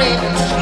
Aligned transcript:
Hello, 0.00 0.59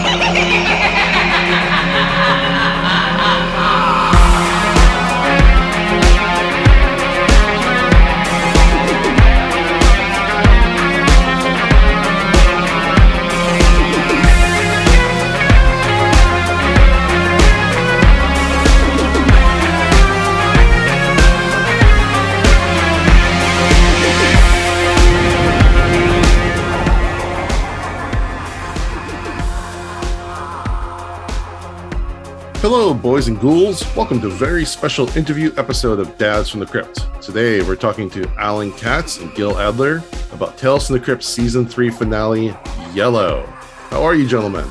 boys 33.08 33.26
and 33.26 33.40
ghouls. 33.40 33.96
Welcome 33.96 34.20
to 34.20 34.26
a 34.26 34.30
very 34.30 34.66
special 34.66 35.08
interview 35.16 35.50
episode 35.56 35.98
of 35.98 36.18
Dads 36.18 36.50
from 36.50 36.60
the 36.60 36.66
Crypt. 36.66 37.06
Today, 37.22 37.62
we're 37.62 37.74
talking 37.74 38.10
to 38.10 38.30
Alan 38.36 38.70
Katz 38.72 39.16
and 39.16 39.34
Gil 39.34 39.58
Adler 39.58 40.02
about 40.30 40.58
Tales 40.58 40.88
from 40.88 40.98
the 40.98 41.02
Crypt 41.02 41.22
Season 41.24 41.64
3 41.64 41.88
finale, 41.88 42.54
Yellow. 42.92 43.46
How 43.88 44.02
are 44.02 44.14
you, 44.14 44.28
gentlemen? 44.28 44.66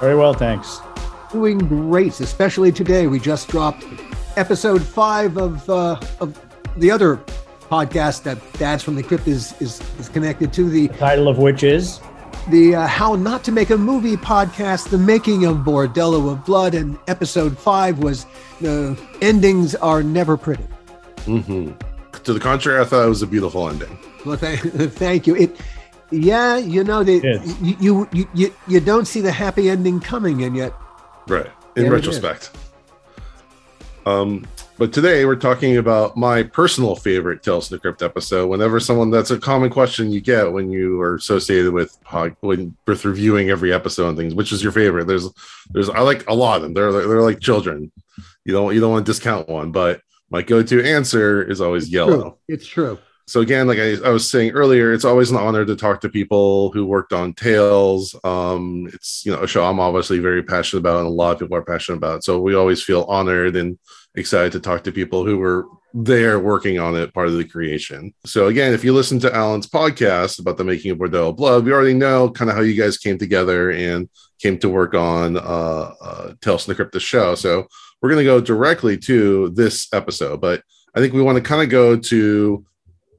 Very 0.00 0.16
well, 0.16 0.32
thanks. 0.32 0.80
Doing 1.32 1.58
great, 1.58 2.18
especially 2.20 2.72
today. 2.72 3.08
We 3.08 3.20
just 3.20 3.48
dropped 3.48 3.84
episode 4.38 4.82
five 4.82 5.36
of 5.36 5.68
uh, 5.68 6.00
of 6.18 6.40
the 6.78 6.90
other 6.90 7.16
podcast 7.70 8.22
that 8.22 8.38
Dads 8.54 8.82
from 8.82 8.94
the 8.94 9.02
Crypt 9.02 9.28
is 9.28 9.52
is, 9.60 9.82
is 9.98 10.08
connected 10.08 10.50
to 10.54 10.70
the 10.70 10.86
The 10.86 10.96
title 10.96 11.28
of 11.28 11.36
which 11.36 11.62
is 11.62 12.00
the 12.48 12.74
uh, 12.74 12.86
How 12.86 13.14
Not 13.14 13.44
to 13.44 13.52
Make 13.52 13.70
a 13.70 13.76
Movie 13.76 14.16
podcast, 14.16 14.88
The 14.90 14.98
Making 14.98 15.44
of 15.44 15.58
Bordello 15.58 16.30
of 16.32 16.44
Blood, 16.44 16.74
and 16.74 16.98
episode 17.08 17.56
five 17.58 17.98
was 17.98 18.26
the 18.60 18.98
endings 19.20 19.74
are 19.76 20.02
never 20.02 20.36
pretty. 20.36 20.64
Mm-hmm. 21.26 21.72
To 22.22 22.32
the 22.32 22.40
contrary, 22.40 22.80
I 22.80 22.84
thought 22.84 23.04
it 23.04 23.08
was 23.08 23.22
a 23.22 23.26
beautiful 23.26 23.68
ending. 23.68 23.96
Well, 24.26 24.36
th- 24.36 24.60
thank 24.92 25.26
you. 25.26 25.36
It, 25.36 25.56
yeah, 26.10 26.56
you 26.56 26.82
know, 26.82 27.04
the, 27.04 27.20
Yes. 27.22 27.56
you, 27.62 27.76
you 27.80 28.08
you 28.12 28.28
you 28.34 28.54
you 28.66 28.80
don't 28.80 29.06
see 29.06 29.20
the 29.20 29.30
happy 29.32 29.70
ending 29.70 30.00
coming, 30.00 30.42
and 30.42 30.56
yet 30.56 30.72
Right. 31.28 31.46
In 31.76 31.84
There 31.84 31.94
it 31.94 32.00
is. 32.06 32.20
retrospect. 32.20 32.50
Um, 34.06 34.44
but 34.80 34.94
today 34.94 35.26
we're 35.26 35.36
talking 35.36 35.76
about 35.76 36.16
my 36.16 36.42
personal 36.42 36.96
favorite 36.96 37.42
Tales 37.42 37.68
from 37.68 37.74
the 37.74 37.80
Crypt 37.82 38.00
episode. 38.00 38.46
Whenever 38.46 38.80
someone 38.80 39.10
that's 39.10 39.30
a 39.30 39.38
common 39.38 39.68
question 39.68 40.10
you 40.10 40.22
get 40.22 40.50
when 40.50 40.70
you 40.70 40.98
are 41.02 41.16
associated 41.16 41.74
with 41.74 42.02
pod, 42.02 42.34
when 42.40 42.74
with 42.86 43.04
reviewing 43.04 43.50
every 43.50 43.74
episode 43.74 44.08
and 44.08 44.16
things, 44.16 44.34
which 44.34 44.52
is 44.52 44.62
your 44.62 44.72
favorite? 44.72 45.06
There's 45.06 45.28
there's 45.68 45.90
I 45.90 46.00
like 46.00 46.26
a 46.30 46.34
lot 46.34 46.56
of 46.56 46.62
them. 46.62 46.72
They're 46.72 46.92
they're 46.92 47.20
like 47.20 47.40
children. 47.40 47.92
You 48.46 48.54
don't 48.54 48.74
you 48.74 48.80
don't 48.80 48.92
want 48.92 49.04
to 49.04 49.12
discount 49.12 49.50
one, 49.50 49.70
but 49.70 50.00
my 50.30 50.40
go-to 50.40 50.82
answer 50.82 51.42
is 51.42 51.60
always 51.60 51.90
yellow. 51.90 52.22
true. 52.22 52.38
It's 52.48 52.66
true. 52.66 52.98
so 53.26 53.42
again 53.42 53.66
like 53.66 53.78
I, 53.78 53.96
I 54.02 54.08
was 54.08 54.30
saying 54.30 54.52
earlier 54.52 54.94
it's 54.94 55.04
always 55.04 55.30
an 55.30 55.36
honor 55.36 55.66
to 55.66 55.76
talk 55.76 56.00
to 56.00 56.08
people 56.08 56.72
who 56.72 56.86
worked 56.86 57.12
on 57.12 57.34
tales 57.34 58.16
um 58.24 58.88
it's 58.92 59.24
you 59.26 59.30
know 59.30 59.42
a 59.42 59.46
show 59.46 59.64
i'm 59.64 59.78
obviously 59.78 60.18
very 60.18 60.42
passionate 60.42 60.80
about 60.80 61.00
and 61.00 61.06
a 61.06 61.10
lot 61.10 61.32
of 61.32 61.38
people 61.38 61.56
are 61.56 61.62
passionate 61.62 61.98
about 61.98 62.24
so 62.24 62.40
we 62.40 62.54
always 62.54 62.82
feel 62.82 63.04
honored 63.04 63.56
and 63.56 63.78
excited 64.14 64.52
to 64.52 64.60
talk 64.60 64.84
to 64.84 64.92
people 64.92 65.24
who 65.24 65.38
were 65.38 65.66
there 65.92 66.38
working 66.38 66.78
on 66.78 66.94
it 66.94 67.12
part 67.12 67.28
of 67.28 67.34
the 67.34 67.44
creation. 67.44 68.12
So 68.24 68.46
again 68.46 68.72
if 68.72 68.84
you 68.84 68.92
listen 68.92 69.18
to 69.20 69.34
alan's 69.34 69.66
podcast 69.66 70.38
about 70.38 70.56
the 70.56 70.64
making 70.64 70.92
of 70.92 70.98
bordello 70.98 71.34
blood 71.34 71.64
we 71.64 71.72
already 71.72 71.94
know 71.94 72.30
kind 72.30 72.48
of 72.48 72.56
how 72.56 72.62
you 72.62 72.80
guys 72.80 72.98
came 72.98 73.18
together 73.18 73.70
and 73.70 74.08
came 74.38 74.58
to 74.58 74.68
work 74.68 74.94
on 74.94 75.36
uh, 75.36 75.40
uh 76.00 76.32
tales 76.40 76.64
from 76.64 76.72
the 76.72 76.76
crypt 76.76 76.92
the 76.92 77.00
show. 77.00 77.34
So 77.34 77.66
we're 78.00 78.10
going 78.10 78.24
to 78.24 78.30
go 78.30 78.40
directly 78.40 78.96
to 78.98 79.50
this 79.50 79.92
episode 79.92 80.40
but 80.40 80.62
i 80.94 81.00
think 81.00 81.12
we 81.12 81.22
want 81.22 81.36
to 81.36 81.42
kind 81.42 81.62
of 81.62 81.68
go 81.68 81.96
to 81.96 82.64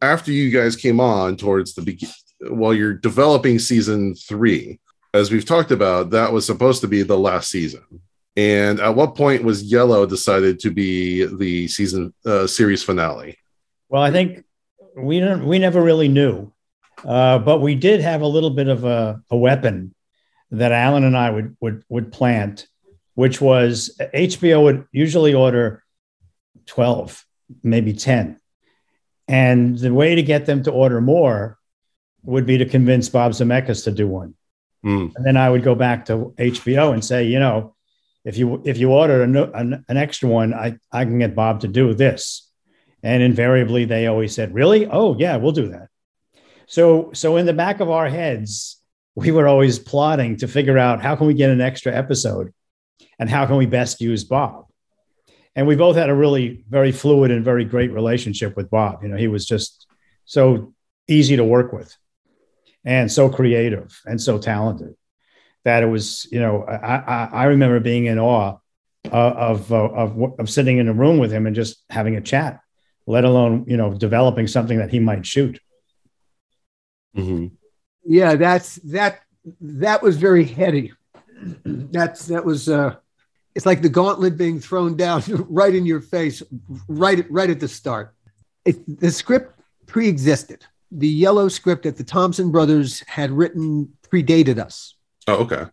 after 0.02 0.32
you 0.32 0.50
guys 0.50 0.76
came 0.76 1.00
on 1.00 1.36
towards 1.36 1.76
the 1.76 1.82
begin 1.82 2.10
while 2.50 2.74
you're 2.74 2.94
developing 2.94 3.60
season 3.60 4.16
three, 4.16 4.80
as 5.14 5.32
we've 5.32 5.46
talked 5.46 5.72
about, 5.72 6.12
that 6.12 6.32
was 6.32 6.46
supposed 6.46 6.82
to 6.82 6.88
be 6.88 7.04
the 7.04 7.18
last 7.18 7.50
season. 7.50 7.84
And 8.38 8.80
at 8.80 8.96
what 8.96 9.16
point 9.16 9.44
was 9.44 9.64
Yellow 9.64 10.06
decided 10.06 10.60
to 10.62 10.72
be 10.72 11.26
the 11.26 11.68
season 11.68 12.14
uh, 12.26 12.48
series 12.48 12.84
finale? 12.84 13.38
well, 13.92 14.02
I 14.02 14.10
think 14.10 14.46
we 14.96 15.20
don't 15.20 15.46
we 15.46 15.60
never 15.60 15.82
really 15.82 16.08
knew, 16.08 16.52
uh, 17.06 17.38
but 17.40 17.60
we 17.60 17.76
did 17.76 18.00
have 18.00 18.22
a 18.22 18.28
little 18.28 18.50
bit 18.50 18.70
of 18.70 18.86
a, 18.86 19.22
a 19.30 19.36
weapon 19.38 19.94
that 20.52 20.72
Alan 20.72 21.04
and 21.04 21.16
I 21.16 21.30
would 21.30 21.58
would 21.60 21.84
would 21.90 22.12
plant, 22.12 22.68
which 23.16 23.42
was 23.42 24.00
HBO 24.00 24.64
would 24.64 24.88
usually 24.94 25.34
order 25.34 25.84
twelve, 26.66 27.26
maybe 27.64 27.92
ten, 27.92 28.40
and 29.28 29.78
the 29.78 29.94
way 29.94 30.16
to 30.16 30.24
get 30.24 30.46
them 30.46 30.64
to 30.64 30.72
order 30.72 31.02
more 31.02 31.58
would 32.24 32.46
be 32.46 32.60
to 32.60 32.66
convince 32.66 33.10
Bob 33.10 33.34
Zemeckis 33.34 33.84
to 33.84 33.92
do 33.92 34.08
one. 34.08 34.36
Hmm. 34.84 35.10
and 35.16 35.24
then 35.24 35.38
I 35.38 35.48
would 35.48 35.62
go 35.62 35.76
back 35.76 36.06
to 36.06 36.34
HBO 36.40 36.92
and 36.92 37.06
say, 37.06 37.26
you 37.26 37.38
know, 37.38 37.76
if 38.24 38.38
you 38.38 38.62
if 38.66 38.78
you 38.78 38.92
order 38.92 39.24
a, 39.24 39.52
an, 39.52 39.86
an 39.88 39.98
extra 39.98 40.30
one, 40.30 40.54
I 40.54 40.78
I 40.92 41.06
can 41.06 41.20
get 41.20 41.36
Bob 41.36 41.62
to 41.62 41.68
do 41.68 41.94
this, 41.94 42.50
and 43.04 43.24
invariably 43.24 43.86
they 43.86 44.08
always 44.08 44.36
said, 44.36 44.54
really, 44.54 44.88
oh 44.88 45.16
yeah, 45.18 45.38
we'll 45.38 45.52
do 45.52 45.70
that. 45.70 45.88
So 46.68 47.12
so 47.14 47.38
in 47.38 47.46
the 47.46 47.54
back 47.54 47.80
of 47.80 47.90
our 47.90 48.10
heads, 48.10 48.82
we 49.16 49.32
were 49.32 49.48
always 49.48 49.80
plotting 49.80 50.38
to 50.38 50.48
figure 50.48 50.78
out 50.78 51.02
how 51.02 51.16
can 51.16 51.28
we 51.28 51.34
get 51.34 51.50
an 51.50 51.62
extra 51.62 51.94
episode, 51.94 52.54
and 53.20 53.30
how 53.30 53.46
can 53.46 53.58
we 53.58 53.66
best 53.66 54.02
use 54.02 54.24
Bob. 54.24 54.66
And 55.56 55.68
we 55.68 55.76
both 55.76 55.98
had 55.98 56.10
a 56.10 56.16
really 56.16 56.64
very 56.70 56.94
fluid 56.94 57.30
and 57.30 57.44
very 57.44 57.66
great 57.66 57.92
relationship 57.92 58.56
with 58.56 58.70
Bob. 58.70 59.04
You 59.04 59.10
know, 59.10 59.18
he 59.18 59.28
was 59.28 59.46
just 59.46 59.86
so 60.24 60.74
easy 61.10 61.36
to 61.36 61.44
work 61.44 61.74
with 61.74 61.94
and 62.86 63.12
so 63.12 63.30
creative 63.30 64.00
and 64.06 64.22
so 64.22 64.38
talented 64.38 64.96
that 65.64 65.84
it 65.84 65.88
was, 65.88 66.28
you 66.32 66.40
know, 66.40 66.64
I, 66.64 66.96
I, 66.98 67.30
I 67.32 67.44
remember 67.46 67.80
being 67.80 68.06
in 68.06 68.18
awe 68.20 68.58
uh, 69.12 69.16
of, 69.16 69.72
uh, 69.72 69.76
of, 69.76 70.40
of 70.40 70.50
sitting 70.50 70.78
in 70.78 70.88
a 70.88 70.94
room 70.94 71.18
with 71.18 71.32
him 71.32 71.46
and 71.48 71.56
just 71.56 71.84
having 71.90 72.16
a 72.16 72.22
chat, 72.22 72.60
let 73.08 73.24
alone, 73.26 73.66
you 73.68 73.78
know, 73.78 73.94
developing 73.94 74.48
something 74.48 74.78
that 74.80 74.92
he 74.92 75.00
might 75.00 75.26
shoot. 75.26 75.60
Mhm. 77.16 77.52
Yeah, 78.04 78.36
that's 78.36 78.76
that. 78.76 79.20
That 79.60 80.02
was 80.02 80.18
very 80.18 80.46
heady. 80.46 80.94
That's 81.66 82.28
that 82.28 82.46
was. 82.46 82.70
uh 82.70 82.96
It's 83.56 83.66
like 83.66 83.82
the 83.82 83.90
gauntlet 83.90 84.38
being 84.38 84.60
thrown 84.60 84.96
down 84.96 85.22
right 85.50 85.74
in 85.74 85.86
your 85.86 86.02
face, 86.02 86.42
right 86.88 87.20
at 87.20 87.30
right 87.32 87.50
at 87.50 87.60
the 87.60 87.68
start. 87.68 88.16
It, 88.66 89.00
the 89.00 89.12
script 89.12 89.60
pre-existed. 89.88 90.66
The 90.92 91.08
yellow 91.08 91.48
script 91.48 91.84
that 91.84 91.98
the 91.98 92.04
Thomas 92.04 92.40
brothers 92.40 93.04
had 93.08 93.32
written 93.32 93.92
predated 94.10 94.58
us. 94.58 94.96
Oh, 95.28 95.36
okay. 95.36 95.66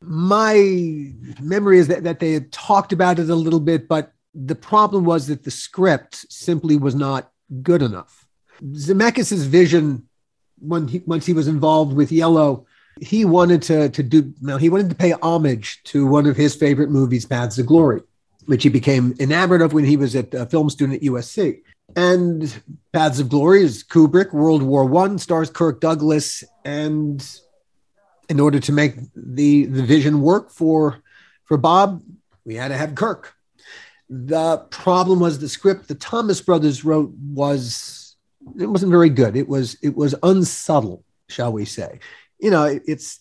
My 0.00 1.12
memory 1.40 1.78
is 1.78 1.88
that, 1.88 2.04
that 2.04 2.20
they 2.20 2.32
had 2.32 2.52
talked 2.52 2.92
about 2.92 3.18
it 3.18 3.30
a 3.30 3.34
little 3.34 3.60
bit, 3.60 3.88
but 3.88 4.12
the 4.34 4.54
problem 4.54 5.04
was 5.04 5.28
that 5.28 5.44
the 5.44 5.50
script 5.50 6.30
simply 6.30 6.76
was 6.76 6.94
not 6.94 7.30
good 7.62 7.82
enough. 7.82 8.26
Zemeckis's 8.62 9.46
vision, 9.46 10.08
when 10.58 10.88
he, 10.88 11.02
once 11.06 11.26
he 11.26 11.32
was 11.32 11.48
involved 11.48 11.94
with 11.94 12.12
Yellow, 12.12 12.66
he 13.00 13.24
wanted 13.24 13.62
to, 13.62 13.88
to 13.88 14.02
do, 14.02 14.32
no, 14.40 14.56
he 14.56 14.68
wanted 14.68 14.88
to 14.90 14.94
pay 14.94 15.12
homage 15.22 15.82
to 15.84 16.06
one 16.06 16.26
of 16.26 16.36
his 16.36 16.54
favorite 16.54 16.90
movies, 16.90 17.26
Paths 17.26 17.58
of 17.58 17.66
Glory, 17.66 18.02
which 18.46 18.62
he 18.62 18.68
became 18.68 19.14
enamored 19.18 19.62
of 19.62 19.72
when 19.72 19.84
he 19.84 19.96
was 19.96 20.14
at 20.14 20.32
a 20.34 20.46
film 20.46 20.70
student 20.70 21.02
at 21.02 21.08
USC. 21.08 21.60
And 21.96 22.62
Paths 22.92 23.20
of 23.20 23.28
Glory 23.28 23.62
is 23.62 23.84
Kubrick, 23.84 24.32
World 24.32 24.62
War 24.62 24.84
One, 24.84 25.18
stars 25.18 25.50
Kirk 25.50 25.80
Douglas, 25.80 26.44
and 26.64 27.24
in 28.28 28.40
order 28.40 28.60
to 28.60 28.72
make 28.72 28.94
the 29.14 29.66
the 29.66 29.82
vision 29.82 30.20
work 30.20 30.50
for 30.50 31.02
for 31.44 31.56
Bob, 31.56 32.02
we 32.44 32.54
had 32.54 32.68
to 32.68 32.76
have 32.76 32.94
Kirk. 32.94 33.34
The 34.08 34.58
problem 34.70 35.20
was 35.20 35.38
the 35.38 35.48
script 35.48 35.88
the 35.88 35.94
Thomas 35.94 36.40
brothers 36.40 36.84
wrote 36.84 37.10
was 37.10 38.16
it 38.58 38.66
wasn't 38.66 38.92
very 38.92 39.10
good. 39.10 39.36
It 39.36 39.48
was 39.48 39.76
it 39.82 39.96
was 39.96 40.14
unsubtle, 40.22 41.04
shall 41.28 41.52
we 41.52 41.64
say? 41.64 42.00
You 42.38 42.50
know, 42.50 42.64
it- 42.64 42.82
it's 42.86 43.20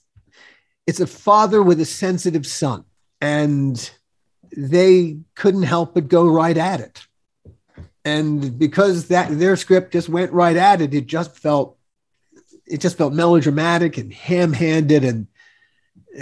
it's 0.85 0.99
a 0.99 1.07
father 1.07 1.63
with 1.63 1.79
a 1.79 1.85
sensitive 1.85 2.45
son, 2.45 2.83
and 3.21 3.89
they 4.55 5.19
couldn't 5.35 5.63
help 5.63 5.93
but 5.93 6.09
go 6.09 6.27
right 6.27 6.57
at 6.57 6.81
it. 6.81 7.05
And 8.05 8.59
because 8.59 9.07
that 9.07 9.39
their 9.39 9.55
script 9.55 9.93
just 9.93 10.09
went 10.09 10.33
right 10.33 10.57
at 10.57 10.81
it, 10.81 10.93
it 10.93 11.07
just 11.07 11.37
felt 11.37 11.77
it 12.65 12.79
just 12.81 12.97
felt 12.97 13.13
melodramatic 13.13 13.97
and 13.97 14.13
ham-handed 14.13 15.03
and 15.03 15.27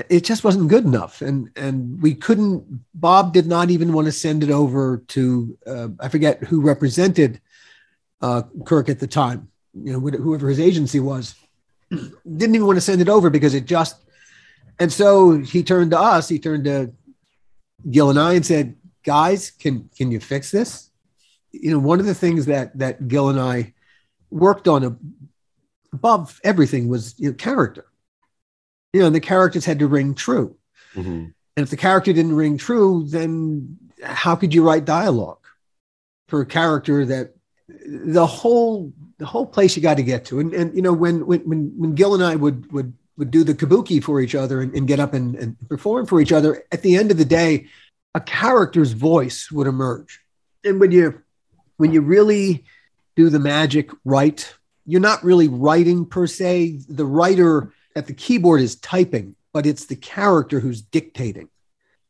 it 0.10 0.24
just 0.24 0.44
wasn't 0.44 0.70
good 0.70 0.86
enough 0.86 1.22
and 1.22 1.50
and 1.56 2.02
we 2.02 2.16
couldn't 2.16 2.64
bob 2.94 3.34
did 3.34 3.46
not 3.46 3.70
even 3.70 3.94
want 3.94 4.06
to 4.06 4.12
send 4.12 4.44
it 4.44 4.50
over 4.50 5.04
to 5.08 5.58
uh, 5.68 5.90
i 6.00 6.08
forget 6.08 6.44
who 6.44 6.62
represented 6.62 7.42
uh, 8.22 8.44
kirk 8.66 8.90
at 8.90 9.00
the 9.00 9.08
time 9.08 9.50
you 9.74 9.92
know 9.92 10.00
whoever 10.00 10.48
his 10.48 10.60
agency 10.60 11.00
was 11.00 11.36
didn't 11.90 12.56
even 12.56 12.66
want 12.68 12.78
to 12.78 12.82
send 12.82 13.02
it 13.02 13.10
over 13.10 13.30
because 13.30 13.54
it 13.54 13.66
just 13.66 14.02
And 14.82 14.92
so 14.92 15.38
he 15.38 15.62
turned 15.62 15.92
to 15.92 16.00
us, 16.00 16.28
he 16.28 16.40
turned 16.40 16.66
to 16.66 16.92
Gil 17.92 18.10
and 18.10 18.20
I 18.20 18.34
and 18.34 18.44
said, 18.44 18.76
guys, 19.04 19.52
can, 19.52 19.90
can 19.96 20.12
you 20.12 20.20
fix 20.20 20.50
this? 20.50 20.90
You 21.52 21.70
know, 21.70 21.78
one 21.78 22.00
of 22.00 22.08
the 22.08 22.16
things 22.16 22.48
that, 22.48 22.76
that 22.80 23.08
Gil 23.08 23.30
and 23.30 23.40
I 23.40 23.74
worked 24.32 24.68
on 24.68 24.84
above 25.94 26.40
everything 26.44 26.88
was 26.88 27.16
you 27.18 27.30
know, 27.30 27.36
character. 27.36 27.86
You 28.94 29.02
know, 29.02 29.10
the 29.10 29.20
characters 29.20 29.66
had 29.66 29.80
to 29.80 29.88
ring 29.88 30.16
true. 30.16 30.56
Mm-hmm. 30.96 31.10
And 31.10 31.64
if 31.64 31.70
the 31.70 31.78
character 31.78 32.14
didn't 32.14 32.36
ring 32.36 32.58
true, 32.58 33.06
then 33.08 33.78
how 34.04 34.36
could 34.36 34.54
you 34.54 34.64
write 34.64 34.86
dialogue 34.86 35.46
for 36.28 36.42
a 36.42 36.46
character 36.46 37.06
that 37.06 37.36
the 37.68 38.26
whole 38.26 38.94
the 39.18 39.26
whole 39.26 39.46
place 39.46 39.76
you 39.76 39.82
got 39.82 39.98
to 39.98 40.04
get 40.04 40.26
to? 40.26 40.40
And 40.40 40.54
and 40.54 40.76
you 40.76 40.82
know 40.82 40.94
when 40.94 41.26
when 41.26 41.42
when, 41.42 41.74
when 41.78 41.96
Gil 41.96 42.14
and 42.14 42.24
I 42.24 42.36
would 42.36 42.72
would 42.72 42.94
would 43.18 43.32
do 43.32 43.44
the 43.44 43.54
kabuki 43.54 44.04
for 44.04 44.20
each 44.20 44.36
other 44.36 44.62
and, 44.62 44.74
and 44.74 44.88
get 44.88 45.00
up 45.00 45.14
and, 45.14 45.36
and 45.36 45.56
perform 45.70 46.06
for 46.06 46.20
each 46.22 46.32
other, 46.32 46.64
at 46.72 46.82
the 46.82 46.96
end 46.96 47.12
of 47.12 47.18
the 47.18 47.26
day, 47.26 47.68
a 48.16 48.20
character's 48.20 48.94
voice 48.94 49.52
would 49.52 49.68
emerge. 49.68 50.22
And 50.64 50.80
when 50.80 50.92
you 50.92 51.22
when 51.78 51.94
you 51.94 52.02
really 52.02 52.66
do 53.16 53.30
the 53.30 53.40
magic 53.40 53.92
right, 54.06 54.54
you're 54.86 55.02
not 55.02 55.24
really 55.24 55.48
writing 55.48 56.06
per 56.06 56.28
se. 56.28 56.82
The 56.90 57.06
writer 57.06 57.74
at 57.96 58.08
the 58.08 58.14
keyboard 58.14 58.62
is 58.62 58.76
typing, 58.78 59.36
but 59.54 59.66
it's 59.66 59.86
the 59.86 59.96
character 59.96 60.60
who's 60.60 60.82
dictating. 60.82 61.50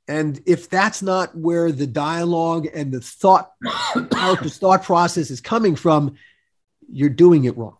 And 0.08 0.42
if 0.46 0.70
that's 0.70 1.02
not 1.02 1.36
where 1.38 1.72
the 1.72 1.88
dialogue 1.88 2.68
and 2.74 2.92
the 2.92 3.02
thought, 3.02 3.52
character's 4.12 4.58
thought 4.58 4.84
process 4.84 5.32
is 5.32 5.42
coming 5.42 5.76
from, 5.76 6.16
you're 6.92 7.10
doing 7.10 7.46
it 7.46 7.58
wrong. 7.58 7.78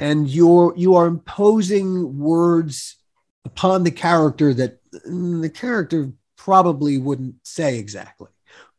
And 0.00 0.28
you're 0.28 0.74
you 0.76 0.96
are 0.96 1.06
imposing 1.06 2.18
words 2.18 2.96
upon 3.44 3.84
the 3.84 3.90
character 3.90 4.54
that 4.54 4.80
mm, 5.06 5.42
the 5.42 5.50
character 5.50 6.12
probably 6.36 6.98
wouldn't 6.98 7.34
say 7.46 7.78
exactly 7.78 8.30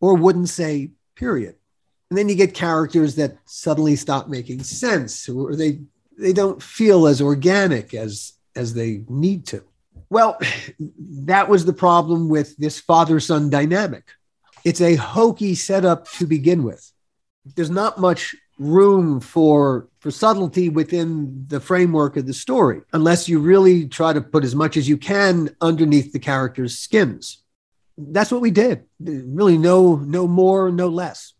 or 0.01 0.15
wouldn't 0.15 0.49
say, 0.49 0.91
period. 1.15 1.55
And 2.09 2.17
then 2.17 2.29
you 2.29 2.35
get 2.35 2.53
characters 2.53 3.15
that 3.15 3.37
suddenly 3.45 3.95
stop 3.95 4.27
making 4.27 4.63
sense 4.63 5.27
or 5.27 5.55
they 5.55 5.79
they 6.17 6.33
don't 6.33 6.61
feel 6.61 7.07
as 7.07 7.21
organic 7.21 7.93
as 7.93 8.33
as 8.55 8.73
they 8.73 9.03
need 9.09 9.47
to. 9.47 9.63
Well, 10.09 10.39
that 11.25 11.49
was 11.49 11.65
the 11.65 11.73
problem 11.73 12.29
with 12.29 12.55
this 12.57 12.79
father 12.79 13.19
son 13.19 13.49
dynamic. 13.49 14.03
It's 14.63 14.81
a 14.81 14.95
hokey 14.95 15.55
setup 15.55 16.09
to 16.13 16.25
begin 16.25 16.63
with. 16.63 16.89
There's 17.55 17.69
not 17.69 17.99
much 17.99 18.35
room 18.59 19.19
for 19.19 19.87
for 19.99 20.11
subtlety 20.11 20.69
within 20.69 21.45
the 21.47 21.59
framework 21.59 22.17
of 22.17 22.27
the 22.27 22.33
story 22.33 22.81
unless 22.93 23.27
you 23.27 23.39
really 23.39 23.87
try 23.87 24.13
to 24.13 24.21
put 24.21 24.43
as 24.43 24.53
much 24.53 24.77
as 24.77 24.87
you 24.87 24.95
can 24.95 25.49
underneath 25.59 26.13
the 26.13 26.19
characters 26.19 26.77
skins 26.77 27.41
that's 27.97 28.31
what 28.31 28.41
we 28.41 28.51
did 28.51 28.83
really 28.99 29.57
no 29.57 29.95
no 29.95 30.27
more 30.27 30.71
no 30.71 30.87
less 30.87 31.33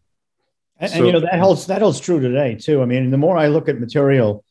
and, 0.83 0.91
so, 0.91 0.97
and, 0.97 1.07
you 1.07 1.13
know 1.13 1.19
that 1.19 1.39
holds 1.39 1.65
that 1.67 1.81
holds 1.81 1.99
true 1.99 2.19
today 2.19 2.55
too 2.55 2.81
i 2.81 2.85
mean 2.85 3.09
the 3.09 3.17
more 3.17 3.37
i 3.37 3.47
look 3.47 3.67
at 3.69 3.79
material 3.79 4.43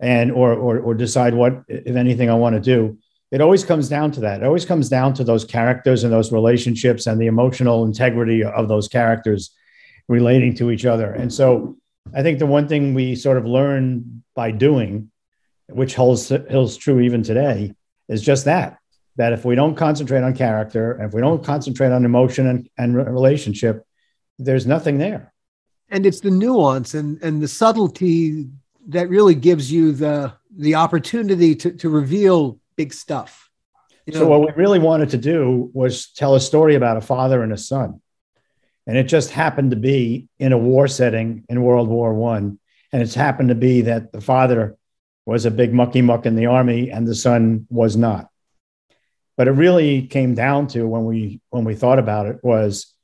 and 0.00 0.30
or 0.30 0.52
or, 0.52 0.78
or 0.78 0.94
decide 0.94 1.34
what 1.34 1.62
if 1.68 1.96
anything 1.96 2.30
i 2.30 2.34
want 2.34 2.54
to 2.54 2.60
do 2.60 2.98
it 3.30 3.40
always 3.40 3.64
comes 3.64 3.88
down 3.88 4.10
to 4.12 4.20
that. 4.20 4.40
It 4.40 4.46
always 4.46 4.64
comes 4.64 4.88
down 4.88 5.14
to 5.14 5.24
those 5.24 5.44
characters 5.44 6.04
and 6.04 6.12
those 6.12 6.32
relationships 6.32 7.06
and 7.06 7.20
the 7.20 7.26
emotional 7.26 7.84
integrity 7.84 8.42
of 8.42 8.68
those 8.68 8.88
characters 8.88 9.50
relating 10.08 10.54
to 10.56 10.70
each 10.70 10.86
other. 10.86 11.12
And 11.12 11.32
so 11.32 11.76
I 12.14 12.22
think 12.22 12.38
the 12.38 12.46
one 12.46 12.68
thing 12.68 12.94
we 12.94 13.14
sort 13.14 13.36
of 13.36 13.44
learn 13.44 14.22
by 14.34 14.50
doing, 14.50 15.10
which 15.68 15.94
holds, 15.94 16.30
holds 16.50 16.78
true 16.78 17.00
even 17.00 17.22
today, 17.22 17.74
is 18.08 18.22
just 18.22 18.46
that 18.46 18.78
that 19.16 19.32
if 19.32 19.44
we 19.44 19.56
don't 19.56 19.74
concentrate 19.74 20.22
on 20.22 20.32
character, 20.32 20.96
if 21.02 21.12
we 21.12 21.20
don't 21.20 21.42
concentrate 21.42 21.90
on 21.90 22.04
emotion 22.04 22.46
and, 22.46 22.70
and 22.78 22.94
relationship, 22.94 23.84
there's 24.38 24.64
nothing 24.64 24.98
there. 24.98 25.32
And 25.90 26.04
it's 26.04 26.20
the 26.20 26.30
nuance 26.30 26.94
and, 26.94 27.22
and 27.22 27.40
the 27.40 27.48
subtlety 27.48 28.48
that 28.88 29.08
really 29.08 29.34
gives 29.34 29.70
you 29.70 29.92
the 29.92 30.32
the 30.56 30.74
opportunity 30.74 31.54
to, 31.54 31.72
to 31.72 31.88
reveal 31.88 32.58
big 32.76 32.92
stuff. 32.92 33.48
You 34.06 34.14
know, 34.14 34.20
so 34.20 34.26
what 34.26 34.40
we 34.40 34.62
really 34.62 34.78
wanted 34.78 35.10
to 35.10 35.18
do 35.18 35.70
was 35.72 36.10
tell 36.10 36.34
a 36.34 36.40
story 36.40 36.74
about 36.74 36.96
a 36.96 37.02
father 37.02 37.42
and 37.42 37.52
a 37.52 37.58
son. 37.58 38.00
And 38.86 38.96
it 38.96 39.04
just 39.04 39.30
happened 39.30 39.70
to 39.72 39.76
be 39.76 40.28
in 40.38 40.52
a 40.52 40.58
war 40.58 40.88
setting 40.88 41.44
in 41.48 41.62
World 41.62 41.88
War 41.88 42.14
One. 42.14 42.58
And 42.90 43.02
it's 43.02 43.14
happened 43.14 43.50
to 43.50 43.54
be 43.54 43.82
that 43.82 44.12
the 44.12 44.22
father 44.22 44.78
was 45.26 45.44
a 45.44 45.50
big 45.50 45.74
mucky 45.74 46.00
muck 46.00 46.24
in 46.24 46.36
the 46.36 46.46
army 46.46 46.90
and 46.90 47.06
the 47.06 47.14
son 47.14 47.66
was 47.68 47.98
not. 47.98 48.30
But 49.36 49.46
it 49.46 49.52
really 49.52 50.06
came 50.06 50.34
down 50.34 50.68
to 50.68 50.84
when 50.84 51.04
we 51.04 51.42
when 51.50 51.64
we 51.64 51.74
thought 51.74 51.98
about 51.98 52.26
it 52.26 52.38
was, 52.42 52.94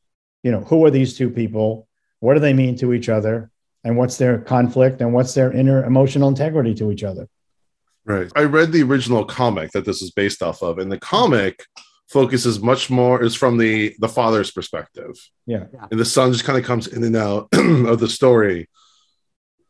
you 0.43 0.51
know, 0.51 0.61
who 0.61 0.85
are 0.87 0.91
these 0.91 1.19
two 1.19 1.29
people? 1.29 1.87
What 2.25 2.33
do 2.33 2.41
they 2.41 2.55
mean 2.55 2.75
to 2.77 2.95
each 2.95 3.11
other? 3.11 3.51
And 3.85 3.99
what's 3.99 4.17
their 4.17 4.39
conflict 4.39 5.03
and 5.03 5.13
what's 5.13 5.35
their 5.35 5.53
inner 5.53 5.85
emotional 5.85 6.31
integrity 6.31 6.75
to 6.77 6.91
each 6.91 7.05
other? 7.05 7.29
Right. 8.07 8.33
I 8.35 8.45
read 8.45 8.73
the 8.73 8.83
original 8.83 9.27
comic 9.27 9.73
that 9.73 9.85
this 9.85 10.01
is 10.01 10.11
based 10.11 10.43
off 10.43 10.63
of, 10.63 10.79
and 10.79 10.91
the 10.91 10.99
comic 10.99 11.67
focuses 12.09 12.61
much 12.61 12.89
more 12.89 13.23
is 13.23 13.35
from 13.35 13.59
the 13.59 13.95
the 13.99 14.09
father's 14.09 14.51
perspective. 14.51 15.13
Yeah. 15.47 15.65
And 15.91 16.01
the 16.01 16.07
son 16.07 16.33
just 16.33 16.45
kind 16.45 16.59
of 16.59 16.65
comes 16.65 16.87
in 16.87 17.05
and 17.05 17.15
out 17.15 17.49
of 17.53 18.01
the 18.01 18.09
story. 18.09 18.71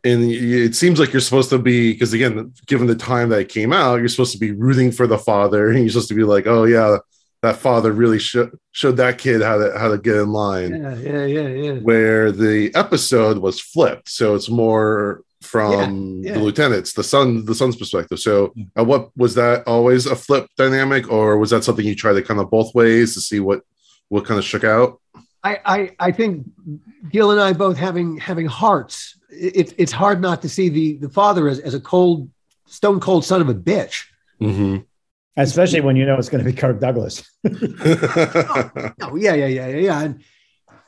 And 0.04 0.30
it 0.30 0.76
seems 0.76 1.00
like 1.00 1.12
you're 1.12 1.20
supposed 1.20 1.50
to 1.50 1.58
be 1.58 1.92
because 1.92 2.12
again, 2.12 2.52
given 2.66 2.86
the 2.86 2.94
time 2.94 3.30
that 3.30 3.40
it 3.40 3.48
came 3.48 3.72
out, 3.72 3.96
you're 3.96 4.08
supposed 4.08 4.32
to 4.32 4.38
be 4.38 4.52
rooting 4.52 4.92
for 4.92 5.08
the 5.08 5.18
father, 5.18 5.68
and 5.70 5.80
you're 5.80 5.88
supposed 5.88 6.08
to 6.10 6.14
be 6.14 6.22
like, 6.22 6.46
"Oh 6.46 6.64
yeah, 6.64 6.98
that 7.44 7.56
father 7.56 7.92
really 7.92 8.18
sh- 8.18 8.50
showed 8.72 8.96
that 8.96 9.18
kid 9.18 9.42
how 9.42 9.58
to 9.58 9.78
how 9.78 9.88
to 9.88 9.98
get 9.98 10.16
in 10.16 10.30
line." 10.32 10.70
Yeah, 10.70 10.96
yeah, 10.96 11.24
yeah, 11.26 11.48
yeah. 11.48 11.72
Where 11.74 12.32
the 12.32 12.74
episode 12.74 13.38
was 13.38 13.60
flipped, 13.60 14.08
so 14.08 14.34
it's 14.34 14.48
more 14.48 15.22
from 15.44 16.22
yeah, 16.22 16.30
yeah. 16.30 16.38
the 16.38 16.44
lieutenants, 16.44 16.92
the 16.94 17.04
son, 17.04 17.44
the 17.44 17.54
son's 17.54 17.76
perspective. 17.76 18.18
So, 18.18 18.52
uh, 18.78 18.84
what 18.84 19.16
was 19.16 19.34
that 19.34 19.66
always 19.66 20.06
a 20.06 20.16
flip 20.16 20.46
dynamic, 20.56 21.10
or 21.10 21.38
was 21.38 21.50
that 21.50 21.64
something 21.64 21.86
you 21.86 21.94
tried 21.94 22.14
to 22.14 22.22
kind 22.22 22.40
of 22.40 22.50
both 22.50 22.74
ways 22.74 23.14
to 23.14 23.20
see 23.20 23.40
what 23.40 23.62
what 24.08 24.24
kind 24.24 24.38
of 24.38 24.44
shook 24.44 24.64
out? 24.64 25.00
I 25.42 25.60
I, 25.64 25.90
I 26.00 26.12
think 26.12 26.46
Gil 27.10 27.30
and 27.30 27.40
I 27.40 27.52
both 27.52 27.76
having 27.76 28.16
having 28.18 28.46
hearts. 28.46 29.18
It, 29.30 29.74
it's 29.78 29.92
hard 29.92 30.20
not 30.20 30.42
to 30.42 30.48
see 30.48 30.68
the 30.68 30.96
the 30.96 31.08
father 31.08 31.48
as, 31.48 31.58
as 31.60 31.74
a 31.74 31.80
cold, 31.80 32.30
stone 32.66 33.00
cold 33.00 33.24
son 33.24 33.40
of 33.40 33.48
a 33.48 33.54
bitch. 33.54 34.04
Mm-hmm. 34.40 34.78
Especially 35.36 35.80
when 35.80 35.96
you 35.96 36.06
know 36.06 36.16
it's 36.16 36.28
going 36.28 36.44
to 36.44 36.50
be 36.50 36.56
Kirk 36.56 36.80
Douglas. 36.80 37.28
oh, 37.44 38.70
oh, 39.02 39.16
yeah, 39.16 39.34
yeah, 39.34 39.46
yeah, 39.46 39.66
yeah, 39.68 40.00
and 40.00 40.24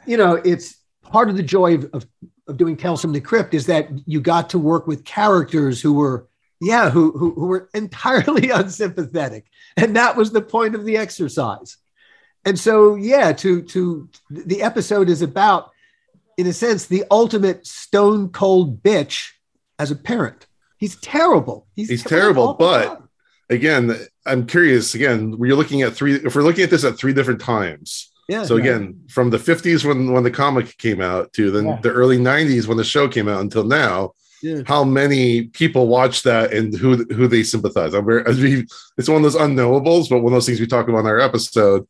you 0.07 0.17
know 0.17 0.35
it's 0.35 0.76
part 1.03 1.29
of 1.29 1.37
the 1.37 1.43
joy 1.43 1.75
of, 1.75 1.91
of 1.93 2.07
of 2.49 2.57
doing 2.57 2.76
Tales 2.76 3.00
from 3.03 3.12
the 3.12 3.21
Crypt 3.21 3.55
is 3.55 3.67
that 3.67 3.88
you 4.07 4.21
got 4.21 4.50
to 4.50 4.59
work 4.59 4.87
with 4.87 5.05
characters 5.05 5.81
who 5.81 5.95
were, 5.95 6.29
yeah, 6.61 6.91
who, 6.91 7.12
who, 7.12 7.35
who 7.35 7.47
were 7.47 7.69
entirely 7.75 8.50
unsympathetic. 8.55 9.47
And 9.76 9.97
that 9.97 10.17
was 10.17 10.33
the 10.33 10.43
point 10.43 10.75
of 10.75 10.85
the 10.85 10.97
exercise. 10.97 11.76
And 12.45 12.59
so, 12.59 12.95
yeah, 12.95 13.33
to, 13.33 13.62
to 13.62 14.09
the 14.31 14.62
episode 14.62 15.09
is 15.09 15.23
about, 15.23 15.71
in 16.37 16.47
a 16.47 16.53
sense, 16.53 16.87
the 16.87 17.05
ultimate 17.11 17.67
stone 17.67 18.29
cold 18.29 18.83
bitch 18.83 19.31
as 19.79 19.91
a 19.91 19.97
parent. 19.97 20.47
He's 20.79 20.97
terrible. 20.97 21.67
He's, 21.75 21.88
He's 21.88 22.05
terrible, 22.05 22.55
but 22.55 23.03
again, 23.49 23.97
I'm 24.25 24.47
curious. 24.47 24.95
Again, 24.95 25.37
we're 25.38 25.55
looking 25.55 25.83
at 25.83 25.95
three. 25.95 26.15
If 26.15 26.35
we're 26.35 26.43
looking 26.43 26.65
at 26.65 26.71
this 26.71 26.85
at 26.85 26.99
three 26.99 27.12
different 27.12 27.41
times, 27.41 28.11
yeah. 28.29 28.43
So 28.43 28.57
again, 28.57 29.05
from 29.09 29.31
the 29.31 29.38
50s 29.38 29.85
when 29.85 30.12
when 30.12 30.25
the 30.25 30.31
comic 30.31 30.76
came 30.79 31.00
out 31.00 31.33
to 31.35 31.50
the, 31.50 31.62
yeah. 31.62 31.79
the 31.81 31.93
early 31.93 32.19
90s 32.19 32.67
when 32.67 32.76
the 32.76 32.85
show 32.85 33.09
came 33.09 33.29
out 33.29 33.41
until 33.41 33.62
now, 33.62 34.12
yeah. 34.43 34.62
how 34.67 34.83
many 34.83 35.45
people 35.45 35.87
watch 35.87 36.23
that 36.25 36.53
and 36.53 36.75
who 36.75 37.05
who 37.05 37.29
they 37.29 37.45
sympathize? 37.45 37.95
I'm 37.95 38.05
very, 38.05 38.67
it's 38.99 39.09
one 39.09 39.19
of 39.19 39.23
those 39.23 39.37
unknowables, 39.37 40.09
but 40.09 40.19
one 40.19 40.33
of 40.33 40.37
those 40.37 40.47
things 40.47 40.61
we 40.61 40.67
talk 40.67 40.88
about 40.88 41.00
in 41.00 41.07
our 41.07 41.21
episode 41.21 41.87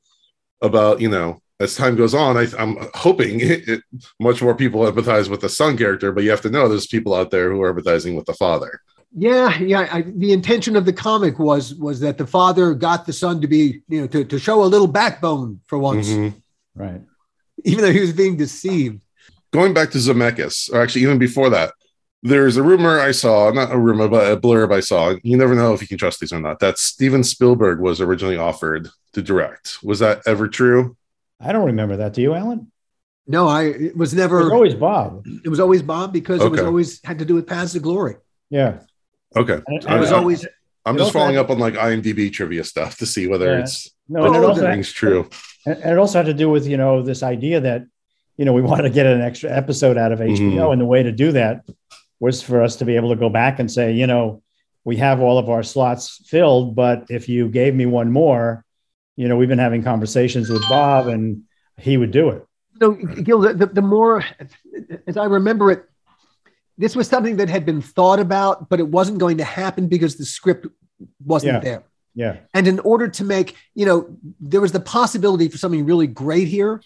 about 0.62 1.00
you 1.00 1.08
know 1.08 1.40
as 1.58 1.74
time 1.74 1.96
goes 1.96 2.14
on, 2.14 2.36
I, 2.36 2.46
am 2.58 2.76
hoping 2.94 3.40
it, 3.40 3.66
it, 3.66 3.82
much 4.20 4.42
more 4.42 4.54
people 4.54 4.80
empathize 4.80 5.30
with 5.30 5.40
the 5.40 5.48
son 5.48 5.78
character, 5.78 6.12
but 6.12 6.22
you 6.22 6.30
have 6.30 6.42
to 6.42 6.50
know 6.50 6.68
there's 6.68 6.86
people 6.86 7.14
out 7.14 7.30
there 7.30 7.50
who 7.50 7.62
are 7.62 7.72
empathizing 7.72 8.14
with 8.14 8.26
the 8.26 8.34
father. 8.34 8.80
Yeah, 9.18 9.58
yeah. 9.58 9.88
I, 9.90 10.02
the 10.02 10.32
intention 10.32 10.76
of 10.76 10.84
the 10.84 10.92
comic 10.92 11.38
was 11.38 11.74
was 11.74 12.00
that 12.00 12.18
the 12.18 12.26
father 12.26 12.74
got 12.74 13.06
the 13.06 13.14
son 13.14 13.40
to 13.40 13.46
be, 13.46 13.80
you 13.88 14.02
know, 14.02 14.06
to, 14.08 14.24
to 14.26 14.38
show 14.38 14.62
a 14.62 14.66
little 14.66 14.86
backbone 14.86 15.60
for 15.66 15.78
once. 15.78 16.08
Mm-hmm. 16.10 16.38
Right. 16.80 17.00
Even 17.64 17.82
though 17.82 17.92
he 17.92 18.00
was 18.00 18.12
being 18.12 18.36
deceived. 18.36 19.02
Going 19.52 19.72
back 19.72 19.90
to 19.92 19.98
Zemeckis, 19.98 20.70
or 20.70 20.82
actually 20.82 21.02
even 21.02 21.18
before 21.18 21.48
that, 21.48 21.72
there's 22.22 22.58
a 22.58 22.62
rumor 22.62 23.00
I 23.00 23.12
saw, 23.12 23.50
not 23.50 23.72
a 23.72 23.78
rumor, 23.78 24.06
but 24.06 24.30
a 24.30 24.36
blurb 24.36 24.70
I 24.70 24.80
saw. 24.80 25.14
You 25.22 25.38
never 25.38 25.54
know 25.54 25.72
if 25.72 25.80
you 25.80 25.88
can 25.88 25.96
trust 25.96 26.20
these 26.20 26.34
or 26.34 26.40
not. 26.40 26.58
That 26.58 26.76
Steven 26.76 27.24
Spielberg 27.24 27.80
was 27.80 28.02
originally 28.02 28.36
offered 28.36 28.88
to 29.14 29.22
direct. 29.22 29.82
Was 29.82 30.00
that 30.00 30.22
ever 30.26 30.46
true? 30.46 30.94
I 31.40 31.52
don't 31.52 31.64
remember 31.64 31.96
that. 31.96 32.12
Do 32.12 32.20
you, 32.20 32.34
Alan? 32.34 32.70
No, 33.26 33.48
I 33.48 33.64
it 33.64 33.96
was 33.96 34.12
never. 34.12 34.40
It 34.40 34.44
was 34.44 34.52
always 34.52 34.74
Bob. 34.74 35.26
It 35.42 35.48
was 35.48 35.58
always 35.58 35.80
Bob 35.80 36.12
because 36.12 36.40
okay. 36.40 36.48
it 36.48 36.50
was 36.50 36.60
always 36.60 37.00
had 37.02 37.18
to 37.20 37.24
do 37.24 37.34
with 37.34 37.46
Paths 37.46 37.74
of 37.74 37.82
Glory. 37.82 38.16
Yeah. 38.50 38.80
Okay. 39.36 39.60
I 39.86 39.98
was 40.00 40.12
always 40.12 40.46
I'm 40.84 40.96
just 40.96 41.12
following 41.12 41.34
had- 41.34 41.44
up 41.44 41.50
on 41.50 41.58
like 41.58 41.74
IMDb 41.74 42.32
trivia 42.32 42.64
stuff 42.64 42.96
to 42.98 43.06
see 43.06 43.26
whether 43.26 43.46
Yeah. 43.52 43.60
it's 43.60 43.90
No, 44.08 44.24
and 44.26 44.36
it 44.36 44.40
the 44.40 44.46
also, 44.48 44.62
had- 44.62 44.72
things 44.74 44.92
true. 44.92 45.28
and 45.66 45.78
it 45.78 45.98
also 45.98 46.18
had 46.18 46.26
to 46.26 46.34
do 46.34 46.48
with 46.48 46.66
you 46.66 46.76
know 46.76 47.02
this 47.02 47.22
idea 47.22 47.60
that 47.60 47.84
you 48.36 48.44
know 48.44 48.52
we 48.52 48.62
wanted 48.70 48.82
to 48.84 48.90
get 48.90 49.06
an 49.06 49.20
extra 49.20 49.50
episode 49.50 49.98
out 49.98 50.12
of 50.12 50.20
HBO, 50.20 50.38
Mhm. 50.68 50.72
and 50.72 50.80
the 50.80 50.86
way 50.86 51.02
to 51.02 51.12
do 51.12 51.32
that 51.32 51.62
was 52.20 52.40
for 52.42 52.62
us 52.62 52.76
to 52.76 52.84
be 52.84 52.96
able 52.96 53.10
to 53.10 53.16
go 53.16 53.28
back 53.28 53.58
and 53.58 53.70
say, 53.70 53.92
you 53.92 54.06
know, 54.06 54.42
we 54.84 54.96
have 54.96 55.20
all 55.20 55.36
of 55.38 55.50
our 55.50 55.62
slots 55.62 56.22
filled, 56.26 56.74
but 56.74 57.04
if 57.10 57.28
you 57.28 57.48
gave 57.48 57.74
me 57.74 57.84
one 57.84 58.10
more, 58.10 58.64
you 59.16 59.28
know, 59.28 59.36
we've 59.36 59.48
been 59.50 59.58
having 59.58 59.82
conversations 59.82 60.48
with 60.48 60.62
Bob, 60.70 61.08
and 61.08 61.42
he 61.78 61.96
would 61.98 62.12
do 62.12 62.30
it. 62.30 62.42
No, 62.80 62.92
Gil, 62.92 63.40
the, 63.40 63.52
the, 63.54 63.66
the 63.66 63.82
more, 63.82 64.24
as 65.06 65.16
I 65.18 65.24
remember 65.24 65.70
it, 65.72 65.84
this 66.78 66.94
was 66.96 67.08
something 67.08 67.36
that 67.36 67.48
had 67.48 67.64
been 67.64 67.80
thought 67.82 68.18
about, 68.20 68.68
but 68.68 68.80
it 68.80 68.88
wasn't 68.88 69.18
going 69.18 69.38
to 69.38 69.44
happen 69.44 69.88
because 69.88 70.16
the 70.16 70.24
script 70.24 70.66
wasn't 71.24 71.54
Yeah. 71.54 71.60
there. 71.60 71.82
Yeah, 72.14 72.36
And 72.54 72.66
in 72.66 72.78
order 72.78 73.08
to 73.08 73.24
make, 73.24 73.56
you 73.74 73.84
know, 73.84 74.08
there 74.40 74.62
was 74.62 74.72
the 74.72 74.80
possibility 74.80 75.48
for 75.48 75.58
something 75.58 75.84
really 75.84 76.06
great 76.06 76.48
here, 76.48 76.80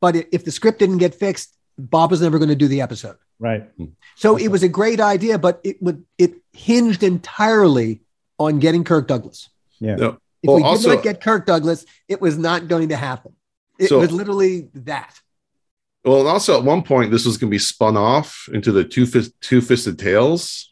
but 0.00 0.16
if 0.32 0.44
the 0.44 0.50
script 0.50 0.80
didn't 0.80 0.98
get 0.98 1.14
fixed, 1.14 1.54
Bob 1.78 2.10
was 2.10 2.20
never 2.20 2.38
going 2.38 2.48
to 2.48 2.56
do 2.56 2.66
the 2.66 2.80
episode. 2.80 3.16
right. 3.38 3.70
So 4.16 4.36
it 4.36 4.48
was 4.48 4.62
a 4.64 4.68
great 4.68 4.98
idea, 5.00 5.38
but 5.38 5.60
it 5.62 5.80
would 5.82 6.04
it 6.18 6.34
hinged 6.52 7.02
entirely 7.04 8.00
on 8.38 8.58
getting 8.58 8.82
Kirk 8.84 9.06
Douglas. 9.08 9.48
Yeah. 9.80 9.96
Yeah. 9.98 10.06
If 10.42 10.48
Well, 10.48 10.56
we 10.56 10.62
did 10.78 10.86
not 10.88 11.02
get 11.04 11.20
Kirk 11.20 11.46
Douglas, 11.46 11.84
it 12.08 12.20
was 12.20 12.36
not 12.36 12.66
going 12.68 12.88
to 12.90 12.96
happen. 12.96 13.32
It 13.78 13.88
So- 13.88 14.00
was 14.00 14.10
literally 14.12 14.70
that. 14.74 15.20
Well, 16.04 16.20
and 16.20 16.28
also 16.28 16.58
at 16.58 16.64
one 16.64 16.82
point, 16.82 17.10
this 17.10 17.24
was 17.24 17.38
going 17.38 17.50
to 17.50 17.54
be 17.54 17.58
spun 17.58 17.96
off 17.96 18.48
into 18.52 18.72
the 18.72 18.84
two 18.84 19.06
fist, 19.06 19.32
two 19.40 19.60
fisted 19.60 19.98
tails. 19.98 20.70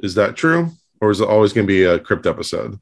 Is 0.00 0.14
that 0.16 0.36
true, 0.36 0.70
or 1.00 1.10
is 1.10 1.20
it 1.20 1.28
always 1.28 1.52
going 1.52 1.66
to 1.66 1.72
be 1.72 1.84
a 1.84 1.98
crypt 1.98 2.26
episode? 2.26 2.80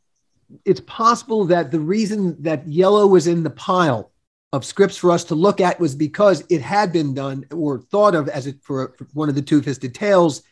It's 0.64 0.80
possible 0.80 1.44
that 1.46 1.70
the 1.70 1.80
reason 1.80 2.42
that 2.42 2.66
Yellow 2.66 3.06
was 3.06 3.26
in 3.26 3.42
the 3.42 3.50
pile 3.50 4.10
of 4.52 4.64
scripts 4.64 4.96
for 4.96 5.10
us 5.10 5.24
to 5.24 5.34
look 5.34 5.60
at 5.60 5.78
was 5.78 5.94
because 5.94 6.42
it 6.48 6.60
had 6.60 6.92
been 6.92 7.14
done 7.14 7.44
or 7.52 7.78
thought 7.78 8.14
of 8.14 8.28
as 8.28 8.46
it 8.46 8.56
for, 8.62 8.94
for 8.98 9.06
one 9.12 9.28
of 9.28 9.34
the 9.34 9.42
two 9.42 9.62
fisted 9.62 9.94
tails, 9.94 10.42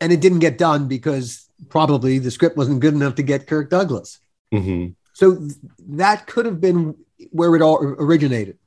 and 0.00 0.12
it 0.12 0.20
didn't 0.20 0.38
get 0.38 0.56
done 0.56 0.88
because 0.88 1.48
probably 1.68 2.18
the 2.18 2.30
script 2.30 2.56
wasn't 2.56 2.80
good 2.80 2.94
enough 2.94 3.16
to 3.16 3.22
get 3.22 3.46
Kirk 3.46 3.70
Douglas. 3.70 4.20
hmm 4.52 4.88
So 5.14 5.36
th- 5.36 5.52
that 5.88 6.26
could 6.26 6.46
have 6.46 6.60
been 6.60 6.94
where 7.30 7.54
it 7.56 7.62
all 7.62 7.78
originated. 7.78 8.58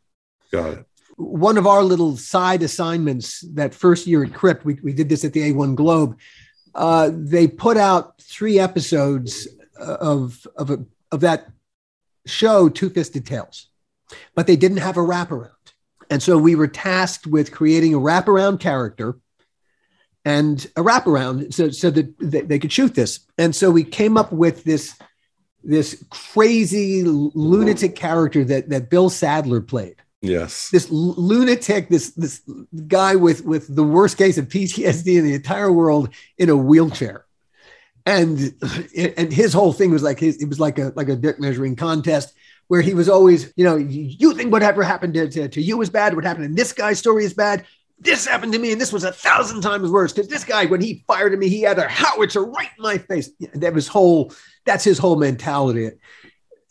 Got 0.52 0.74
it. 0.74 0.86
One 1.20 1.58
of 1.58 1.68
our 1.68 1.84
little 1.84 2.16
side 2.16 2.64
assignments 2.64 3.42
that 3.54 3.76
first 3.76 4.08
year 4.08 4.24
at 4.24 4.34
Crypt, 4.34 4.64
we, 4.64 4.76
we 4.76 4.94
did 4.94 5.10
this 5.10 5.26
at 5.26 5.34
the 5.34 5.52
A1 5.52 5.76
Globe. 5.76 6.18
Uh, 6.74 7.12
they 7.14 7.46
put 7.46 7.76
out 7.76 8.22
three 8.22 8.58
episodes 8.58 9.48
uh, 9.80 9.98
of 10.00 10.48
of, 10.56 10.70
a, 10.70 10.86
of 11.12 11.20
that 11.22 11.48
show, 12.26 12.70
Two 12.70 12.90
Fisted 12.90 13.26
Tales, 13.26 13.68
but 14.34 14.48
they 14.48 14.56
didn't 14.56 14.78
have 14.78 14.96
a 14.96 15.02
wraparound, 15.02 15.50
and 16.10 16.24
so 16.24 16.38
we 16.38 16.56
were 16.56 16.68
tasked 16.68 17.28
with 17.28 17.52
creating 17.52 17.94
a 17.94 18.00
wraparound 18.00 18.62
character 18.62 19.18
and 20.24 20.68
a 20.78 20.82
wraparound 20.82 21.54
so 21.54 21.70
so 21.70 21.90
that 21.90 22.18
they, 22.20 22.42
they 22.42 22.60
could 22.60 22.72
shoot 22.72 22.96
this. 22.96 23.22
And 23.38 23.54
so 23.54 23.72
we 23.72 23.84
came 23.84 24.16
up 24.16 24.32
with 24.32 24.64
this 24.64 24.98
this 25.64 26.02
crazy 26.10 27.04
lunatic 27.04 27.96
character 27.96 28.46
that 28.46 28.70
that 28.70 28.90
Bill 28.90 29.10
Sadler 29.10 29.60
played 29.60 29.98
Yes. 30.22 30.70
this 30.70 30.90
lunatic, 30.90 31.88
this 31.88 32.12
this 32.12 32.42
guy 32.88 33.16
with 33.16 33.46
with 33.46 33.74
the 33.74 33.84
worst 33.84 34.18
case 34.18 34.38
of 34.38 34.50
PTSD 34.50 35.18
in 35.18 35.24
the 35.24 35.34
entire 35.34 35.72
world 35.72 36.10
in 36.38 36.50
a 36.50 36.58
wheelchair, 36.58 37.26
and 38.06 38.54
and 39.18 39.32
his 39.32 39.54
whole 39.54 39.72
thing 39.72 39.92
was 39.92 40.04
like 40.04 40.20
his 40.20 40.42
it 40.42 40.50
was 40.50 40.60
like 40.60 40.78
a 40.78 40.92
like 40.96 41.08
a 41.08 41.16
dick 41.16 41.40
measuring 41.40 41.76
contest 41.76 42.34
where 42.68 42.82
he 42.82 42.94
was 42.94 43.08
always 43.08 43.54
you 43.56 43.64
know 43.64 43.78
you 43.78 44.34
think 44.34 44.52
whatever 44.52 44.84
happened 44.84 45.14
to, 45.14 45.30
to, 45.30 45.48
to 45.48 45.62
you 45.62 45.78
was 45.78 45.90
bad, 45.90 46.16
what 46.16 46.26
happened 46.26 46.46
in 46.46 46.56
this 46.56 46.74
guy's 46.74 47.00
story 47.00 47.24
is 47.24 47.34
bad. 47.34 47.66
This 48.02 48.26
happened 48.26 48.54
to 48.54 48.60
me, 48.60 48.72
and 48.72 48.80
this 48.80 48.94
was 48.94 49.04
a 49.04 49.12
thousand 49.12 49.62
times 49.62 49.90
worse 49.90 50.14
because 50.14 50.30
this 50.30 50.46
guy, 50.46 50.66
when 50.66 50.80
he 50.80 51.04
fired 51.06 51.34
at 51.34 51.40
me, 51.40 51.50
he 51.50 51.62
had 51.62 51.80
a 51.80 51.88
howitzer 51.88 52.46
right 52.46 52.70
in 52.78 52.84
my 52.84 52.98
face. 52.98 53.30
That 53.54 53.74
was 53.74 53.88
whole. 53.90 54.34
That's 54.66 54.86
his 54.86 54.98
whole 54.98 55.18
mentality. 55.18 55.92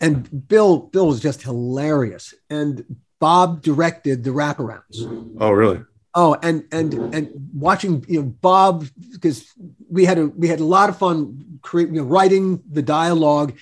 And 0.00 0.48
Bill, 0.48 0.78
Bill 0.78 1.08
was 1.08 1.20
just 1.20 1.42
hilarious. 1.42 2.32
And 2.48 2.96
Bob 3.20 3.62
directed 3.62 4.24
the 4.24 4.30
wraparounds. 4.30 5.36
Oh, 5.40 5.50
really? 5.50 5.82
Oh, 6.14 6.36
and 6.42 6.64
and 6.72 6.94
and 7.14 7.30
watching 7.52 8.04
you 8.08 8.22
know 8.22 8.28
Bob 8.28 8.86
because 9.12 9.52
we 9.88 10.04
had 10.04 10.18
a 10.18 10.26
we 10.26 10.48
had 10.48 10.60
a 10.60 10.64
lot 10.64 10.88
of 10.88 10.98
fun 10.98 11.58
creating 11.62 11.94
you 11.94 12.00
know, 12.00 12.06
writing 12.06 12.62
the 12.70 12.82
dialogue, 12.82 13.56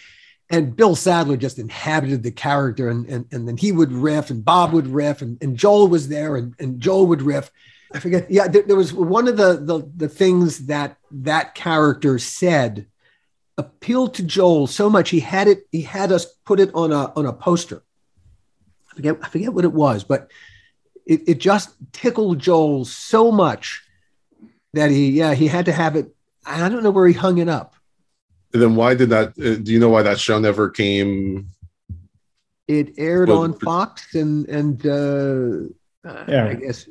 and 0.49 0.77
Bill 0.77 0.95
Sadler 0.95 1.37
just 1.37 1.59
inhabited 1.59 2.23
the 2.23 2.31
character, 2.31 2.89
and 2.89 3.07
and 3.07 3.27
and 3.33 3.49
then 3.49 3.57
he 3.57 3.73
would 3.73 3.93
riff, 3.93 4.31
and 4.31 4.45
Bob 4.45 4.73
would 4.73 4.87
riff, 4.87 5.23
and, 5.23 5.39
and 5.43 5.57
Joel 5.57 5.89
was 5.89 6.09
there, 6.09 6.37
and, 6.37 6.55
and 6.59 6.81
Joel 6.81 7.07
would 7.07 7.23
riff. 7.23 7.51
I 7.93 7.99
forget. 7.99 8.31
Yeah, 8.31 8.49
there, 8.49 8.63
there 8.63 8.77
was 8.77 8.93
one 8.93 9.29
of 9.29 9.37
the, 9.37 9.55
the 9.61 9.91
the 9.97 10.09
things 10.09 10.67
that 10.67 10.97
that 11.11 11.55
character 11.55 12.19
said 12.19 12.87
appealed 13.59 14.15
to 14.15 14.23
Joel 14.23 14.67
so 14.67 14.89
much 14.91 15.11
he 15.11 15.21
had 15.21 15.49
it 15.49 15.67
he 15.73 15.83
had 15.83 16.13
us 16.13 16.27
put 16.45 16.61
it 16.61 16.71
on 16.75 16.93
a 16.93 17.13
on 17.17 17.27
a 17.27 17.33
poster. 17.33 17.83
I 18.97 18.99
forget 18.99 19.17
I 19.23 19.29
forget 19.29 19.53
what 19.53 19.65
it 19.65 19.73
was, 19.73 20.05
but 20.05 20.31
it, 21.05 21.23
it 21.29 21.39
just 21.39 21.71
tickled 21.93 22.39
Joel 22.39 22.85
so 22.87 23.31
much 23.31 23.83
that 24.73 24.91
he 24.91 25.11
yeah 25.11 25.35
he 25.35 25.47
had 25.49 25.67
to 25.67 25.73
have 25.73 25.97
it. 25.97 26.15
I 26.47 26.69
don't 26.69 26.83
know 26.83 26.91
where 26.91 27.07
he 27.07 27.13
hung 27.13 27.39
it 27.39 27.49
up. 27.49 27.75
And 28.55 28.63
then 28.63 28.75
why 28.77 28.95
did 28.95 29.11
that? 29.11 29.29
Uh, 29.39 29.61
do 29.63 29.73
you 29.73 29.79
know 29.79 29.91
why 29.91 30.03
that 30.03 30.19
show 30.19 30.39
never 30.39 30.71
came? 30.71 31.49
It 32.69 32.95
aired 32.97 33.29
Well, 33.29 33.43
on 33.43 33.53
Fox 33.53 34.15
and 34.15 34.49
and 34.49 34.85
uh, 34.87 36.09
uh, 36.09 36.25
Yeah. 36.27 36.47
I 36.47 36.55
guess 36.55 36.89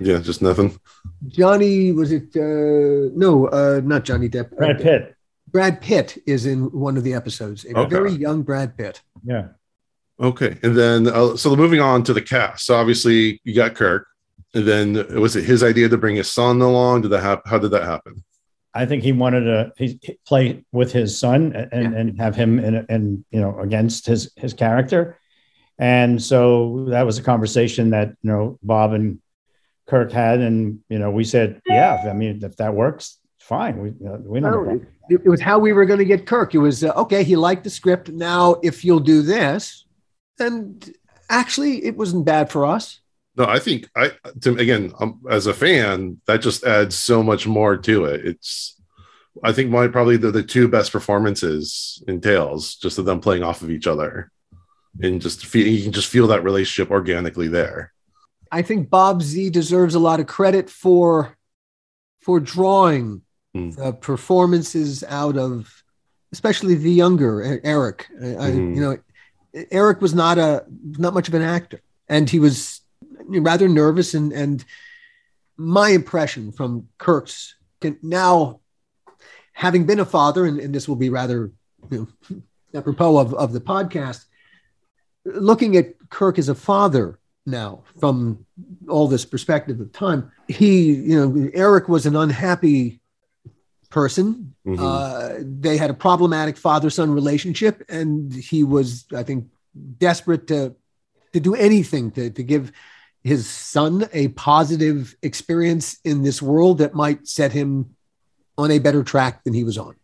Yeah, 0.00 0.18
just 0.18 0.40
nothing. 0.40 0.78
Johnny 1.26 1.92
was 1.92 2.10
it 2.10 2.34
uh, 2.36 3.10
no 3.14 3.48
uh, 3.48 3.80
not 3.84 4.04
Johnny 4.04 4.28
Depp 4.30 4.56
Brad 4.56 4.80
Pitt. 4.80 5.14
Brad 5.48 5.80
Pitt 5.80 6.22
is 6.26 6.46
in 6.46 6.70
one 6.72 6.96
of 6.96 7.04
the 7.04 7.12
episodes. 7.14 7.64
A 7.66 7.76
Okay. 7.76 7.90
very 7.90 8.12
young 8.12 8.42
Brad 8.42 8.76
Pitt. 8.78 9.02
Yeah. 9.24 9.48
Okay, 10.20 10.58
and 10.62 10.76
then 10.76 11.06
uh, 11.06 11.36
so 11.36 11.54
moving 11.54 11.80
on 11.80 12.02
to 12.04 12.12
the 12.12 12.22
cast. 12.22 12.64
So 12.66 12.74
obviously 12.74 13.40
you 13.44 13.54
got 13.54 13.74
Kirk, 13.74 14.06
and 14.54 14.66
then 14.66 15.20
was 15.20 15.36
it 15.36 15.44
his 15.44 15.62
idea 15.62 15.88
to 15.88 15.96
bring 15.96 16.16
his 16.16 16.32
son 16.32 16.60
along? 16.60 17.02
Did 17.02 17.12
that 17.12 17.22
happen? 17.22 17.48
How 17.50 17.58
did 17.58 17.70
that 17.70 17.84
happen? 17.84 18.24
I 18.74 18.84
think 18.84 19.02
he 19.02 19.12
wanted 19.12 19.42
to 19.42 19.72
he, 19.76 19.98
he 20.02 20.18
play 20.26 20.64
with 20.72 20.92
his 20.92 21.18
son 21.18 21.52
and, 21.54 21.68
and, 21.72 21.92
Yeah. 21.92 21.98
and 22.00 22.18
have 22.20 22.34
him 22.36 22.58
in, 22.58 22.84
in 22.88 23.24
you 23.30 23.40
know 23.40 23.58
against 23.60 24.06
his 24.06 24.32
his 24.36 24.54
character, 24.54 25.18
and 25.78 26.20
so 26.22 26.86
that 26.88 27.06
was 27.06 27.18
a 27.18 27.22
conversation 27.22 27.90
that 27.90 28.08
you 28.22 28.30
know 28.30 28.58
Bob 28.62 28.92
and 28.94 29.20
Kirk 29.86 30.10
had, 30.10 30.40
and 30.40 30.80
you 30.88 30.98
know 30.98 31.10
we 31.12 31.22
said, 31.24 31.60
yeah, 31.66 31.96
I 32.10 32.12
mean 32.12 32.40
if 32.42 32.56
that 32.56 32.74
works, 32.74 33.18
fine. 33.38 33.78
We 33.78 33.88
uh, 34.06 34.18
we 34.18 34.40
don't. 34.40 34.44
have 34.44 34.52
a 34.52 34.56
No, 34.56 34.64
problem. 34.64 34.86
it, 35.10 35.20
it 35.24 35.28
was 35.28 35.40
how 35.40 35.60
we 35.60 35.72
were 35.72 35.86
going 35.86 36.00
to 36.00 36.04
get 36.04 36.26
Kirk. 36.26 36.54
It 36.54 36.58
was 36.58 36.82
uh, 36.82 36.92
okay. 36.96 37.22
He 37.22 37.36
liked 37.36 37.62
the 37.64 37.70
script. 37.70 38.08
Now, 38.10 38.56
if 38.64 38.84
you'll 38.84 39.00
do 39.14 39.22
this, 39.22 39.86
and 40.40 40.92
actually, 41.30 41.84
it 41.84 41.96
wasn't 41.96 42.24
bad 42.24 42.50
for 42.50 42.66
us. 42.66 43.00
No, 43.36 43.44
I 43.44 43.58
think 43.60 43.88
I 43.94 44.12
to, 44.40 44.56
again 44.56 44.92
um, 44.98 45.20
as 45.30 45.46
a 45.46 45.54
fan 45.54 46.20
that 46.26 46.38
just 46.42 46.64
adds 46.64 46.96
so 46.96 47.22
much 47.22 47.46
more 47.46 47.76
to 47.76 48.04
it. 48.06 48.26
It's 48.26 48.74
I 49.44 49.52
think 49.52 49.70
my 49.70 49.86
probably 49.86 50.16
the, 50.16 50.32
the 50.32 50.42
two 50.42 50.66
best 50.66 50.90
performances 50.90 52.02
in 52.08 52.20
Tales 52.20 52.74
just 52.74 52.98
of 52.98 53.04
them 53.04 53.20
playing 53.20 53.44
off 53.44 53.62
of 53.62 53.70
each 53.70 53.86
other, 53.86 54.32
and 55.00 55.20
just 55.22 55.46
feel, 55.46 55.66
you 55.66 55.84
can 55.84 55.92
just 55.92 56.08
feel 56.08 56.26
that 56.28 56.42
relationship 56.42 56.90
organically 56.90 57.46
there. 57.46 57.92
I 58.50 58.62
think 58.62 58.90
Bob 58.90 59.22
Z 59.22 59.50
deserves 59.50 59.94
a 59.94 60.00
lot 60.00 60.18
of 60.20 60.26
credit 60.26 60.68
for 60.70 61.36
for 62.20 62.40
drawing 62.40 63.22
Hmm. 63.54 63.70
the 63.70 63.92
performances 63.94 65.02
out 65.08 65.38
of, 65.38 65.82
especially 66.32 66.74
the 66.74 66.90
younger 66.92 67.60
Eric. 67.64 68.06
I, 68.22 68.34
I- 68.34 68.48
you 68.48 68.80
know, 68.80 68.98
Eric 69.70 70.00
was 70.00 70.14
not 70.14 70.38
a 70.38 70.64
not 70.68 71.14
much 71.14 71.28
of 71.28 71.34
an 71.34 71.42
actor, 71.42 71.80
and 72.08 72.28
he 72.28 72.38
was 72.38 72.80
rather 73.26 73.68
nervous. 73.68 74.14
And 74.14 74.32
and 74.32 74.64
my 75.56 75.90
impression 75.90 76.52
from 76.52 76.88
Kirk's 76.98 77.54
now, 78.02 78.60
having 79.52 79.86
been 79.86 80.00
a 80.00 80.04
father, 80.04 80.46
and, 80.46 80.58
and 80.58 80.74
this 80.74 80.88
will 80.88 80.96
be 80.96 81.10
rather 81.10 81.52
you 81.90 82.08
know, 82.30 82.42
apropos 82.78 83.18
of, 83.18 83.34
of 83.34 83.52
the 83.52 83.60
podcast, 83.60 84.24
looking 85.24 85.76
at 85.76 85.94
Kirk 86.10 86.38
as 86.38 86.48
a 86.48 86.54
father 86.54 87.18
now 87.46 87.82
from 87.98 88.44
all 88.88 89.08
this 89.08 89.24
perspective 89.24 89.80
of 89.80 89.92
time, 89.92 90.30
he, 90.48 90.92
you 90.92 91.18
know, 91.18 91.50
Eric 91.54 91.88
was 91.88 92.06
an 92.06 92.16
unhappy 92.16 92.97
person. 93.90 94.54
Mhm. 94.66 94.78
Uh, 94.78 95.42
they 95.42 95.76
had 95.76 95.90
a 95.90 95.94
problematic 95.94 96.56
father 96.56 96.90
son 96.90 97.10
relationship, 97.10 97.82
and 97.88 98.32
he 98.32 98.64
was, 98.64 99.04
I 99.14 99.22
think, 99.22 99.46
desperate 99.98 100.46
to 100.48 100.74
to 101.32 101.40
do 101.40 101.54
anything 101.54 102.10
to, 102.12 102.30
to 102.30 102.42
give 102.42 102.72
his 103.22 103.46
son 103.46 104.08
a 104.12 104.28
positive 104.28 105.14
experience 105.22 105.98
in 106.04 106.22
this 106.22 106.40
world 106.40 106.78
that 106.78 106.94
might 106.94 107.28
set 107.28 107.52
him 107.52 107.94
on 108.56 108.70
a 108.70 108.78
better 108.78 109.02
track 109.02 109.44
than 109.44 109.52
he 109.52 109.64
was 109.64 109.76
on. 109.78 109.94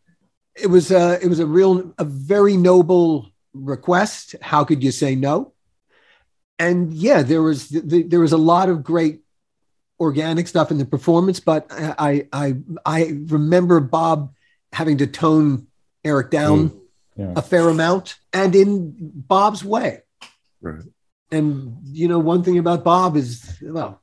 it 0.55 0.69
was 0.69 0.91
a 0.93 1.19
it 1.25 1.29
was 1.29 1.41
a 1.41 1.47
real 1.47 1.93
a 1.99 2.05
very 2.05 2.57
noble 2.57 3.31
request. 3.55 4.37
How 4.41 4.63
could 4.65 4.83
you 4.85 4.93
say 4.93 5.15
no? 5.17 5.53
And 6.59 6.93
yeah, 6.93 7.23
there 7.23 7.43
was 7.43 7.69
there 7.71 8.21
was 8.21 8.33
a 8.33 8.39
lot 8.39 8.69
of 8.69 8.85
great 8.85 9.24
organic 10.05 10.47
stuff 10.47 10.71
in 10.71 10.79
the 10.79 10.85
performance, 10.85 11.41
but 11.41 11.67
I 11.71 12.27
I 12.33 12.57
I 12.87 13.19
remember 13.27 13.81
Bob 13.81 14.33
having 14.73 14.99
to 14.99 15.07
tone 15.07 15.67
Eric 16.05 16.31
down 16.31 16.71
mm, 16.71 16.81
yeah. 17.17 17.33
a 17.37 17.43
fair 17.43 17.69
amount, 17.69 18.17
and 18.33 18.55
in 18.55 18.95
Bob's 18.99 19.65
way. 19.65 20.03
Right. 20.61 20.85
And 21.31 21.79
you 21.85 22.07
know, 22.07 22.19
one 22.19 22.45
thing 22.45 22.59
about 22.59 22.85
Bob 22.85 23.17
is 23.17 23.59
well, 23.63 24.01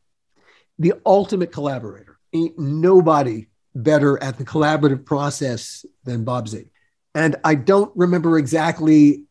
the 0.78 0.94
ultimate 1.06 1.52
collaborator. 1.52 2.18
Ain't 2.34 2.58
nobody 2.58 3.48
better 3.76 4.22
at 4.22 4.38
the 4.38 4.46
collaborative 4.46 5.06
process 5.06 5.86
than 6.04 6.24
Bob 6.24 6.48
Z. 6.48 6.66
And 7.14 7.36
I 7.44 7.56
don't 7.56 7.92
remember 7.96 8.38
exactly 8.38 9.24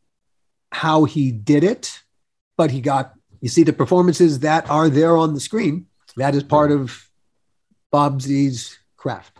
how 0.73 1.05
he 1.05 1.33
did 1.33 1.65
it, 1.65 2.03
but 2.57 2.71
he 2.71 2.81
got, 2.81 3.15
you 3.41 3.49
see, 3.49 3.63
the 3.63 3.73
performances 3.73 4.41
that 4.41 4.69
are 4.71 4.89
there 4.89 5.17
on 5.17 5.35
the 5.35 5.41
screen. 5.41 5.87
That 6.17 6.35
is 6.35 6.43
part 6.43 6.73
of 6.73 7.09
Bob 7.91 8.23
Z's 8.23 8.79
craft. 8.97 9.39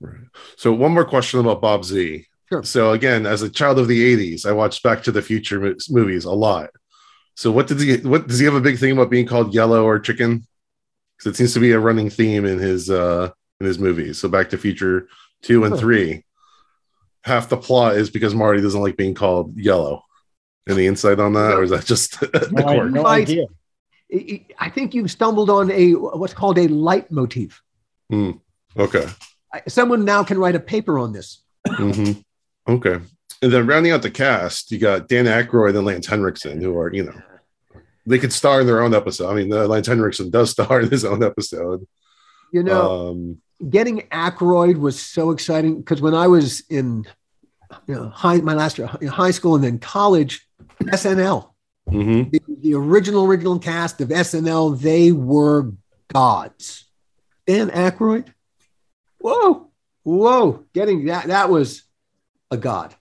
Right. 0.00 0.20
So, 0.56 0.72
one 0.72 0.92
more 0.92 1.04
question 1.04 1.40
about 1.40 1.60
Bob 1.60 1.84
Z. 1.84 2.26
Sure. 2.48 2.62
So, 2.62 2.92
again, 2.92 3.26
as 3.26 3.42
a 3.42 3.50
child 3.50 3.78
of 3.78 3.88
the 3.88 4.16
80s, 4.16 4.46
I 4.46 4.52
watched 4.52 4.82
Back 4.82 5.02
to 5.04 5.12
the 5.12 5.22
Future 5.22 5.74
movies 5.88 6.24
a 6.24 6.32
lot. 6.32 6.70
So, 7.36 7.50
what 7.50 7.66
did 7.66 7.80
he, 7.80 7.96
what 7.96 8.28
does 8.28 8.38
he 8.38 8.44
have 8.44 8.54
a 8.54 8.60
big 8.60 8.78
thing 8.78 8.92
about 8.92 9.10
being 9.10 9.26
called 9.26 9.54
yellow 9.54 9.84
or 9.84 9.98
chicken? 9.98 10.46
Because 11.16 11.32
it 11.32 11.36
seems 11.36 11.54
to 11.54 11.60
be 11.60 11.72
a 11.72 11.80
running 11.80 12.10
theme 12.10 12.44
in 12.44 12.58
his, 12.58 12.90
uh, 12.90 13.30
in 13.60 13.66
his 13.66 13.78
movies. 13.78 14.18
So 14.18 14.28
Back 14.28 14.50
to 14.50 14.58
Future 14.58 15.08
two 15.42 15.64
and 15.64 15.78
three, 15.78 16.24
half 17.22 17.48
the 17.48 17.56
plot 17.56 17.96
is 17.96 18.10
because 18.10 18.34
Marty 18.34 18.60
doesn't 18.60 18.80
like 18.80 18.96
being 18.96 19.14
called 19.14 19.56
yellow. 19.56 20.02
Any 20.68 20.86
insight 20.86 21.20
on 21.20 21.34
that, 21.34 21.54
or 21.54 21.62
is 21.62 21.70
that 21.70 21.84
just 21.84 22.20
the 22.20 22.48
no, 22.50 22.88
no 22.88 23.06
idea? 23.06 23.46
I 24.58 24.68
think 24.68 24.94
you've 24.94 25.10
stumbled 25.10 25.50
on 25.50 25.70
a 25.70 25.92
what's 25.92 26.34
called 26.34 26.58
a 26.58 26.68
leitmotif. 26.68 27.60
Mm, 28.12 28.40
okay. 28.76 29.06
Someone 29.68 30.04
now 30.04 30.22
can 30.22 30.38
write 30.38 30.54
a 30.54 30.60
paper 30.60 30.98
on 30.98 31.12
this. 31.12 31.42
Mm-hmm. 31.66 32.20
Okay. 32.72 33.00
And 33.42 33.52
then 33.52 33.66
rounding 33.66 33.92
out 33.92 34.02
the 34.02 34.10
cast, 34.10 34.70
you 34.70 34.78
got 34.78 35.08
Dan 35.08 35.26
Aykroyd 35.26 35.76
and 35.76 35.84
Lance 35.84 36.06
Henriksen, 36.06 36.60
who 36.60 36.78
are, 36.78 36.92
you 36.92 37.04
know, 37.04 37.20
they 38.06 38.18
could 38.18 38.32
star 38.32 38.60
in 38.60 38.66
their 38.66 38.82
own 38.82 38.94
episode. 38.94 39.30
I 39.30 39.34
mean, 39.34 39.52
uh, 39.52 39.66
Lance 39.66 39.86
Henriksen 39.86 40.30
does 40.30 40.50
star 40.50 40.80
in 40.80 40.90
his 40.90 41.04
own 41.04 41.22
episode. 41.22 41.86
You 42.52 42.62
know, 42.62 43.10
um, 43.10 43.42
getting 43.68 44.02
Aykroyd 44.12 44.78
was 44.78 45.00
so 45.00 45.30
exciting 45.30 45.78
because 45.78 46.00
when 46.00 46.14
I 46.14 46.26
was 46.28 46.62
in 46.70 47.04
you 47.86 47.94
know, 47.94 48.08
high, 48.08 48.36
my 48.38 48.54
last 48.54 48.78
year 48.78 48.88
in 49.00 49.08
high 49.08 49.30
school 49.30 49.54
and 49.54 49.64
then 49.64 49.78
college, 49.78 50.46
SNL, 50.82 51.50
mm-hmm. 51.88 52.30
the, 52.30 52.40
the, 52.60 52.74
original 52.74 53.24
original 53.24 53.58
cast 53.58 54.00
of 54.00 54.08
SNL, 54.08 54.80
they 54.80 55.12
were 55.12 55.72
gods. 56.12 56.86
Dan 57.46 57.70
Aykroyd, 57.70 58.32
whoa, 59.18 59.70
whoa, 60.02 60.64
getting 60.72 61.06
that 61.06 61.26
that 61.26 61.50
was 61.50 61.82
a 62.50 62.56
god 62.56 62.94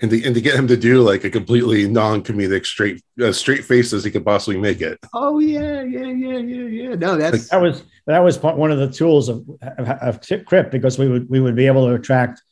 and 0.00 0.10
to, 0.10 0.24
and 0.24 0.34
to 0.34 0.40
get 0.40 0.54
him 0.54 0.66
to 0.68 0.76
do 0.76 1.02
like 1.02 1.24
a 1.24 1.30
completely 1.30 1.86
non-comedic 1.86 2.64
straight 2.64 3.02
uh, 3.22 3.32
straight 3.32 3.64
face 3.64 3.92
as 3.92 4.04
he 4.04 4.10
could 4.10 4.24
possibly 4.24 4.58
make 4.58 4.80
it. 4.80 4.98
Oh 5.14 5.38
yeah, 5.38 5.82
yeah, 5.82 6.06
yeah, 6.06 6.38
yeah, 6.38 6.88
yeah. 6.88 6.94
No, 6.94 7.16
that's 7.16 7.48
that 7.48 7.60
was 7.60 7.84
that 8.06 8.20
was 8.20 8.38
one 8.42 8.70
of 8.70 8.78
the 8.78 8.90
tools 8.90 9.28
of, 9.28 9.46
of, 9.62 9.88
of 9.88 10.46
Crypt 10.46 10.70
because 10.70 10.98
we 10.98 11.08
would 11.08 11.28
we 11.28 11.40
would 11.40 11.54
be 11.54 11.66
able 11.66 11.86
to 11.86 11.94
attract 11.94 12.42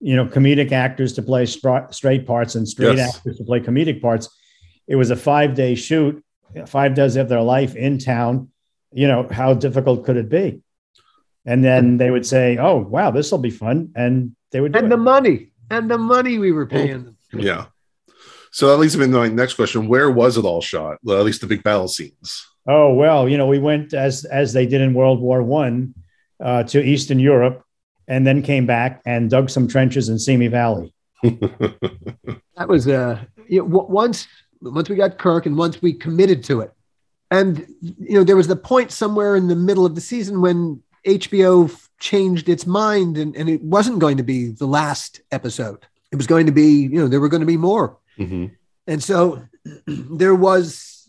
you 0.00 0.16
know 0.16 0.26
comedic 0.26 0.72
actors 0.72 1.12
to 1.14 1.22
play 1.22 1.46
straight 1.46 2.26
parts 2.26 2.54
and 2.54 2.68
straight 2.68 2.96
yes. 2.96 3.16
actors 3.16 3.38
to 3.38 3.44
play 3.44 3.60
comedic 3.60 4.02
parts. 4.02 4.28
It 4.88 4.96
was 4.96 5.10
a 5.10 5.16
five 5.16 5.54
day 5.54 5.74
shoot, 5.74 6.24
five 6.66 6.94
days 6.94 7.16
of 7.16 7.28
their 7.28 7.42
life 7.42 7.76
in 7.76 7.98
town. 7.98 8.50
You 8.92 9.06
know 9.06 9.28
how 9.30 9.54
difficult 9.54 10.04
could 10.04 10.16
it 10.16 10.30
be? 10.30 10.62
And 11.44 11.62
then 11.62 11.98
they 11.98 12.10
would 12.10 12.26
say, 12.26 12.56
"Oh 12.58 12.78
wow, 12.78 13.10
this 13.10 13.30
will 13.30 13.38
be 13.38 13.50
fun," 13.50 13.92
and 13.94 14.34
they 14.50 14.60
would. 14.60 14.74
and 14.74 14.86
it. 14.86 14.90
the 14.90 14.96
money 14.96 15.52
and 15.70 15.90
the 15.90 15.98
money 15.98 16.38
we 16.38 16.52
were 16.52 16.66
paying 16.66 17.04
them. 17.04 17.16
Yeah. 17.32 17.66
So 18.50 18.68
that 18.68 18.78
leads 18.78 18.96
me 18.96 19.04
to 19.04 19.12
my 19.12 19.28
next 19.28 19.54
question: 19.54 19.88
Where 19.88 20.10
was 20.10 20.38
it 20.38 20.44
all 20.44 20.62
shot? 20.62 20.98
Well, 21.02 21.18
at 21.18 21.24
least 21.24 21.42
the 21.42 21.46
big 21.46 21.62
battle 21.62 21.88
scenes. 21.88 22.46
Oh 22.66 22.92
well, 22.94 23.28
you 23.28 23.36
know, 23.36 23.46
we 23.46 23.58
went 23.58 23.94
as 23.94 24.24
as 24.24 24.52
they 24.52 24.66
did 24.66 24.80
in 24.80 24.94
World 24.94 25.20
War 25.20 25.42
One 25.42 25.94
uh, 26.42 26.62
to 26.64 26.82
Eastern 26.82 27.18
Europe, 27.18 27.62
and 28.06 28.26
then 28.26 28.42
came 28.42 28.66
back 28.66 29.02
and 29.04 29.30
dug 29.30 29.50
some 29.50 29.68
trenches 29.68 30.08
in 30.08 30.18
Simi 30.18 30.48
Valley. 30.48 30.94
that 31.22 32.68
was 32.68 32.88
uh, 32.88 33.22
you 33.48 33.62
know, 33.62 33.86
once 33.88 34.26
once 34.60 34.88
we 34.88 34.96
got 34.96 35.18
Kirk, 35.18 35.46
and 35.46 35.56
once 35.56 35.80
we 35.80 35.92
committed 35.92 36.44
to 36.44 36.60
it, 36.60 36.72
and 37.30 37.66
you 37.80 38.18
know, 38.18 38.24
there 38.24 38.36
was 38.36 38.48
the 38.48 38.56
point 38.56 38.90
somewhere 38.90 39.36
in 39.36 39.48
the 39.48 39.56
middle 39.56 39.84
of 39.84 39.94
the 39.94 40.00
season 40.00 40.40
when 40.40 40.82
HBO 41.06 41.74
changed 41.98 42.48
its 42.48 42.66
mind 42.66 43.18
and, 43.18 43.36
and 43.36 43.48
it 43.48 43.62
wasn't 43.62 43.98
going 43.98 44.16
to 44.16 44.22
be 44.22 44.48
the 44.48 44.66
last 44.66 45.20
episode. 45.30 45.86
It 46.10 46.16
was 46.16 46.26
going 46.26 46.46
to 46.46 46.52
be, 46.52 46.82
you 46.82 46.98
know, 47.00 47.08
there 47.08 47.20
were 47.20 47.28
going 47.28 47.40
to 47.40 47.46
be 47.46 47.56
more. 47.56 47.98
Mm-hmm. 48.18 48.46
And 48.86 49.02
so 49.02 49.42
there 49.86 50.34
was, 50.34 51.06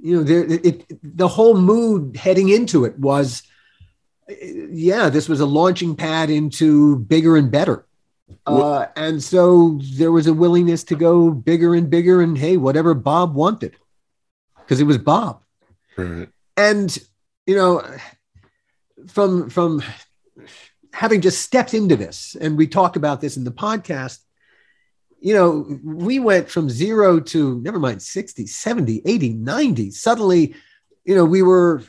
you 0.00 0.16
know, 0.16 0.22
there 0.22 0.44
it, 0.44 0.66
it, 0.66 1.16
the 1.16 1.28
whole 1.28 1.56
mood 1.56 2.16
heading 2.16 2.48
into 2.48 2.84
it 2.84 2.98
was, 2.98 3.42
yeah, 4.28 5.08
this 5.08 5.28
was 5.28 5.40
a 5.40 5.46
launching 5.46 5.96
pad 5.96 6.30
into 6.30 6.98
bigger 6.98 7.36
and 7.36 7.50
better. 7.50 7.86
Uh, 8.46 8.86
and 8.96 9.22
so 9.22 9.78
there 9.96 10.12
was 10.12 10.26
a 10.26 10.34
willingness 10.34 10.84
to 10.84 10.94
go 10.94 11.30
bigger 11.30 11.74
and 11.74 11.90
bigger 11.90 12.20
and 12.20 12.36
hey, 12.36 12.56
whatever 12.56 12.94
Bob 12.94 13.34
wanted, 13.34 13.76
because 14.58 14.80
it 14.80 14.84
was 14.84 14.98
Bob. 14.98 15.42
Right. 15.96 16.28
And, 16.56 16.96
you 17.46 17.56
know, 17.56 17.82
from 19.08 19.50
from 19.50 19.82
having 20.92 21.20
just 21.20 21.42
stepped 21.42 21.74
into 21.74 21.96
this, 21.96 22.36
and 22.40 22.56
we 22.56 22.66
talked 22.66 22.96
about 22.96 23.20
this 23.20 23.36
in 23.36 23.44
the 23.44 23.50
podcast, 23.50 24.18
you 25.20 25.34
know, 25.34 25.78
we 25.84 26.18
went 26.18 26.50
from 26.50 26.68
zero 26.68 27.20
to 27.20 27.60
never 27.60 27.78
mind 27.78 28.02
60, 28.02 28.46
70, 28.46 29.02
80, 29.04 29.32
90. 29.34 29.90
Suddenly, 29.92 30.54
you 31.04 31.14
know, 31.14 31.24
we 31.24 31.42
were, 31.42 31.82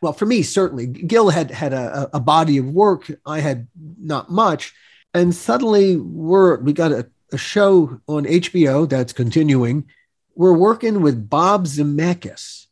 well, 0.00 0.12
for 0.12 0.26
me, 0.26 0.42
certainly, 0.42 0.86
Gil 0.86 1.30
had 1.30 1.50
had 1.50 1.72
a, 1.72 2.08
a 2.12 2.20
body 2.20 2.58
of 2.58 2.66
work. 2.66 3.10
I 3.26 3.40
had 3.40 3.68
not 4.00 4.30
much. 4.30 4.72
And 5.14 5.34
suddenly 5.34 5.96
we're, 5.96 6.58
we 6.60 6.72
got 6.72 6.92
a, 6.92 7.08
a 7.32 7.38
show 7.38 8.00
on 8.06 8.24
HBO 8.24 8.88
that's 8.88 9.12
continuing. 9.12 9.88
We're 10.34 10.56
working 10.56 11.02
with 11.02 11.28
Bob 11.28 11.66
Zemeckis. 11.66 12.66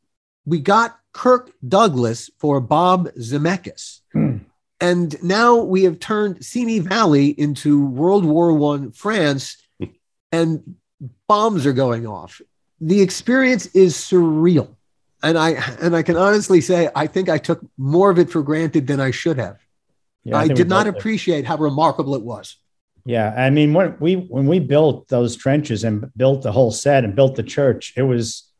We 0.46 0.60
got 0.60 0.98
Kirk 1.12 1.50
Douglas 1.66 2.30
for 2.38 2.60
Bob 2.60 3.08
Zemeckis. 3.18 4.00
Hmm. 4.12 4.38
And 4.80 5.20
now 5.22 5.56
we 5.56 5.82
have 5.82 5.98
turned 5.98 6.44
Simi 6.44 6.78
Valley 6.78 7.28
into 7.30 7.84
World 7.84 8.24
War 8.24 8.52
One 8.52 8.92
France, 8.92 9.56
and 10.32 10.76
bombs 11.26 11.66
are 11.66 11.72
going 11.72 12.06
off. 12.06 12.40
The 12.80 13.02
experience 13.02 13.66
is 13.74 13.96
surreal, 13.96 14.76
and 15.20 15.36
I 15.36 15.50
and 15.80 15.96
I 15.96 16.02
can 16.04 16.16
honestly 16.16 16.60
say 16.60 16.88
I 16.94 17.08
think 17.08 17.28
I 17.28 17.38
took 17.38 17.60
more 17.76 18.10
of 18.10 18.20
it 18.20 18.30
for 18.30 18.40
granted 18.40 18.86
than 18.86 19.00
I 19.00 19.10
should 19.10 19.38
have. 19.38 19.58
Yeah, 20.28 20.38
I, 20.38 20.42
I 20.42 20.48
did 20.48 20.68
not 20.68 20.86
appreciate 20.86 21.44
how 21.44 21.56
remarkable 21.56 22.14
it 22.14 22.22
was. 22.22 22.56
Yeah, 23.04 23.34
I 23.36 23.50
mean, 23.50 23.72
when 23.72 23.96
we 24.00 24.14
when 24.14 24.46
we 24.46 24.60
built 24.60 25.08
those 25.08 25.36
trenches 25.36 25.84
and 25.84 26.10
built 26.16 26.42
the 26.42 26.52
whole 26.52 26.70
set 26.70 27.04
and 27.04 27.14
built 27.14 27.36
the 27.36 27.42
church, 27.42 27.94
it 27.96 28.02
was 28.02 28.50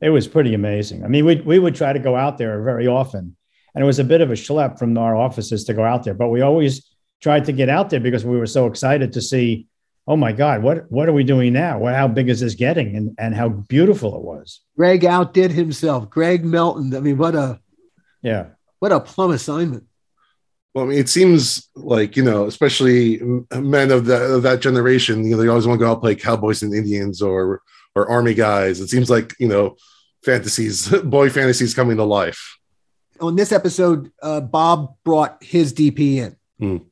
it 0.00 0.10
was 0.10 0.28
pretty 0.28 0.54
amazing. 0.54 1.04
I 1.04 1.08
mean, 1.08 1.24
we 1.24 1.40
we 1.40 1.58
would 1.58 1.74
try 1.74 1.92
to 1.92 1.98
go 1.98 2.14
out 2.14 2.38
there 2.38 2.62
very 2.62 2.86
often 2.86 3.36
and 3.74 3.82
it 3.82 3.86
was 3.86 3.98
a 3.98 4.04
bit 4.04 4.20
of 4.20 4.30
a 4.30 4.34
schlep 4.34 4.78
from 4.78 4.96
our 4.96 5.16
offices 5.16 5.64
to 5.64 5.74
go 5.74 5.84
out 5.84 6.04
there, 6.04 6.14
but 6.14 6.28
we 6.28 6.40
always 6.40 6.88
tried 7.20 7.44
to 7.46 7.52
get 7.52 7.68
out 7.68 7.90
there 7.90 8.00
because 8.00 8.24
we 8.24 8.38
were 8.38 8.46
so 8.46 8.66
excited 8.66 9.12
to 9.12 9.20
see, 9.20 9.66
oh 10.06 10.16
my 10.16 10.32
God, 10.32 10.62
what, 10.62 10.90
what 10.90 11.08
are 11.08 11.12
we 11.12 11.24
doing 11.24 11.52
now? 11.52 11.78
What, 11.78 11.94
how 11.94 12.06
big 12.06 12.28
is 12.28 12.40
this 12.40 12.54
getting? 12.54 12.94
And, 12.96 13.14
and 13.18 13.34
how 13.34 13.48
beautiful 13.48 14.14
it 14.16 14.22
was. 14.22 14.60
Greg 14.76 15.04
outdid 15.04 15.50
himself. 15.50 16.08
Greg 16.08 16.44
Melton. 16.44 16.94
I 16.94 17.00
mean, 17.00 17.16
what 17.16 17.34
a, 17.34 17.60
yeah, 18.22 18.48
what 18.78 18.92
a 18.92 19.00
plum 19.00 19.32
assignment. 19.32 19.84
Well, 20.74 20.84
I 20.84 20.88
mean, 20.88 20.98
it 20.98 21.08
seems 21.08 21.68
like 21.74 22.16
you 22.16 22.24
know, 22.24 22.46
especially 22.46 23.20
men 23.52 23.90
of 23.90 24.06
that 24.06 24.22
of 24.22 24.42
that 24.42 24.60
generation, 24.60 25.24
you 25.24 25.30
know, 25.30 25.42
they 25.42 25.48
always 25.48 25.66
want 25.66 25.78
to 25.78 25.84
go 25.84 25.92
out 25.92 26.00
play 26.00 26.14
cowboys 26.14 26.62
and 26.62 26.74
Indians 26.74 27.22
or 27.22 27.62
or 27.94 28.10
army 28.10 28.34
guys. 28.34 28.80
It 28.80 28.88
seems 28.88 29.08
like 29.08 29.34
you 29.38 29.48
know, 29.48 29.76
fantasies, 30.24 30.88
boy 31.04 31.30
fantasies 31.30 31.74
coming 31.74 31.96
to 31.96 32.04
life 32.04 32.58
on 33.20 33.36
this 33.36 33.52
episode, 33.52 34.12
uh, 34.22 34.40
Bob 34.40 34.96
brought 35.04 35.42
his 35.42 35.72
DP 35.72 36.16
in. 36.16 36.36
Mm. 36.60 36.84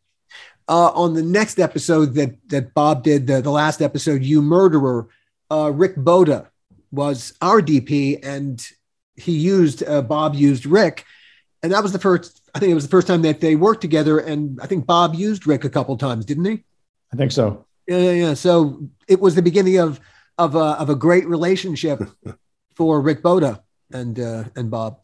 Uh, 0.68 0.90
on 0.90 1.14
the 1.14 1.22
next 1.22 1.58
episode 1.58 2.14
that 2.14 2.36
that 2.48 2.72
Bob 2.72 3.02
did, 3.02 3.26
the, 3.26 3.40
the 3.40 3.50
last 3.50 3.82
episode, 3.82 4.22
You 4.22 4.40
Murderer, 4.40 5.08
uh, 5.50 5.70
Rick 5.72 5.96
Bota 5.96 6.48
was 6.90 7.34
our 7.42 7.60
DP, 7.60 8.24
and 8.24 8.64
he 9.16 9.32
used 9.32 9.82
uh, 9.86 10.02
Bob 10.02 10.34
used 10.34 10.64
Rick, 10.64 11.04
and 11.62 11.72
that 11.72 11.82
was 11.82 11.92
the 11.92 11.98
first. 11.98 12.41
I 12.54 12.58
think 12.58 12.70
it 12.70 12.74
was 12.74 12.84
the 12.84 12.90
first 12.90 13.06
time 13.06 13.22
that 13.22 13.40
they 13.40 13.56
worked 13.56 13.80
together, 13.80 14.18
and 14.18 14.60
I 14.60 14.66
think 14.66 14.86
Bob 14.86 15.14
used 15.14 15.46
Rick 15.46 15.64
a 15.64 15.70
couple 15.70 15.96
times, 15.96 16.24
didn't 16.24 16.44
he? 16.44 16.64
I 17.12 17.16
think 17.16 17.32
so. 17.32 17.66
Yeah, 17.86 17.98
yeah, 17.98 18.10
yeah. 18.10 18.34
So 18.34 18.88
it 19.08 19.20
was 19.20 19.34
the 19.34 19.42
beginning 19.42 19.78
of 19.78 20.00
of 20.38 20.54
a 20.54 20.78
of 20.78 20.90
a 20.90 20.94
great 20.94 21.26
relationship 21.26 22.00
for 22.74 23.00
Rick 23.00 23.22
Bota 23.22 23.62
and 23.92 24.18
uh, 24.18 24.44
and 24.54 24.70
Bob. 24.70 24.98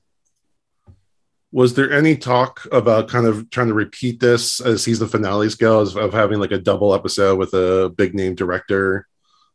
Was 1.51 1.73
there 1.75 1.91
any 1.91 2.15
talk 2.15 2.67
about 2.73 3.09
kind 3.09 3.27
of 3.27 3.49
trying 3.49 3.69
to 3.69 3.75
repeat 3.75 4.21
this 4.21 4.61
as 4.61 4.83
season 4.83 5.09
finales 5.09 5.55
go, 5.55 5.81
of, 5.81 5.97
of 5.97 6.13
having 6.13 6.39
like 6.39 6.53
a 6.53 6.59
double 6.59 6.95
episode 6.95 7.39
with 7.39 7.55
a 7.55 7.93
big 7.97 8.15
name 8.15 8.35
director, 8.35 9.09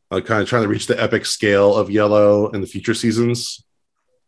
uh, 0.10 0.20
kind 0.20 0.42
of 0.42 0.50
trying 0.50 0.64
to 0.64 0.68
reach 0.68 0.88
the 0.88 1.02
epic 1.02 1.28
scale 1.28 1.76
of 1.76 1.92
Yellow 1.92 2.50
in 2.50 2.62
the 2.62 2.68
future 2.68 2.96
seasons? 2.96 3.64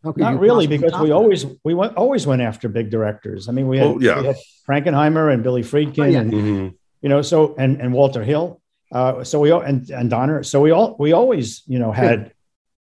How 0.06 0.12
could 0.12 0.20
you 0.20 0.24
Not 0.32 0.39
really, 0.39 0.68
because 0.68 0.91
top 0.91 1.02
we 1.02 1.10
that? 1.10 1.15
always 1.15 1.46
we 1.63 1.74
went 1.74 1.96
always 1.98 2.28
went 2.28 2.41
after 2.44 2.70
big 2.70 2.89
directors. 2.91 3.50
I 3.50 3.52
mean, 3.52 3.68
we 3.68 3.80
had, 3.80 3.88
Well, 3.88 4.04
yeah. 4.04 4.22
we 4.22 4.28
had 4.28 4.36
Frankenheimer 4.70 5.34
and 5.34 5.41
Billy 5.44 5.63
Friedkin, 5.63 6.04
Oh, 6.06 6.06
yeah. 6.06 6.20
and 6.20 6.32
Mhm. 6.32 6.74
you 7.02 7.10
know, 7.10 7.22
so 7.24 7.56
and 7.58 7.82
and 7.82 7.91
Walter 7.91 8.24
Hill. 8.24 8.62
Uh, 8.91 9.24
so 9.24 9.39
we 9.39 9.50
all 9.52 9.62
and 9.62 9.89
and 9.89 10.10
Donner. 10.12 10.44
So 10.44 10.62
we 10.62 10.70
all 10.72 10.96
we 11.00 11.12
always 11.12 11.63
you 11.65 11.80
know 11.80 11.91
had 11.91 12.32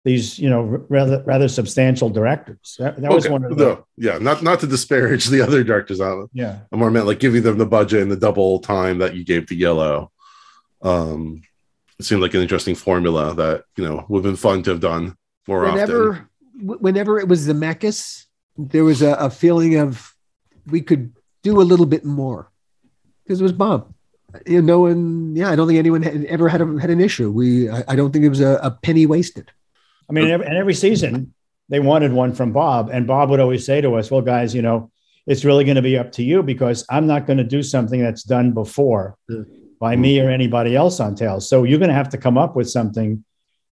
these 0.04 0.36
you 0.36 0.50
know 0.50 0.62
rather 0.88 1.22
rather 1.24 1.46
substantial 1.46 2.10
directors. 2.10 2.74
That, 2.80 3.00
that 3.00 3.12
was 3.12 3.28
one 3.28 3.44
of 3.44 3.56
the 3.56 3.64
no, 3.64 3.86
yeah, 3.96 4.18
not 4.18 4.42
not 4.42 4.58
to 4.60 4.66
disparage 4.66 5.26
the 5.34 5.42
other 5.42 5.62
directors 5.62 6.00
out. 6.00 6.28
yeah. 6.32 6.58
I 6.72 6.76
more 6.76 6.90
meant 6.90 7.06
like 7.06 7.20
giving 7.20 7.44
them 7.44 7.56
the 7.58 7.66
budget 7.66 8.02
and 8.02 8.10
the 8.10 8.16
double 8.16 8.58
time 8.58 8.98
that 8.98 9.14
you 9.14 9.24
gave 9.24 9.46
to 9.46 9.54
Yellow. 9.54 10.10
Um, 10.82 11.42
it 12.00 12.04
seemed 12.04 12.20
like 12.22 12.34
an 12.34 12.40
interesting 12.42 12.74
formula 12.74 13.32
that 13.36 13.62
you 13.76 13.84
know 13.84 14.04
would 14.08 14.24
have 14.24 14.30
been 14.32 14.36
fun 14.36 14.64
to 14.64 14.70
have 14.70 14.80
done 14.80 15.14
more 15.46 15.64
often. 15.66 15.74
whenever 15.74 16.04
w- 16.06 16.26
whenever 16.60 17.18
it 17.18 17.28
was 17.28 17.46
Zemeckis, 17.46 18.26
there 18.56 18.84
was 18.84 19.02
a, 19.02 19.14
a 19.14 19.30
feeling 19.30 19.76
of 19.76 20.14
we 20.66 20.80
could 20.80 21.12
do 21.42 21.60
a 21.60 21.62
little 21.62 21.86
bit 21.86 22.04
more 22.04 22.50
because 23.24 23.40
it 23.40 23.44
was 23.44 23.52
Bob. 23.52 23.92
You 24.46 24.62
know, 24.62 24.86
and 24.86 25.36
yeah, 25.36 25.50
I 25.50 25.56
don't 25.56 25.66
think 25.66 25.78
anyone 25.78 26.02
had, 26.02 26.24
ever 26.24 26.48
had 26.48 26.62
a, 26.62 26.80
had 26.80 26.88
an 26.88 27.00
issue. 27.00 27.30
We, 27.30 27.68
I, 27.68 27.84
I 27.88 27.96
don't 27.96 28.12
think 28.12 28.24
it 28.24 28.30
was 28.30 28.40
a, 28.40 28.58
a 28.62 28.70
penny 28.70 29.04
wasted. 29.04 29.50
I 30.08 30.12
mean, 30.14 30.30
and 30.30 30.42
every 30.42 30.74
season 30.74 31.34
they 31.68 31.80
wanted 31.80 32.12
one 32.12 32.34
from 32.34 32.52
Bob, 32.52 32.90
and 32.90 33.06
Bob 33.06 33.30
would 33.30 33.40
always 33.40 33.64
say 33.64 33.80
to 33.80 33.94
us, 33.94 34.10
"Well, 34.10 34.22
guys, 34.22 34.54
you 34.54 34.62
know, 34.62 34.90
it's 35.26 35.44
really 35.44 35.64
going 35.64 35.76
to 35.76 35.82
be 35.82 35.98
up 35.98 36.12
to 36.12 36.22
you 36.22 36.42
because 36.42 36.84
I'm 36.90 37.06
not 37.06 37.26
going 37.26 37.38
to 37.38 37.44
do 37.44 37.62
something 37.62 38.00
that's 38.00 38.22
done 38.22 38.52
before 38.52 39.16
by 39.78 39.96
me 39.96 40.20
or 40.20 40.30
anybody 40.30 40.76
else 40.76 40.98
on 40.98 41.14
Tales. 41.14 41.48
So 41.48 41.64
you're 41.64 41.78
going 41.78 41.88
to 41.88 41.94
have 41.94 42.10
to 42.10 42.18
come 42.18 42.38
up 42.38 42.56
with 42.56 42.70
something 42.70 43.24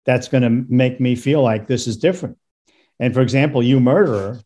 that's 0.06 0.28
going 0.28 0.44
to 0.44 0.50
make 0.50 1.00
me 1.00 1.16
feel 1.16 1.42
like 1.44 1.68
this 1.68 1.88
is 1.88 1.98
different." 1.98 2.38
And 3.00 3.14
for 3.14 3.22
example, 3.22 3.62
"You 3.64 3.80
Murderer" 3.80 4.40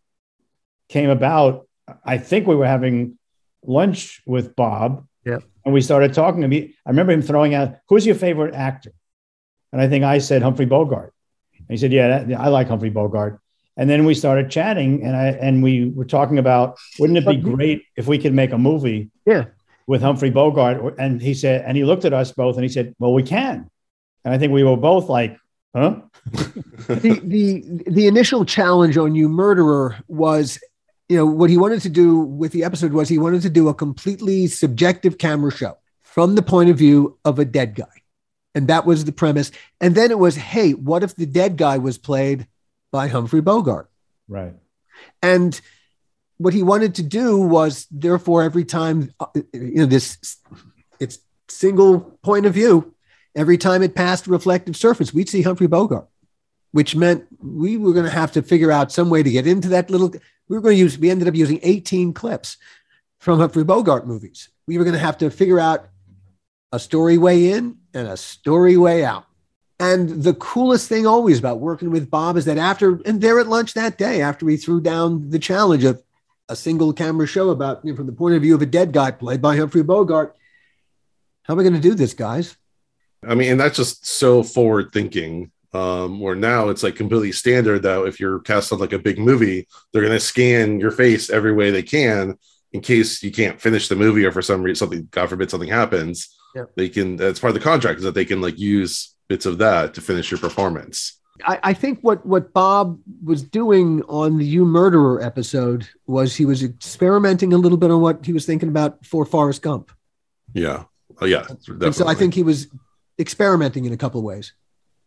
came 0.89 1.09
about. 1.09 1.67
I 2.05 2.17
think 2.17 2.47
we 2.47 2.55
were 2.55 2.65
having 2.67 3.17
lunch 3.65 4.21
with 4.25 4.55
Bob, 4.55 5.05
Yeah. 5.25 5.39
and 5.65 5.73
we 5.73 5.81
started 5.81 6.13
talking 6.13 6.41
to 6.41 6.47
me. 6.47 6.73
I 6.85 6.89
remember 6.89 7.11
him 7.13 7.21
throwing 7.21 7.53
out, 7.53 7.75
"Who's 7.89 8.05
your 8.05 8.15
favorite 8.15 8.53
actor?" 8.55 8.91
And 9.71 9.81
I 9.81 9.87
think 9.87 10.03
I 10.03 10.17
said 10.17 10.41
Humphrey 10.41 10.65
Bogart. 10.65 11.13
And 11.57 11.67
he 11.69 11.77
said, 11.77 11.91
"Yeah, 11.93 12.23
that, 12.23 12.39
I 12.39 12.47
like 12.49 12.67
Humphrey 12.67 12.89
Bogart." 12.89 13.39
And 13.77 13.89
then 13.89 14.03
we 14.05 14.13
started 14.13 14.49
chatting, 14.49 15.01
and 15.03 15.15
I 15.15 15.27
and 15.27 15.63
we 15.63 15.89
were 15.89 16.05
talking 16.05 16.37
about, 16.37 16.77
wouldn't 16.99 17.17
it 17.17 17.25
be 17.27 17.37
great 17.37 17.83
if 17.95 18.05
we 18.07 18.17
could 18.17 18.33
make 18.33 18.51
a 18.51 18.57
movie 18.57 19.09
Yeah. 19.25 19.45
with 19.87 20.01
Humphrey 20.01 20.29
Bogart? 20.29 20.95
And 20.99 21.21
he 21.21 21.33
said, 21.33 21.63
and 21.65 21.77
he 21.77 21.85
looked 21.85 22.03
at 22.03 22.13
us 22.13 22.31
both, 22.33 22.55
and 22.57 22.63
he 22.63 22.69
said, 22.69 22.93
"Well, 22.99 23.13
we 23.13 23.23
can." 23.23 23.69
And 24.25 24.33
I 24.33 24.37
think 24.37 24.51
we 24.51 24.63
were 24.63 24.75
both 24.77 25.07
like, 25.09 25.37
"Huh?" 25.75 26.01
the 26.87 27.21
the 27.23 27.63
the 27.89 28.07
initial 28.07 28.45
challenge 28.45 28.97
on 28.97 29.15
you 29.15 29.29
murderer 29.29 29.97
was 30.07 30.59
you 31.09 31.17
know 31.17 31.25
what 31.25 31.49
he 31.49 31.57
wanted 31.57 31.81
to 31.81 31.89
do 31.89 32.19
with 32.19 32.51
the 32.51 32.63
episode 32.63 32.93
was 32.93 33.09
he 33.09 33.17
wanted 33.17 33.41
to 33.41 33.49
do 33.49 33.67
a 33.69 33.73
completely 33.73 34.47
subjective 34.47 35.17
camera 35.17 35.51
show 35.51 35.77
from 36.01 36.35
the 36.35 36.41
point 36.41 36.69
of 36.69 36.77
view 36.77 37.17
of 37.25 37.39
a 37.39 37.45
dead 37.45 37.75
guy 37.75 37.95
and 38.55 38.67
that 38.67 38.85
was 38.85 39.05
the 39.05 39.11
premise 39.11 39.51
and 39.79 39.95
then 39.95 40.11
it 40.11 40.19
was 40.19 40.35
hey 40.35 40.71
what 40.73 41.03
if 41.03 41.15
the 41.15 41.25
dead 41.25 41.57
guy 41.57 41.77
was 41.77 41.97
played 41.97 42.47
by 42.91 43.07
humphrey 43.07 43.41
bogart 43.41 43.89
Right. 44.27 44.53
and 45.21 45.59
what 46.37 46.53
he 46.53 46.63
wanted 46.63 46.95
to 46.95 47.03
do 47.03 47.37
was 47.37 47.87
therefore 47.91 48.43
every 48.43 48.63
time 48.65 49.13
uh, 49.19 49.25
you 49.53 49.75
know 49.81 49.85
this 49.85 50.17
it's 50.99 51.19
single 51.49 51.99
point 52.23 52.45
of 52.45 52.53
view 52.53 52.93
every 53.35 53.57
time 53.57 53.81
it 53.81 53.95
passed 53.95 54.27
a 54.27 54.29
reflective 54.29 54.75
surface 54.75 55.13
we'd 55.13 55.29
see 55.29 55.41
humphrey 55.41 55.67
bogart 55.67 56.07
which 56.71 56.95
meant 56.95 57.25
we 57.39 57.77
were 57.77 57.93
going 57.93 58.05
to 58.05 58.11
have 58.11 58.31
to 58.31 58.41
figure 58.41 58.71
out 58.71 58.91
some 58.91 59.09
way 59.09 59.21
to 59.21 59.31
get 59.31 59.47
into 59.47 59.69
that 59.69 59.89
little 59.89 60.09
we 60.09 60.55
were 60.55 60.61
going 60.61 60.75
to 60.75 60.79
use 60.79 60.97
we 60.97 61.09
ended 61.09 61.27
up 61.27 61.35
using 61.35 61.59
18 61.63 62.13
clips 62.13 62.57
from 63.19 63.39
humphrey 63.39 63.63
bogart 63.63 64.07
movies 64.07 64.49
we 64.67 64.77
were 64.77 64.83
going 64.83 64.93
to 64.93 64.99
have 64.99 65.17
to 65.17 65.29
figure 65.29 65.59
out 65.59 65.87
a 66.71 66.79
story 66.79 67.17
way 67.17 67.51
in 67.51 67.77
and 67.93 68.07
a 68.07 68.17
story 68.17 68.77
way 68.77 69.03
out 69.03 69.25
and 69.81 70.21
the 70.21 70.35
coolest 70.35 70.87
thing 70.87 71.07
always 71.07 71.39
about 71.39 71.59
working 71.59 71.89
with 71.89 72.11
Bob 72.11 72.37
is 72.37 72.45
that 72.45 72.59
after, 72.59 73.01
and 73.03 73.19
there 73.19 73.39
at 73.39 73.47
lunch 73.47 73.73
that 73.73 73.97
day, 73.97 74.21
after 74.21 74.45
we 74.45 74.55
threw 74.55 74.79
down 74.79 75.31
the 75.31 75.39
challenge 75.39 75.83
of 75.83 76.03
a 76.49 76.55
single 76.55 76.93
camera 76.93 77.25
show 77.25 77.49
about, 77.49 77.83
you 77.83 77.91
know, 77.91 77.97
from 77.97 78.05
the 78.05 78.11
point 78.11 78.35
of 78.35 78.43
view 78.43 78.53
of 78.53 78.61
a 78.61 78.67
dead 78.67 78.91
guy 78.91 79.09
played 79.09 79.41
by 79.41 79.57
Humphrey 79.57 79.81
Bogart, 79.81 80.35
how 81.41 81.55
am 81.55 81.59
I 81.59 81.63
going 81.63 81.73
to 81.73 81.81
do 81.81 81.95
this, 81.95 82.13
guys? 82.13 82.55
I 83.27 83.35
mean, 83.35 83.51
and 83.51 83.59
that's 83.59 83.77
just 83.77 84.05
so 84.05 84.43
forward 84.43 84.91
thinking. 84.91 85.51
Um, 85.73 86.19
where 86.19 86.35
now 86.35 86.67
it's 86.67 86.83
like 86.83 86.97
completely 86.97 87.31
standard 87.31 87.83
that 87.83 88.05
if 88.05 88.19
you're 88.19 88.39
cast 88.39 88.73
on 88.73 88.79
like 88.79 88.91
a 88.91 88.99
big 88.99 89.17
movie, 89.17 89.69
they're 89.93 90.01
gonna 90.01 90.19
scan 90.19 90.81
your 90.81 90.91
face 90.91 91.29
every 91.29 91.53
way 91.53 91.71
they 91.71 91.81
can 91.81 92.37
in 92.73 92.81
case 92.81 93.21
you 93.23 93.31
can't 93.31 93.59
finish 93.59 93.87
the 93.87 93.95
movie 93.95 94.25
or 94.25 94.31
for 94.31 94.41
some 94.41 94.61
reason 94.61 94.75
something, 94.75 95.07
God 95.11 95.29
forbid, 95.29 95.49
something 95.49 95.69
happens. 95.69 96.35
Yep. 96.55 96.71
They 96.75 96.89
can. 96.89 97.15
That's 97.15 97.39
part 97.39 97.49
of 97.49 97.55
the 97.55 97.63
contract 97.63 97.99
is 97.99 98.03
that 98.03 98.13
they 98.13 98.25
can 98.25 98.41
like 98.41 98.59
use 98.59 99.15
bits 99.27 99.45
of 99.45 99.57
that 99.59 99.93
to 99.93 100.01
finish 100.01 100.31
your 100.31 100.39
performance. 100.39 101.19
I, 101.45 101.59
I 101.63 101.73
think 101.73 101.99
what, 102.01 102.25
what 102.25 102.53
Bob 102.53 102.99
was 103.23 103.41
doing 103.41 104.03
on 104.03 104.37
the 104.37 104.45
You 104.45 104.65
Murderer 104.65 105.21
episode 105.21 105.87
was 106.05 106.35
he 106.35 106.45
was 106.45 106.63
experimenting 106.63 107.53
a 107.53 107.57
little 107.57 107.77
bit 107.77 107.89
on 107.89 108.01
what 108.01 108.25
he 108.25 108.33
was 108.33 108.45
thinking 108.45 108.69
about 108.69 109.05
for 109.05 109.25
Forrest 109.25 109.61
Gump. 109.61 109.91
Yeah. 110.53 110.83
Oh 111.19 111.25
yeah. 111.25 111.45
And 111.67 111.95
so 111.95 112.07
I 112.07 112.13
think 112.13 112.33
he 112.33 112.43
was 112.43 112.67
experimenting 113.19 113.85
in 113.85 113.93
a 113.93 113.97
couple 113.97 114.19
of 114.19 114.25
ways. 114.25 114.53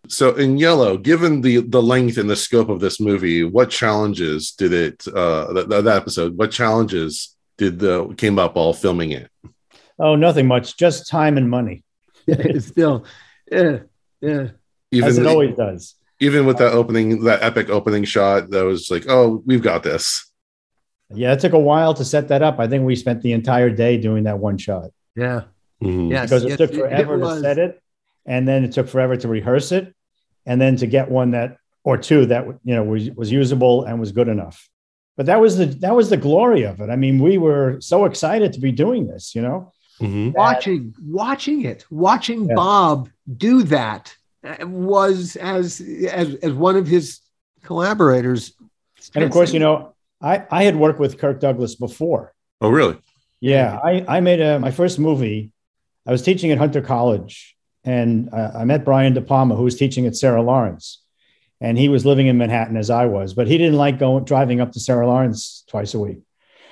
So 0.09 0.35
in 0.35 0.59
yellow, 0.59 0.99
given 0.99 1.41
the 1.41 1.59
the 1.61 1.83
length 1.83 2.19
and 2.19 2.29
the 2.29 2.37
scope 2.37 2.69
of 2.69 2.81
this 2.81 3.01
movie, 3.01 3.43
what 3.43 3.71
challenges 3.71 4.53
did 4.53 4.73
it 4.73 5.07
uh 5.09 5.53
that, 5.55 5.69
that 5.69 5.87
episode, 5.87 6.37
what 6.37 6.51
challenges 6.51 7.35
did 7.57 7.79
the 7.79 8.13
came 8.17 8.39
up 8.39 8.57
while 8.57 8.73
filming 8.75 9.13
it? 9.13 9.31
Oh, 9.99 10.17
nothing 10.17 10.47
much, 10.47 10.77
just 10.77 11.09
time 11.09 11.39
and 11.39 11.49
money, 11.49 11.85
it's 12.27 12.67
still, 12.67 13.05
yeah, 13.51 13.79
yeah. 14.21 14.49
Even 14.91 15.09
as 15.09 15.19
it 15.19 15.27
always 15.27 15.57
does. 15.57 15.95
even 16.21 16.47
with 16.47 16.59
that 16.59 16.73
opening, 16.73 17.25
that 17.25 17.43
epic 17.43 17.71
opening 17.71 18.05
shot, 18.05 18.51
that 18.51 18.65
was 18.65 18.91
like, 18.91 19.07
oh, 19.09 19.43
we've 19.47 19.63
got 19.63 19.83
this. 19.83 20.31
Yeah, 21.11 21.33
it 21.33 21.41
took 21.41 21.53
a 21.53 21.59
while 21.59 21.95
to 21.95 22.05
set 22.05 22.29
that 22.29 22.43
up. 22.43 22.59
I 22.59 22.67
think 22.67 22.85
we 22.85 22.97
spent 22.97 23.23
the 23.23 23.33
entire 23.33 23.71
day 23.71 23.97
doing 23.99 24.25
that 24.25 24.39
one 24.39 24.59
shot. 24.59 24.91
Yeah. 25.17 25.43
Mhm. 25.83 26.11
Yes. 26.11 26.29
because 26.29 26.45
it 26.45 26.49
yes, 26.51 26.59
took 26.59 26.75
forever 26.75 27.19
to 27.19 27.41
set 27.41 27.59
it, 27.59 27.81
and 28.27 28.47
then 28.49 28.65
it 28.65 28.73
took 28.73 28.89
forever 28.89 29.17
to 29.17 29.29
rehearse 29.29 29.73
it, 29.73 29.95
and 30.47 30.61
then 30.61 30.77
to 30.77 30.87
get 30.87 31.11
one 31.11 31.31
that 31.33 31.59
or 31.85 31.97
two 31.99 32.27
that 32.27 32.47
you 32.65 32.75
know 32.75 32.83
was, 32.85 33.11
was 33.11 33.31
usable 33.33 33.85
and 33.85 34.01
was 34.01 34.13
good 34.13 34.29
enough. 34.29 34.69
But 35.17 35.27
that 35.27 35.41
was 35.41 35.57
the 35.59 35.67
that 35.67 35.95
was 35.95 36.11
the 36.11 36.17
glory 36.17 36.63
of 36.65 36.81
it. 36.81 36.91
I 36.91 36.97
mean, 36.97 37.23
we 37.23 37.39
were 37.39 37.81
so 37.81 38.05
excited 38.07 38.53
to 38.55 38.61
be 38.61 38.73
doing 38.73 39.07
this. 39.07 39.35
You 39.35 39.43
know, 39.43 39.73
Mhm. 40.01 40.33
watching 40.35 40.95
watching 41.07 41.65
it 41.65 41.85
watching 41.91 42.47
Yeah. 42.49 42.55
bob 42.57 43.09
do 43.37 43.63
that 43.65 44.17
uh, 44.43 44.67
was 44.67 45.37
as 45.37 45.81
as 46.11 46.35
as 46.37 46.53
one 46.53 46.77
of 46.77 46.87
his 46.87 47.21
collaborators 47.63 48.53
and 49.15 49.23
of 49.25 49.31
course, 49.31 49.53
you 49.53 49.61
know, 49.61 49.95
I 50.23 50.45
I 50.51 50.65
had 50.65 50.77
worked 50.77 50.99
with 50.99 51.19
Kirk 51.19 51.39
Douglas 51.41 51.75
before. 51.75 52.33
Oh, 52.61 52.71
really? 52.71 52.97
Yeah, 53.41 53.79
I 53.85 54.05
I 54.17 54.21
made 54.21 54.41
a 54.41 54.59
my 54.59 54.71
first 54.71 54.99
movie. 54.99 55.51
I 56.07 56.11
was 56.13 56.23
teaching 56.23 56.51
at 56.53 56.59
Hunter 56.59 56.81
College, 56.81 57.55
and 57.85 58.33
uh, 58.33 58.53
I 58.55 58.65
met 58.65 58.85
Brian 58.85 59.15
De 59.15 59.21
Palma, 59.21 59.57
who 59.57 59.65
was 59.65 59.77
teaching 59.77 60.07
at 60.07 60.17
Sarah 60.17 60.43
Lawrence, 60.43 61.03
and 61.61 61.79
he 61.79 61.89
was 61.89 62.07
living 62.07 62.27
in 62.27 62.39
Manhattan 62.39 62.77
as 62.77 62.91
I 62.91 63.07
was, 63.07 63.35
but 63.35 63.47
he 63.47 63.59
didn't 63.59 63.77
like 63.77 63.99
going 63.99 64.25
driving 64.25 64.61
up 64.61 64.73
to 64.73 64.81
Sarah 64.81 65.07
Lawrence 65.07 65.65
twice 65.69 65.95
a 65.95 65.99
week. 65.99 66.21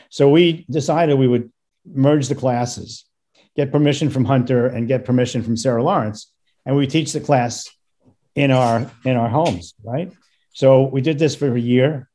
So 0.08 0.30
we 0.30 0.66
decided 0.70 1.18
we 1.18 1.28
would 1.28 1.52
merge 1.86 2.28
the 2.28 2.34
classes, 2.34 3.04
get 3.56 3.72
permission 3.72 4.10
from 4.10 4.24
Hunter, 4.24 4.66
and 4.66 4.88
get 4.88 5.04
permission 5.04 5.42
from 5.42 5.56
Sarah 5.56 5.82
Lawrence, 5.82 6.30
and 6.64 6.76
we 6.76 6.86
teach 6.86 7.12
the 7.12 7.20
class 7.20 7.70
in 8.34 8.50
our 8.50 8.90
in 9.04 9.16
our 9.16 9.28
homes, 9.28 9.74
right? 9.82 10.10
So 10.52 10.84
we 10.84 11.00
did 11.00 11.18
this 11.18 11.34
for 11.34 11.54
a 11.54 11.60
year, 11.60 12.08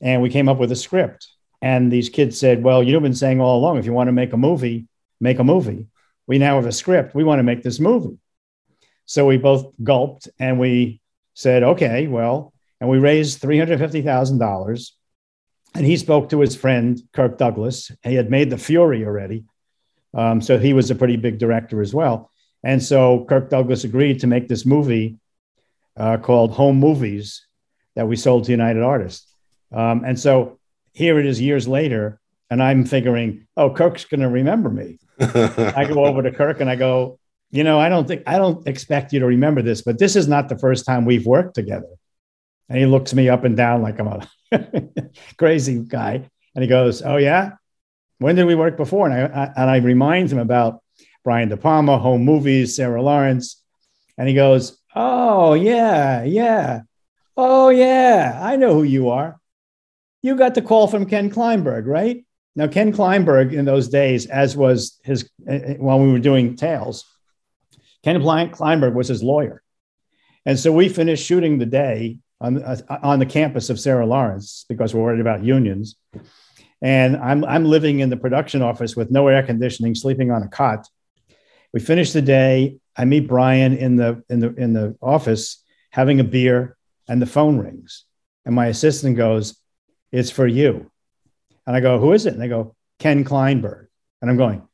and 0.00 0.22
we 0.22 0.30
came 0.30 0.48
up 0.48 0.58
with 0.58 0.72
a 0.72 0.76
script. 0.76 1.28
And 1.60 1.90
these 1.90 2.08
kids 2.08 2.38
said, 2.38 2.62
"Well, 2.62 2.82
you've 2.84 3.02
been 3.02 3.14
saying 3.14 3.40
all 3.40 3.58
along, 3.58 3.78
if 3.78 3.86
you 3.86 3.92
want 3.92 4.08
to 4.08 4.12
make 4.12 4.32
a 4.32 4.36
movie, 4.36 4.86
make 5.20 5.40
a 5.40 5.44
movie. 5.44 5.86
We 6.28 6.38
now 6.38 6.56
have 6.56 6.66
a 6.66 6.72
script. 6.72 7.14
We 7.14 7.24
want 7.24 7.40
to 7.40 7.44
make 7.44 7.62
this 7.64 7.80
movie." 7.80 8.18
So 9.08 9.24
we 9.24 9.38
both 9.38 9.72
gulped 9.82 10.28
and 10.38 10.60
we 10.60 11.00
said, 11.32 11.62
"Okay, 11.62 12.06
well," 12.06 12.52
and 12.78 12.90
we 12.90 12.98
raised 12.98 13.40
three 13.40 13.58
hundred 13.58 13.78
fifty 13.78 14.02
thousand 14.02 14.38
dollars. 14.38 14.94
And 15.74 15.86
he 15.86 15.96
spoke 15.96 16.28
to 16.28 16.40
his 16.40 16.54
friend 16.54 17.00
Kirk 17.14 17.38
Douglas. 17.38 17.90
He 18.02 18.14
had 18.14 18.30
made 18.30 18.50
The 18.50 18.58
Fury 18.58 19.04
already, 19.04 19.44
um, 20.12 20.40
so 20.42 20.58
he 20.58 20.74
was 20.74 20.90
a 20.90 20.94
pretty 20.94 21.16
big 21.16 21.38
director 21.38 21.80
as 21.80 21.94
well. 21.94 22.30
And 22.62 22.82
so 22.82 23.24
Kirk 23.28 23.48
Douglas 23.48 23.84
agreed 23.84 24.20
to 24.20 24.26
make 24.26 24.48
this 24.48 24.66
movie 24.66 25.16
uh, 25.96 26.18
called 26.18 26.52
Home 26.52 26.76
Movies 26.76 27.46
that 27.96 28.08
we 28.08 28.16
sold 28.16 28.44
to 28.44 28.50
United 28.50 28.82
Artists. 28.82 29.34
Um, 29.72 30.04
and 30.04 30.18
so 30.18 30.58
here 30.92 31.18
it 31.18 31.24
is 31.24 31.40
years 31.40 31.66
later, 31.66 32.20
and 32.50 32.62
I'm 32.62 32.84
figuring, 32.84 33.46
oh, 33.56 33.70
Kirk's 33.70 34.04
going 34.04 34.20
to 34.20 34.28
remember 34.28 34.68
me. 34.68 34.98
I 35.20 35.86
go 35.88 36.04
over 36.04 36.22
to 36.22 36.30
Kirk 36.30 36.60
and 36.60 36.68
I 36.68 36.76
go, 36.76 37.18
you 37.50 37.64
know, 37.64 37.78
I 37.80 37.88
don't 37.88 38.06
think 38.06 38.22
I 38.26 38.38
don't 38.38 38.66
expect 38.66 39.12
you 39.12 39.20
to 39.20 39.26
remember 39.26 39.62
this, 39.62 39.82
but 39.82 39.98
this 39.98 40.16
is 40.16 40.28
not 40.28 40.48
the 40.48 40.58
first 40.58 40.84
time 40.84 41.04
we've 41.04 41.26
worked 41.26 41.54
together. 41.54 41.88
And 42.68 42.78
he 42.78 42.86
looks 42.86 43.14
me 43.14 43.28
up 43.28 43.44
and 43.44 43.56
down 43.56 43.82
like 43.82 43.98
I'm 43.98 44.08
a 44.08 44.28
crazy 45.38 45.78
guy, 45.78 46.28
and 46.54 46.62
he 46.62 46.68
goes, 46.68 47.02
"Oh 47.02 47.16
yeah, 47.16 47.52
when 48.18 48.36
did 48.36 48.44
we 48.44 48.54
work 48.54 48.76
before?" 48.76 49.08
And 49.08 49.14
I, 49.14 49.44
I 49.44 49.52
and 49.56 49.70
I 49.70 49.76
remind 49.78 50.30
him 50.30 50.38
about 50.38 50.82
Brian 51.24 51.48
De 51.48 51.56
Palma, 51.56 51.98
Home 51.98 52.24
Movies, 52.24 52.76
Sarah 52.76 53.02
Lawrence, 53.02 53.62
and 54.18 54.28
he 54.28 54.34
goes, 54.34 54.78
"Oh 54.94 55.54
yeah, 55.54 56.24
yeah, 56.24 56.82
oh 57.36 57.70
yeah, 57.70 58.38
I 58.42 58.56
know 58.56 58.74
who 58.74 58.82
you 58.82 59.08
are. 59.08 59.40
You 60.20 60.36
got 60.36 60.54
the 60.54 60.62
call 60.62 60.86
from 60.86 61.06
Ken 61.06 61.30
Kleinberg, 61.30 61.86
right?" 61.86 62.24
Now, 62.54 62.66
Ken 62.66 62.92
Kleinberg 62.92 63.52
in 63.52 63.64
those 63.64 63.88
days, 63.88 64.26
as 64.26 64.56
was 64.56 64.98
his 65.04 65.30
uh, 65.48 65.74
while 65.78 66.00
we 66.00 66.10
were 66.10 66.18
doing 66.18 66.56
Tales, 66.56 67.04
Ken 68.08 68.22
Kleinberg 68.22 68.94
was 68.94 69.08
his 69.08 69.22
lawyer. 69.22 69.62
And 70.46 70.58
so 70.58 70.72
we 70.72 70.88
finished 70.88 71.26
shooting 71.26 71.58
the 71.58 71.66
day 71.66 72.18
on, 72.40 72.62
uh, 72.62 72.78
on 73.02 73.18
the 73.18 73.26
campus 73.26 73.68
of 73.68 73.78
Sarah 73.78 74.06
Lawrence 74.06 74.64
because 74.68 74.94
we're 74.94 75.02
worried 75.02 75.20
about 75.20 75.44
unions. 75.44 75.96
And 76.80 77.16
I'm, 77.16 77.44
I'm 77.44 77.64
living 77.64 78.00
in 78.00 78.08
the 78.08 78.16
production 78.16 78.62
office 78.62 78.96
with 78.96 79.10
no 79.10 79.28
air 79.28 79.42
conditioning, 79.42 79.94
sleeping 79.94 80.30
on 80.30 80.42
a 80.42 80.48
cot. 80.48 80.88
We 81.72 81.80
finish 81.80 82.12
the 82.12 82.22
day. 82.22 82.78
I 82.96 83.04
meet 83.04 83.28
Brian 83.28 83.76
in 83.76 83.96
the, 83.96 84.22
in 84.28 84.40
the, 84.40 84.54
in 84.54 84.72
the 84.72 84.96
office 85.02 85.62
having 85.90 86.20
a 86.20 86.24
beer, 86.24 86.76
and 87.08 87.20
the 87.20 87.26
phone 87.26 87.58
rings. 87.58 88.04
And 88.44 88.54
my 88.54 88.66
assistant 88.66 89.16
goes, 89.16 89.56
It's 90.12 90.30
for 90.30 90.46
you. 90.46 90.90
And 91.66 91.74
I 91.74 91.80
go, 91.80 91.98
Who 91.98 92.12
is 92.12 92.26
it? 92.26 92.34
And 92.34 92.42
they 92.42 92.48
go, 92.48 92.76
Ken 92.98 93.24
Kleinberg. 93.24 93.86
And 94.20 94.30
I'm 94.30 94.36
going, 94.36 94.67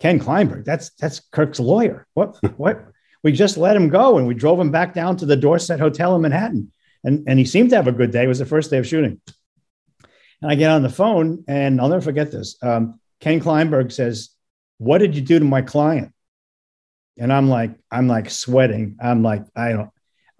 Ken 0.00 0.20
Kleinberg, 0.20 0.64
that's 0.64 0.90
that's 0.90 1.20
Kirk's 1.20 1.60
lawyer. 1.60 2.06
What 2.14 2.36
what? 2.58 2.84
We 3.24 3.32
just 3.32 3.56
let 3.56 3.74
him 3.74 3.88
go 3.88 4.16
and 4.16 4.28
we 4.28 4.34
drove 4.34 4.60
him 4.60 4.70
back 4.70 4.94
down 4.94 5.16
to 5.16 5.26
the 5.26 5.36
Dorset 5.36 5.80
Hotel 5.80 6.14
in 6.14 6.22
Manhattan. 6.22 6.70
And, 7.02 7.24
and 7.26 7.38
he 7.38 7.44
seemed 7.44 7.70
to 7.70 7.76
have 7.76 7.88
a 7.88 7.92
good 7.92 8.12
day. 8.12 8.24
It 8.24 8.28
was 8.28 8.38
the 8.38 8.46
first 8.46 8.70
day 8.70 8.78
of 8.78 8.86
shooting. 8.86 9.20
And 10.40 10.50
I 10.50 10.54
get 10.54 10.70
on 10.70 10.82
the 10.82 10.88
phone 10.88 11.44
and 11.48 11.80
I'll 11.80 11.88
never 11.88 12.00
forget 12.00 12.30
this. 12.30 12.56
Um, 12.62 13.00
Ken 13.20 13.40
Kleinberg 13.40 13.90
says, 13.90 14.30
What 14.78 14.98
did 14.98 15.16
you 15.16 15.22
do 15.22 15.38
to 15.38 15.44
my 15.44 15.62
client? 15.62 16.12
And 17.18 17.32
I'm 17.32 17.48
like, 17.48 17.72
I'm 17.90 18.06
like 18.06 18.30
sweating. 18.30 18.96
I'm 19.02 19.22
like, 19.22 19.44
I 19.56 19.72
don't, 19.72 19.90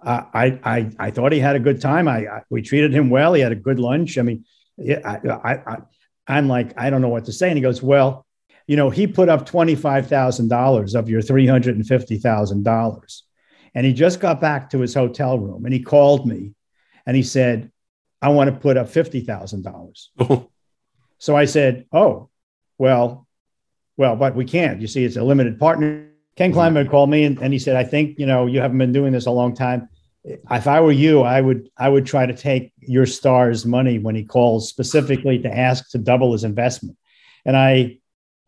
I, 0.01 0.61
I, 0.63 0.91
I 0.99 1.11
thought 1.11 1.33
he 1.33 1.41
had 1.41 1.57
a 1.57 1.61
good 1.61 1.81
time. 1.81 2.07
I, 2.07 2.27
I, 2.27 2.43
we 2.51 2.63
treated 2.63 2.95
him 2.95 3.11
well. 3.11 3.35
He 3.35 3.41
had 3.41 3.51
a 3.51 3.57
good 3.57 3.81
lunch. 3.81 4.17
I 4.17 4.23
mean, 4.23 4.45
I, 4.81 5.19
I, 5.27 5.53
I, 5.55 5.77
I'm 6.29 6.47
like, 6.47 6.81
I 6.81 6.91
don't 6.91 7.03
know 7.03 7.09
what 7.09 7.25
to 7.25 7.33
say. 7.33 7.49
And 7.49 7.59
he 7.59 7.63
goes, 7.63 7.83
well, 7.83 8.25
you 8.69 8.77
know, 8.77 8.91
he 8.91 9.09
put 9.09 9.31
up 9.31 9.49
$25,000 9.49 10.95
of 10.95 11.09
your 11.09 11.23
$350,000. 11.23 13.23
And 13.75 13.87
he 13.87 13.93
just 13.93 14.21
got 14.21 14.41
back 14.41 14.71
to 14.71 14.79
his 14.79 14.95
hotel 14.95 15.39
room 15.39 15.65
and 15.65 15.75
he 15.75 15.81
called 15.81 16.27
me 16.27 16.53
and 17.07 17.17
he 17.17 17.23
said, 17.23 17.71
I 18.21 18.29
want 18.29 18.53
to 18.53 18.61
put 18.61 18.77
up 18.77 18.89
$50,000. 18.89 20.49
so 21.19 21.37
I 21.37 21.45
said, 21.47 21.87
Oh, 21.93 22.29
well, 22.77 23.27
well, 23.97 24.17
but 24.17 24.37
we 24.37 24.45
can't. 24.45 24.81
You 24.81 24.87
see, 24.87 25.05
it's 25.05 25.17
a 25.17 25.25
limited 25.25 25.59
partner. 25.59 26.07
Ken 26.37 26.53
Kleinberg 26.53 26.91
called 26.91 27.11
me 27.11 27.25
and, 27.25 27.39
and 27.41 27.53
he 27.53 27.59
said, 27.59 27.77
I 27.77 27.85
think, 27.85 28.19
you 28.19 28.27
know, 28.27 28.47
you 28.47 28.61
haven't 28.61 28.79
been 28.79 28.93
doing 28.93 29.13
this 29.13 29.27
a 29.27 29.31
long 29.31 29.55
time. 29.55 29.89
If 30.25 30.67
I 30.67 30.81
were 30.81 30.93
you, 30.93 31.23
I 31.23 31.41
would 31.41 31.71
I 31.79 31.89
would 31.89 32.05
try 32.05 32.27
to 32.27 32.37
take 32.37 32.73
your 32.81 33.07
star's 33.07 33.65
money 33.65 33.99
when 33.99 34.15
he 34.15 34.25
calls 34.25 34.69
specifically 34.69 35.39
to 35.39 35.49
ask 35.49 35.89
to 35.91 35.99
double 35.99 36.33
his 36.33 36.45
investment. 36.45 36.99
And 37.47 37.57
I 37.57 37.98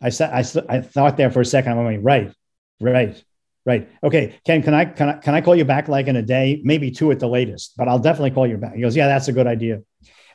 I 0.00 0.10
said, 0.10 0.30
I, 0.30 0.76
I 0.76 0.80
thought 0.80 1.16
there 1.16 1.30
for 1.30 1.40
a 1.40 1.44
second. 1.44 1.72
I'm 1.72 1.84
like, 1.84 2.00
right, 2.02 2.32
right, 2.80 3.22
right. 3.66 3.88
Okay, 4.02 4.38
Ken, 4.46 4.62
can 4.62 4.74
I 4.74 4.84
can 4.86 5.08
I 5.08 5.12
can 5.14 5.34
I 5.34 5.40
call 5.40 5.54
you 5.54 5.64
back 5.64 5.88
like 5.88 6.06
in 6.06 6.16
a 6.16 6.22
day, 6.22 6.60
maybe 6.64 6.90
two 6.90 7.10
at 7.10 7.20
the 7.20 7.28
latest, 7.28 7.74
but 7.76 7.88
I'll 7.88 7.98
definitely 7.98 8.30
call 8.30 8.46
you 8.46 8.56
back. 8.56 8.74
He 8.74 8.80
goes, 8.80 8.96
yeah, 8.96 9.08
that's 9.08 9.28
a 9.28 9.32
good 9.32 9.46
idea. 9.46 9.82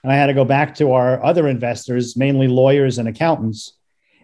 And 0.03 0.11
I 0.11 0.15
had 0.15 0.27
to 0.27 0.33
go 0.33 0.45
back 0.45 0.75
to 0.75 0.91
our 0.91 1.23
other 1.23 1.47
investors, 1.47 2.15
mainly 2.15 2.47
lawyers 2.47 2.99
and 2.99 3.07
accountants, 3.07 3.73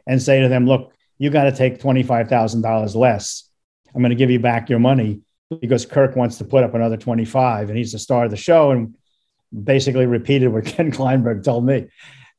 and 0.06 0.22
say 0.22 0.42
to 0.42 0.48
them, 0.48 0.68
look, 0.68 0.94
you 1.18 1.32
got 1.32 1.46
to 1.46 1.52
take 1.52 1.80
twenty 1.80 2.04
five 2.04 2.28
thousand 2.28 2.62
dollars 2.62 2.96
less. 2.96 3.50
I'm 3.94 4.02
going 4.02 4.12
to 4.12 4.16
give 4.16 4.32
you 4.32 4.40
back 4.40 4.70
your 4.70 4.80
money 4.80 5.22
because 5.60 5.86
Kirk 5.86 6.16
wants 6.16 6.38
to 6.38 6.46
put 6.46 6.64
up 6.64 6.74
another 6.74 6.96
25 6.96 7.68
and 7.68 7.78
he's 7.78 7.92
the 7.92 8.00
star 8.00 8.24
of 8.24 8.32
the 8.32 8.38
show 8.38 8.72
and 8.72 8.96
basically 9.52 10.06
repeated 10.06 10.48
what 10.48 10.66
Ken 10.66 10.92
Kleinberg 10.92 11.44
told 11.44 11.66
me. 11.66 11.90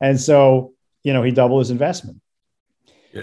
And 0.01 0.19
so, 0.19 0.73
you 1.03 1.13
know, 1.13 1.21
he 1.21 1.31
doubled 1.31 1.61
his 1.61 1.69
investment 1.69 2.22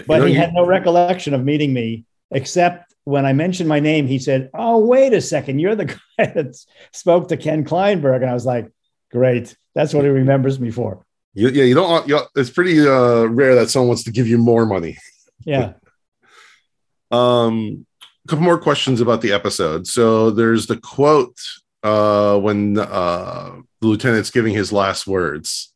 but 0.07 0.15
you 0.15 0.19
know, 0.19 0.25
he 0.25 0.33
had 0.33 0.53
no 0.53 0.65
recollection 0.65 1.33
of 1.33 1.43
meeting 1.43 1.73
me, 1.73 2.05
except 2.31 2.93
when 3.03 3.25
I 3.25 3.33
mentioned 3.33 3.67
my 3.67 3.79
name, 3.79 4.07
he 4.07 4.19
said, 4.19 4.49
Oh, 4.53 4.79
wait 4.79 5.13
a 5.13 5.21
second, 5.21 5.59
you're 5.59 5.75
the 5.75 5.85
guy 6.17 6.25
that 6.25 6.55
spoke 6.93 7.27
to 7.29 7.37
Ken 7.37 7.65
Kleinberg. 7.65 8.17
And 8.17 8.29
I 8.29 8.33
was 8.33 8.45
like, 8.45 8.71
Great. 9.11 9.55
That's 9.75 9.93
what 9.93 10.03
he 10.03 10.09
remembers 10.09 10.59
me 10.59 10.71
for. 10.71 11.05
You, 11.33 11.49
yeah, 11.49 11.63
you 11.63 11.75
don't. 11.75 12.07
You, 12.07 12.21
it's 12.35 12.49
pretty 12.49 12.79
uh, 12.79 13.23
rare 13.25 13.55
that 13.55 13.69
someone 13.69 13.89
wants 13.89 14.03
to 14.03 14.11
give 14.11 14.27
you 14.27 14.37
more 14.37 14.65
money. 14.65 14.97
Yeah. 15.45 15.73
um, 17.11 17.85
a 18.25 18.27
couple 18.27 18.43
more 18.43 18.59
questions 18.59 19.01
about 19.01 19.21
the 19.21 19.31
episode. 19.31 19.87
So 19.87 20.29
there's 20.31 20.67
the 20.67 20.77
quote 20.77 21.37
uh, 21.83 22.37
when 22.37 22.77
uh, 22.77 23.51
the 23.79 23.87
lieutenant's 23.87 24.29
giving 24.29 24.53
his 24.53 24.71
last 24.71 25.07
words 25.07 25.70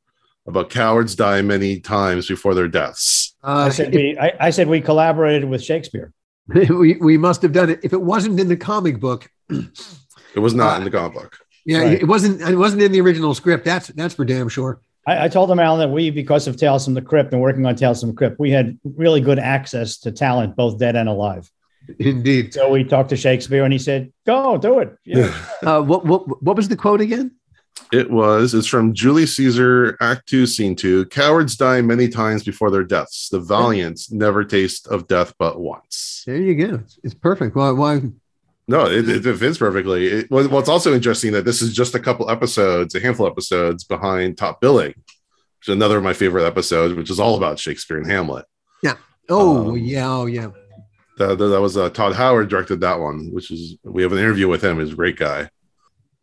about 0.48 0.70
cowards 0.70 1.16
die 1.16 1.42
many 1.42 1.80
times 1.80 2.28
before 2.28 2.54
their 2.54 2.68
deaths. 2.68 3.36
Uh, 3.44 3.68
I 3.68 3.70
said 3.70 3.94
we. 3.94 4.18
I, 4.18 4.34
I, 4.40 4.50
said 4.50 4.68
we 4.68 4.82
collaborated 4.82 5.50
with 5.50 5.64
Shakespeare. 5.64 6.14
we 6.48 6.96
we 6.96 7.18
must 7.18 7.42
have 7.42 7.52
done 7.52 7.70
it. 7.70 7.80
If 7.84 7.94
it 7.94 8.02
wasn't 8.02 8.40
in 8.40 8.48
the 8.48 8.58
comic 8.58 9.00
book, 9.00 9.30
it 9.50 10.40
was 10.40 10.54
not 10.54 10.76
uh, 10.76 10.78
in 10.80 10.84
the 10.84 10.92
comic 10.92 11.14
book. 11.14 11.38
Yeah, 11.66 11.80
right. 11.80 12.02
it 12.02 12.08
wasn't. 12.08 12.42
It 12.42 12.58
wasn't 12.58 12.84
in 12.84 12.92
the 12.92 13.02
original 13.02 13.34
script. 13.34 13.66
That's 13.66 13.88
that's 13.88 14.14
for 14.14 14.26
damn 14.26 14.50
sure. 14.50 14.82
I, 15.08 15.26
I, 15.26 15.28
told 15.28 15.52
him 15.52 15.60
Alan 15.60 15.80
that 15.80 15.94
we, 15.94 16.10
because 16.10 16.48
of 16.48 16.58
Tales 16.58 16.86
from 16.86 16.96
the 16.96 17.02
Crypt 17.02 17.32
and 17.32 17.42
working 17.42 17.66
on 17.66 17.76
Tales 17.76 18.02
from 18.02 18.10
the 18.10 18.16
Crypt, 18.16 18.40
we 18.40 18.50
had 18.50 18.80
really 18.84 19.22
good 19.22 19.38
access 19.38 20.00
to 20.00 20.12
talent, 20.12 20.56
both 20.56 20.80
dead 20.80 20.96
and 20.96 21.08
alive. 21.08 21.50
Indeed. 22.00 22.54
So 22.56 22.72
we 22.72 22.84
talked 22.84 23.10
to 23.10 23.18
Shakespeare, 23.18 23.64
and 23.64 23.72
he 23.74 23.80
said, 23.80 24.12
"Go 24.26 24.58
do 24.58 24.80
it." 24.80 24.96
Yeah. 25.06 25.34
uh, 25.64 25.82
what 25.82 26.06
what 26.06 26.44
what 26.44 26.56
was 26.56 26.68
the 26.68 26.76
quote 26.76 27.02
again? 27.02 27.36
It 27.92 28.10
was. 28.10 28.54
It's 28.54 28.68
from 28.68 28.94
Julius 28.94 29.36
Caesar, 29.36 29.98
Act 30.02 30.28
Two, 30.28 30.46
Scene 30.46 30.76
Two. 30.76 31.06
Cowards 31.06 31.56
die 31.56 31.82
many 31.82 32.08
times 32.08 32.44
before 32.44 32.72
their 32.72 32.84
deaths. 32.84 33.30
The 33.30 33.40
valiant 33.40 34.02
never 34.12 34.44
taste 34.44 34.88
of 34.88 35.08
death 35.08 35.34
but 35.38 35.60
once. 35.60 36.24
There 36.26 36.38
you 36.38 36.56
go. 36.56 36.84
It's 37.04 37.14
perfect. 37.14 37.56
Why? 37.56 37.72
Why? 37.72 38.02
No, 38.68 38.88
it, 38.88 39.08
it, 39.08 39.38
fits 39.38 39.60
perfectly. 39.60 40.08
It, 40.08 40.32
well, 40.32 40.58
it's 40.58 40.70
also 40.70 40.94
interesting 40.94 41.34
that 41.34 41.46
this 41.46 41.62
is 41.62 41.74
just 41.74 41.94
a 41.94 42.00
couple 42.00 42.32
episodes, 42.32 42.96
a 42.96 43.00
handful 43.00 43.28
of 43.28 43.32
episodes 43.34 43.84
behind 43.84 44.38
Top 44.38 44.60
Billing, 44.60 44.96
which 44.96 45.68
is 45.68 45.74
another 45.74 45.98
of 45.98 46.04
my 46.04 46.14
favorite 46.14 46.48
episodes, 46.48 46.96
which 46.96 47.12
is 47.12 47.20
all 47.20 47.38
about 47.38 47.60
Shakespeare 47.60 47.98
and 47.98 48.10
Hamlet. 48.10 48.46
Yeah. 48.82 48.96
Oh, 49.30 49.70
um, 49.70 49.78
yeah. 49.78 50.10
Oh, 50.10 50.26
yeah. 50.26 50.50
That, 51.20 51.38
that 51.38 51.62
was 51.62 51.78
uh, 51.78 51.92
Todd 51.92 52.14
Holland 52.14 52.50
directed 52.50 52.82
that 52.82 53.00
one, 53.00 53.30
which 53.32 53.52
is 53.52 53.78
we 53.84 54.02
have 54.02 54.12
an 54.12 54.18
interview 54.18 54.48
with 54.48 54.64
him. 54.64 54.80
He's 54.80 54.94
a 54.94 54.96
great 54.96 55.18
guy. 55.18 55.50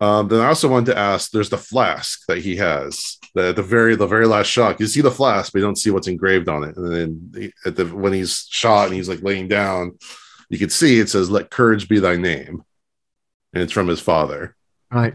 Um, 0.03 0.27
then 0.27 0.41
I 0.41 0.49
also 0.49 0.67
wanted 0.67 0.93
to 0.93 0.99
ask: 0.99 1.31
There's 1.31 1.49
the 1.49 1.57
flask 1.57 2.27
that 2.27 2.39
he 2.39 2.57
has. 2.57 3.19
That 3.37 3.51
at 3.51 3.57
the 3.57 3.63
very 3.63 3.95
the 3.95 4.09
very 4.09 4.27
last 4.27 4.49
shot, 4.49 4.81
you 4.81 4.89
see 4.89 5.01
the 5.01 5.13
flask, 5.13 5.53
but 5.53 5.61
you 5.61 5.65
don't 5.65 5.79
see 5.79 5.91
what's 5.93 6.09
engraved 6.09 6.49
on 6.49 6.65
it. 6.65 6.77
And 6.77 6.93
then 6.93 7.53
at 7.65 7.77
the 7.77 7.87
when 7.87 8.13
he's 8.13 8.49
shot 8.51 8.87
and 8.87 8.97
he's 8.97 9.09
like 9.09 9.23
laying 9.23 9.47
down, 9.47 9.97
you 10.49 10.59
can 10.59 10.71
see 10.71 10.99
it 10.99 11.09
says, 11.09 11.31
"Let 11.31 11.51
courage 11.51 11.89
be 11.89 12.01
thy 12.01 12.17
name," 12.17 12.65
and 13.55 13.63
it's 13.63 13.73
from 13.73 13.87
his 13.87 14.01
father. 14.01 14.57
Right. 14.91 15.15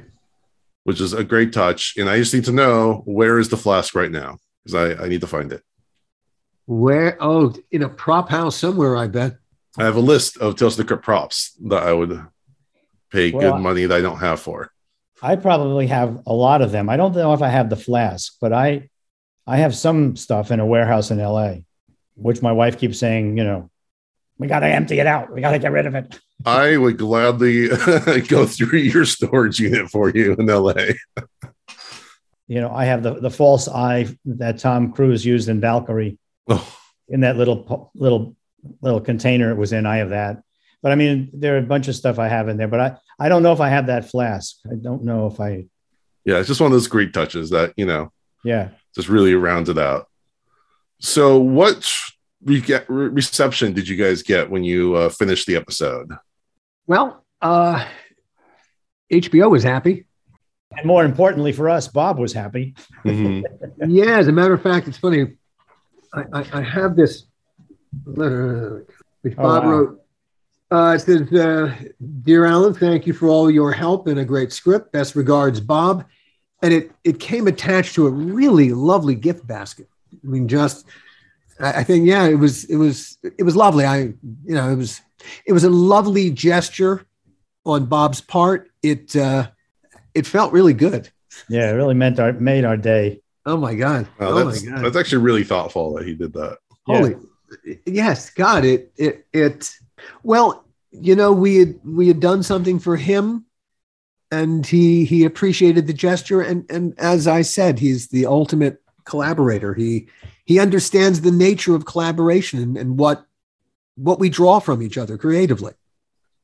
Which 0.86 1.02
is 1.02 1.12
a 1.12 1.26
great 1.26 1.52
touch. 1.52 1.95
And 1.97 2.10
I 2.10 2.17
just 2.17 2.34
need 2.34 2.45
to 2.45 2.54
know 2.54 3.04
where 3.06 3.39
is 3.39 3.50
the 3.50 3.58
flask 3.58 3.93
right 3.93 4.10
now 4.10 4.38
because 4.63 4.73
I, 4.73 5.04
I 5.04 5.10
need 5.10 5.19
to 5.19 5.28
find 5.28 5.52
it. 5.52 5.63
Where? 6.65 7.17
Oh, 7.19 7.54
in 7.71 7.84
a 7.84 7.89
prop 7.89 8.30
house 8.30 8.56
somewhere, 8.56 8.95
I 8.95 9.08
bet. 9.08 9.36
I 9.78 9.84
have 9.84 9.97
a 9.97 10.00
list 10.00 10.38
of 10.38 10.56
Tales 10.56 10.76
of 10.76 10.78
the 10.78 10.86
Crypt 10.86 11.04
props 11.04 11.58
that 11.65 11.84
I 11.84 11.91
would 11.91 12.26
pay 13.12 13.32
well, 13.32 13.52
good 13.52 13.62
money 13.62 13.86
that 13.86 13.97
I 13.97 14.02
don't 14.02 14.19
have 14.19 14.39
for. 14.39 14.71
I 15.21 15.36
probably 15.36 15.88
have 15.88 16.21
a 16.27 16.34
lot 16.34 16.62
of 16.62 16.71
them. 16.71 16.89
I 16.89 16.97
don't 16.97 17.15
know 17.15 17.34
if 17.34 17.41
I 17.41 17.49
have 17.49 17.69
the 17.69 17.75
flask, 17.75 18.36
but 18.39 18.53
I 18.53 18.89
I 19.47 19.58
have 19.58 19.75
some 19.75 20.15
stuff 20.15 20.51
in 20.51 20.60
a 20.60 20.65
warehouse 20.65 21.10
in 21.10 21.19
LA, 21.19 21.56
which 22.15 22.41
my 22.41 22.51
wife 22.51 22.77
keeps 22.77 22.99
saying, 22.99 23.38
you 23.38 23.43
know, 23.43 23.69
we 24.38 24.47
got 24.47 24.60
to 24.60 24.67
empty 24.67 24.99
it 24.99 25.08
out. 25.08 25.34
We 25.34 25.41
got 25.41 25.51
to 25.51 25.60
get 25.60 25.71
rid 25.71 25.86
of 25.86 25.95
it. 25.95 26.19
I 26.45 26.77
would 26.77 26.97
gladly 26.97 27.67
go 28.27 28.45
through 28.45 28.77
your 28.80 29.06
storage 29.06 29.60
unit 29.60 29.89
for 29.89 30.10
you 30.10 30.34
in 30.34 30.45
LA. 30.45 30.73
you 32.47 32.62
know, 32.62 32.69
I 32.69 32.86
have 32.86 33.01
the, 33.01 33.15
the 33.15 33.32
false 33.32 33.67
eye 33.67 34.08
that 34.25 34.60
Tom 34.60 34.91
Cruise 34.91 35.25
used 35.25 35.49
in 35.49 35.60
Valkyrie 35.60 36.19
oh. 36.47 36.77
in 37.10 37.21
that 37.21 37.38
little, 37.38 37.91
little, 37.95 38.36
little 38.82 39.01
container 39.01 39.49
it 39.49 39.58
was 39.58 39.73
in. 39.73 39.86
I 39.86 39.97
have 39.97 40.10
that. 40.10 40.43
But 40.88 40.93
I 40.93 40.95
mean, 40.95 41.30
there 41.34 41.56
are 41.56 41.58
a 41.58 41.63
bunch 41.63 41.89
of 41.89 41.97
stuff 41.97 42.17
I 42.17 42.30
have 42.30 42.47
in 42.47 42.56
there, 42.56 42.69
but 42.69 42.80
I, 42.80 42.95
I 43.19 43.28
don't 43.28 43.43
know 43.43 43.52
if 43.52 43.60
I 43.60 43.67
have 43.67 43.88
that 43.88 44.10
flask. 44.10 44.56
I 44.71 44.76
don't 44.76 45.04
know 45.04 45.28
if 45.28 45.38
I, 45.41 45.65
Yeah, 46.23 46.38
it's 46.39 46.47
just 46.47 46.62
one 46.62 46.67
of 46.71 46.71
those 46.71 46.88
great 46.88 47.12
touches 47.13 47.50
that 47.50 47.73
you 47.76 47.86
know 47.86 48.13
yeah. 48.45 48.69
just 48.95 49.10
really 49.10 49.34
rounds 49.36 49.67
it 49.67 49.78
out. 49.78 50.08
So, 51.00 51.39
what 51.39 51.91
re- 52.41 52.63
re- 52.88 53.08
reception 53.10 53.73
did 53.73 53.86
you 53.89 53.97
guys 53.97 54.23
get 54.23 54.50
when 54.50 54.63
you 54.63 54.95
uh, 54.95 55.10
finished 55.10 55.45
the 55.45 55.58
episode? 55.58 56.10
Well, 56.86 57.26
uh, 57.41 57.86
HBO 59.12 59.52
was 59.52 59.63
happy. 59.63 60.06
And 60.71 60.86
more 60.86 61.04
importantly 61.04 61.52
for 61.52 61.69
us, 61.69 61.89
Bob 61.89 62.17
was 62.17 62.32
happy. 62.32 62.76
Mhm. 63.04 63.43
yeah, 63.89 64.19
as 64.19 64.30
a 64.30 64.32
matter 64.32 64.54
of 64.54 64.62
fact, 64.62 64.88
it's 64.88 64.97
funny. 64.97 65.36
I, 66.13 66.23
I, 66.32 66.45
I 66.54 66.62
have 66.62 66.95
this 66.95 67.26
letter 68.06 68.86
which 69.21 69.34
Oh, 69.38 69.43
Bob 69.43 69.63
wow. 69.65 69.69
wrote. 69.69 70.02
Uh, 70.69 70.93
it 70.95 70.99
says, 70.99 71.32
uh, 71.34 71.73
"Dear 72.23 72.45
Alan, 72.45 72.73
thank 72.73 73.08
you 73.08 73.13
for 73.13 73.30
all 73.30 73.49
your 73.49 73.71
help 73.71 74.08
and 74.08 74.19
a 74.19 74.25
great 74.25 74.51
script. 74.51 74.91
Best 74.91 75.15
regards, 75.15 75.60
Bob." 75.60 76.06
And 76.62 76.73
it 76.73 76.91
it 77.03 77.19
came 77.19 77.47
attached 77.47 77.95
to 77.95 78.08
a 78.08 78.12
really 78.12 78.71
lovely 78.71 79.15
gift 79.15 79.47
basket. 79.47 79.88
I 80.12 80.27
mean, 80.27 80.47
just 80.47 80.86
I, 81.60 81.80
I 81.80 81.84
think 81.84 82.06
yeah, 82.06 82.25
it 82.27 82.36
was 82.36 82.65
it 82.65 82.75
was 82.75 83.17
it 83.23 83.43
was 83.43 83.56
lovely. 83.56 83.86
I 83.86 83.99
you 83.99 84.15
know 84.45 84.69
it 84.69 84.75
was 84.75 85.01
it 85.45 85.53
was 85.53 85.63
a 85.63 85.69
lovely 85.69 86.30
gesture 86.32 87.06
on 87.65 87.86
Bob's 87.86 88.21
part. 88.21 88.69
It 88.84 89.15
uh, 89.15 89.49
it 90.13 90.25
felt 90.25 90.51
really 90.51 90.73
good. 90.73 91.10
Yeah, 91.49 91.69
it 91.69 91.73
really 91.73 91.93
meant 91.93 92.19
our 92.19 92.34
made 92.34 92.65
our 92.65 92.77
day. 92.77 93.21
Oh 93.45 93.58
my 93.58 93.75
god! 93.75 94.08
Wow, 94.19 94.30
oh 94.30 94.43
that's 94.43 94.65
my 94.65 94.71
god! 94.71 94.86
that's 94.86 94.97
actually 94.97 95.23
really 95.23 95.43
thoughtful 95.43 95.93
that 95.95 96.06
he 96.06 96.13
did 96.13 96.34
that. 96.34 96.58
Yeah. 96.88 96.97
Holy, 96.97 97.15
yes, 97.86 98.30
God! 98.32 98.65
It 98.65 98.91
it 98.97 99.25
it. 99.34 99.71
Well, 100.24 100.66
you 100.92 101.16
know, 101.16 101.32
we 101.32 101.58
had 101.58 101.80
we 101.84 102.08
had 102.08 102.20
done 102.20 102.44
something 102.44 102.80
for 102.80 102.96
him, 102.96 103.46
and 104.32 104.66
he 104.66 105.06
he 105.06 105.26
appreciated 105.26 105.88
the 105.88 105.94
gesture. 105.94 106.42
And 106.42 106.70
and 106.70 106.98
as 107.00 107.28
I 107.28 107.42
said, 107.42 107.80
he's 107.80 108.08
the 108.08 108.26
ultimate 108.26 108.82
collaborator. 109.06 109.74
He 109.74 110.08
he 110.46 110.60
understands 110.60 111.22
the 111.22 111.32
nature 111.32 111.76
of 111.76 111.86
collaboration 111.86 112.62
and, 112.62 112.78
and 112.78 112.98
what 112.98 113.26
what 113.96 114.20
we 114.20 114.30
draw 114.30 114.60
from 114.60 114.82
each 114.82 114.98
other 114.98 115.18
creatively. 115.18 115.74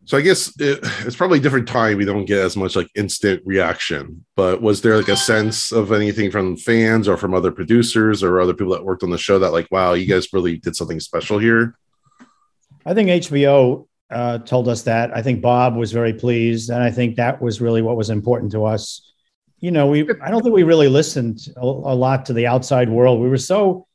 So 0.05 0.17
I 0.17 0.21
guess 0.21 0.49
it, 0.59 0.79
it's 1.05 1.15
probably 1.15 1.39
a 1.39 1.41
different 1.41 1.67
time. 1.67 1.97
We 1.97 2.05
don't 2.05 2.25
get 2.25 2.39
as 2.39 2.57
much 2.57 2.75
like 2.75 2.89
instant 2.95 3.41
reaction. 3.45 4.25
But 4.35 4.61
was 4.61 4.81
there 4.81 4.97
like 4.97 5.07
a 5.07 5.15
sense 5.15 5.71
of 5.71 5.93
anything 5.93 6.29
from 6.29 6.57
fans 6.57 7.07
or 7.07 7.15
from 7.15 7.33
other 7.33 7.51
producers 7.51 8.21
or 8.21 8.41
other 8.41 8.53
people 8.53 8.73
that 8.73 8.83
worked 8.83 9.03
on 9.03 9.11
the 9.11 9.17
show 9.17 9.39
that 9.39 9.53
like, 9.53 9.67
wow, 9.71 9.93
you 9.93 10.05
guys 10.05 10.33
really 10.33 10.57
did 10.57 10.75
something 10.75 10.99
special 10.99 11.37
here? 11.39 11.75
I 12.85 12.93
think 12.93 13.09
HBO 13.09 13.87
uh, 14.09 14.39
told 14.39 14.67
us 14.67 14.83
that. 14.83 15.15
I 15.15 15.21
think 15.21 15.41
Bob 15.41 15.75
was 15.75 15.91
very 15.91 16.13
pleased, 16.13 16.69
and 16.69 16.83
I 16.83 16.91
think 16.91 17.15
that 17.15 17.41
was 17.41 17.61
really 17.61 17.81
what 17.81 17.97
was 17.97 18.09
important 18.09 18.51
to 18.51 18.65
us. 18.65 19.11
You 19.59 19.71
know, 19.71 19.87
we 19.87 20.07
I 20.21 20.29
don't 20.29 20.43
think 20.43 20.53
we 20.53 20.63
really 20.63 20.89
listened 20.89 21.47
a, 21.55 21.61
a 21.65 21.95
lot 21.95 22.25
to 22.27 22.33
the 22.33 22.47
outside 22.47 22.89
world. 22.89 23.21
We 23.21 23.29
were 23.29 23.37
so 23.37 23.87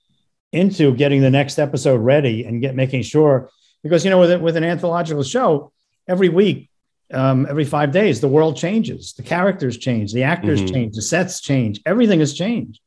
into 0.53 0.95
getting 0.95 1.21
the 1.21 1.31
next 1.31 1.59
episode 1.59 1.99
ready 2.01 2.45
and 2.45 2.63
get 2.63 2.75
making 2.75 3.03
sure 3.03 3.51
because 3.83 4.05
you 4.05 4.11
know 4.11 4.19
with 4.19 4.41
with 4.41 4.57
an 4.57 4.65
anthological 4.65 5.23
show, 5.23 5.73
every 6.09 6.31
week, 6.31 6.71
um, 7.13 7.47
every 7.49 7.67
five 7.67 7.93
days, 7.93 8.21
the 8.21 8.29
world 8.29 8.57
changes, 8.57 9.13
the 9.13 9.23
characters 9.23 9.77
change, 9.77 10.13
the 10.15 10.23
actors 10.23 10.63
Mhm. 10.63 10.73
change, 10.73 10.95
the 10.97 11.03
sets 11.03 11.41
change, 11.43 11.81
everything 11.85 12.21
has 12.21 12.33
changed, 12.33 12.81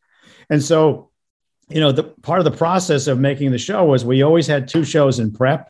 and 0.50 0.62
so 0.62 1.12
you 1.70 1.80
know 1.80 1.92
the 1.92 2.04
part 2.04 2.40
of 2.40 2.46
the 2.46 2.58
process 2.58 3.06
of 3.08 3.20
making 3.20 3.52
the 3.52 3.58
show 3.60 3.86
was 3.86 4.04
we 4.04 4.24
always 4.24 4.48
had 4.48 4.68
two 4.68 4.84
shows 4.84 5.20
in 5.20 5.32
prep 5.32 5.70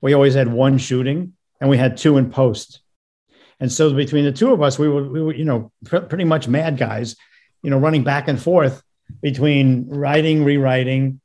we 0.00 0.12
always 0.14 0.34
had 0.34 0.48
one 0.52 0.78
shooting 0.78 1.32
and 1.60 1.68
we 1.70 1.76
had 1.76 1.96
two 1.96 2.16
in 2.18 2.30
post 2.30 2.80
and 3.60 3.70
so 3.72 3.92
between 3.92 4.24
the 4.24 4.32
two 4.32 4.52
of 4.52 4.62
us 4.62 4.78
we 4.78 4.88
were, 4.88 5.08
we 5.08 5.20
were 5.22 5.34
you 5.34 5.44
know 5.44 5.70
pr- 5.84 5.98
pretty 5.98 6.24
much 6.24 6.48
mad 6.48 6.76
guys 6.78 7.16
you 7.62 7.70
know 7.70 7.78
running 7.78 8.04
back 8.04 8.28
and 8.28 8.40
forth 8.40 8.82
between 9.22 9.88
writing 9.88 10.44
rewriting 10.44 11.20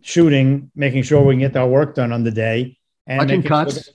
shooting 0.00 0.70
making 0.74 1.02
sure 1.02 1.22
we 1.24 1.34
can 1.34 1.40
get 1.40 1.56
our 1.56 1.68
work 1.68 1.94
done 1.94 2.12
on 2.12 2.22
the 2.24 2.30
day 2.30 2.78
and 3.06 3.18
Watching 3.18 3.36
making 3.40 3.48
cuts. 3.48 3.90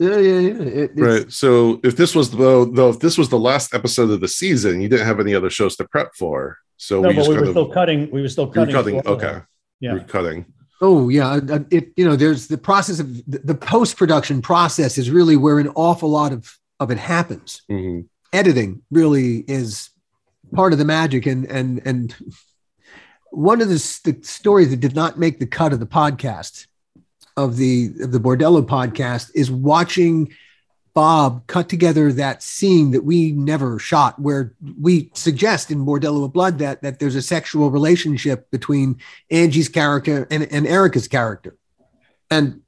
Yeah, 0.00 0.16
yeah, 0.18 0.38
yeah. 0.38 0.62
It- 0.62 0.90
Right. 0.94 1.32
So 1.32 1.80
if 1.82 1.96
this 1.96 2.14
was 2.14 2.30
though, 2.30 2.64
though, 2.64 2.90
if 2.90 3.00
this 3.00 3.18
was 3.18 3.28
the 3.30 3.38
last 3.38 3.74
episode 3.74 4.10
of 4.10 4.20
the 4.20 4.28
season, 4.28 4.80
you 4.80 4.88
didn't 4.88 5.06
have 5.06 5.18
any 5.18 5.34
other 5.34 5.50
shows 5.50 5.74
to 5.76 5.84
prep 5.88 6.14
for. 6.14 6.56
So 6.76 7.00
no 7.00 7.08
we 7.08 7.14
but 7.14 7.18
just 7.18 7.28
we 7.30 7.34
were 7.34 7.40
kind 7.42 7.50
still 7.52 7.68
cutting 7.72 8.10
we 8.12 8.22
were 8.22 8.28
still 8.28 8.44
you 8.54 8.60
were 8.60 8.66
cutting, 8.66 8.74
cutting. 8.74 9.02
for 9.02 9.08
all 9.08 9.14
of 9.14 9.22
Okay. 9.24 9.36
it. 9.38 9.42
You 9.80 9.88
yeah 9.88 9.94
were 9.94 10.00
cutting. 10.00 10.46
Oh 10.80 11.08
yeah, 11.08 11.40
uh, 11.50 11.60
it 11.70 11.92
you 11.96 12.04
know 12.04 12.16
there's 12.16 12.46
the 12.46 12.58
process 12.58 13.00
of 13.00 13.08
the, 13.26 13.54
post 13.54 13.96
production 13.96 14.40
process 14.40 14.96
is 14.96 15.10
really 15.10 15.36
where 15.36 15.58
an 15.58 15.68
awful 15.74 16.08
lot 16.08 16.32
of 16.32 16.56
of 16.78 16.90
it 16.90 16.98
happens. 16.98 17.62
Mhm. 17.68 18.06
Editing 18.32 18.82
really 18.90 19.38
is 19.48 19.90
part 20.54 20.72
of 20.72 20.78
the 20.78 20.84
magic, 20.84 21.26
and 21.26 21.46
and 21.46 21.80
and 21.84 22.14
one 23.30 23.60
of 23.60 23.68
the, 23.68 24.00
the 24.04 24.18
stories 24.22 24.70
that 24.70 24.80
did 24.80 24.94
not 24.94 25.18
make 25.18 25.38
the 25.38 25.46
cut 25.46 25.72
of 25.72 25.80
the 25.80 25.86
podcast 25.86 26.66
of 27.36 27.56
the 27.56 27.90
of 28.00 28.12
the 28.12 28.20
Bordello 28.20 28.64
podcast 28.64 29.30
is 29.34 29.50
watching 29.50 30.32
Bob 30.98 31.46
cut 31.46 31.68
together 31.68 32.12
that 32.12 32.42
scene 32.42 32.90
that 32.90 33.04
we 33.04 33.30
never 33.30 33.78
shot, 33.78 34.18
where 34.18 34.52
we 34.80 35.12
suggest 35.14 35.70
in 35.70 35.86
Bordello 35.86 36.24
of 36.24 36.32
Blood 36.32 36.58
that 36.58 36.82
that 36.82 36.98
there's 36.98 37.14
a 37.14 37.22
sexual 37.22 37.70
relationship 37.70 38.50
between 38.50 38.98
Angie's 39.30 39.68
character 39.68 40.26
and, 40.28 40.42
and 40.50 40.66
Erika's 40.66 41.06
character. 41.06 41.56
And 42.32 42.62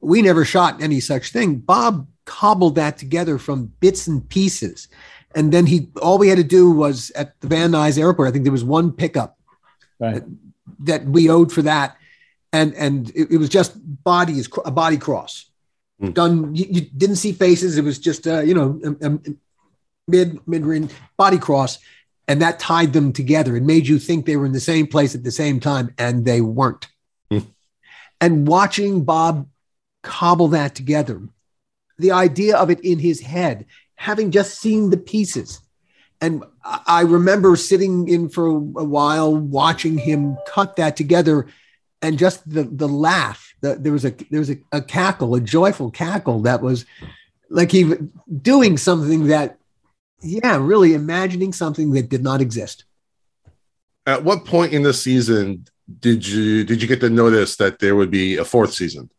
we 0.00 0.20
never 0.20 0.44
shot 0.44 0.82
any 0.82 0.98
such 0.98 1.30
thing. 1.30 1.58
Bob 1.58 2.08
cobbled 2.24 2.74
that 2.74 2.98
together 2.98 3.38
from 3.38 3.72
bits 3.78 4.08
and 4.08 4.28
pieces. 4.28 4.88
And 5.36 5.52
then 5.52 5.66
he 5.66 5.88
all 6.02 6.18
we 6.18 6.26
had 6.26 6.38
to 6.38 6.44
do 6.58 6.72
was 6.72 7.12
at 7.14 7.40
the 7.40 7.46
Van 7.46 7.70
Nuys 7.70 8.00
airport, 8.00 8.26
I 8.26 8.32
think 8.32 8.42
there 8.42 8.50
was 8.50 8.64
one 8.64 8.90
pickup 8.90 9.38
right 10.00 10.24
that 10.80 11.04
we 11.04 11.30
owed 11.30 11.52
for 11.52 11.62
that. 11.62 11.96
And 12.52 12.74
and 12.74 13.10
it, 13.10 13.30
it 13.30 13.36
was 13.36 13.48
just 13.48 13.74
bodies, 14.02 14.48
a 14.64 14.72
body 14.72 14.96
cross. 14.96 15.48
Hmm. 16.00 16.10
Done, 16.10 16.54
you, 16.54 16.66
you 16.68 16.80
didn't 16.82 17.16
see 17.16 17.32
faces. 17.32 17.78
It 17.78 17.84
was 17.84 17.98
just 17.98 18.26
uh, 18.26 18.40
you 18.40 18.54
know, 18.54 18.80
a, 18.84 19.06
a 19.08 19.18
mid 20.08 20.46
mid 20.46 20.66
range 20.66 20.92
body 21.16 21.38
cross, 21.38 21.78
and 22.28 22.42
that 22.42 22.58
tied 22.58 22.92
them 22.92 23.12
together. 23.12 23.56
It 23.56 23.62
made 23.62 23.86
you 23.86 23.98
think 23.98 24.26
they 24.26 24.36
were 24.36 24.46
in 24.46 24.52
the 24.52 24.60
same 24.60 24.86
place 24.86 25.14
at 25.14 25.24
the 25.24 25.30
same 25.30 25.60
time, 25.60 25.94
and 25.98 26.24
they 26.24 26.40
weren't. 26.40 26.86
Hmm. 27.30 27.38
And 28.20 28.46
watching 28.46 29.04
Bob 29.04 29.48
cobble 30.02 30.48
that 30.48 30.74
together, 30.74 31.20
the 31.98 32.12
idea 32.12 32.56
of 32.56 32.70
it 32.70 32.80
in 32.80 32.98
his 32.98 33.20
head, 33.20 33.66
having 33.96 34.30
just 34.30 34.58
seen 34.58 34.90
the 34.90 34.96
pieces. 34.96 35.60
And 36.20 36.44
I 36.64 37.02
remember 37.02 37.56
sitting 37.56 38.08
in 38.08 38.28
for 38.28 38.46
a 38.46 38.54
while 38.54 39.34
watching 39.34 39.98
him 39.98 40.38
cut 40.46 40.76
that 40.76 40.96
together 40.96 41.46
and 42.00 42.18
just 42.18 42.48
the 42.48 42.64
the 42.64 42.88
laugh. 42.88 43.45
The, 43.60 43.74
there 43.76 43.92
was 43.92 44.04
a 44.04 44.10
there 44.30 44.40
was 44.40 44.50
a, 44.50 44.58
a 44.72 44.82
cackle, 44.82 45.34
a 45.34 45.40
joyful 45.40 45.90
cackle 45.90 46.40
that 46.42 46.62
was 46.62 46.84
like 47.48 47.70
he 47.70 47.92
doing 48.42 48.76
something 48.76 49.28
that, 49.28 49.58
yeah, 50.22 50.58
really 50.60 50.94
imagining 50.94 51.52
something 51.52 51.92
that 51.92 52.08
did 52.08 52.22
not 52.22 52.40
exist. 52.40 52.84
At 54.06 54.24
what 54.24 54.44
point 54.44 54.72
in 54.72 54.82
the 54.82 54.92
season 54.92 55.66
did 56.00 56.26
you 56.26 56.64
did 56.64 56.82
you 56.82 56.88
get 56.88 57.00
to 57.00 57.10
notice 57.10 57.56
that 57.56 57.78
there 57.78 57.96
would 57.96 58.10
be 58.10 58.36
a 58.36 58.44
fourth 58.44 58.72
season? 58.72 59.10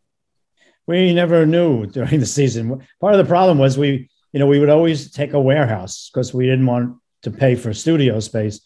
we 0.88 1.14
never 1.14 1.46
knew 1.46 1.86
during 1.86 2.20
the 2.20 2.26
season. 2.26 2.82
Part 3.00 3.14
of 3.14 3.20
the 3.20 3.30
problem 3.30 3.60
was 3.60 3.78
we, 3.78 4.10
you 4.32 4.40
know, 4.40 4.48
we 4.48 4.60
would 4.60 4.70
always 4.70 5.12
take 5.12 5.34
a 5.34 5.40
warehouse 5.40 6.10
because 6.10 6.34
we 6.34 6.46
didn't 6.46 6.66
want 6.66 6.98
to 7.24 7.32
pay 7.32 7.56
for 7.56 7.74
studio 7.74 8.20
space. 8.20 8.62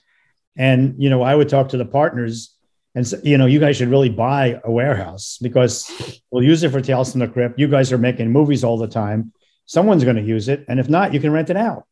And, 0.55 0.95
you 0.97 1.09
know, 1.09 1.24
I 1.24 1.36
would 1.36 1.49
talk 1.49 1.69
to 1.69 1.78
the 1.78 1.86
partners 1.86 2.55
and 2.95 3.07
say, 3.07 3.19
you 3.23 3.37
know, 3.37 3.45
you 3.45 3.59
guys 3.59 3.77
should 3.77 3.89
really 3.89 4.09
buy 4.09 4.59
a 4.63 4.71
warehouse 4.71 5.37
because 5.41 6.21
we'll 6.29 6.43
use 6.43 6.63
it 6.63 6.71
for 6.71 6.81
Tales 6.81 7.11
from 7.11 7.21
the 7.21 7.27
Crypt. 7.27 7.59
You 7.59 7.67
guys 7.67 7.91
are 7.91 7.97
making 7.97 8.31
movies 8.31 8.63
all 8.63 8.77
the 8.77 8.87
time. 8.87 9.31
Someone's 9.65 10.03
going 10.03 10.17
to 10.17 10.21
use 10.21 10.49
it. 10.49 10.65
And 10.67 10.79
if 10.79 10.89
not, 10.89 11.13
you 11.13 11.19
can 11.19 11.31
rent 11.31 11.49
it 11.49 11.57
out. 11.57 11.85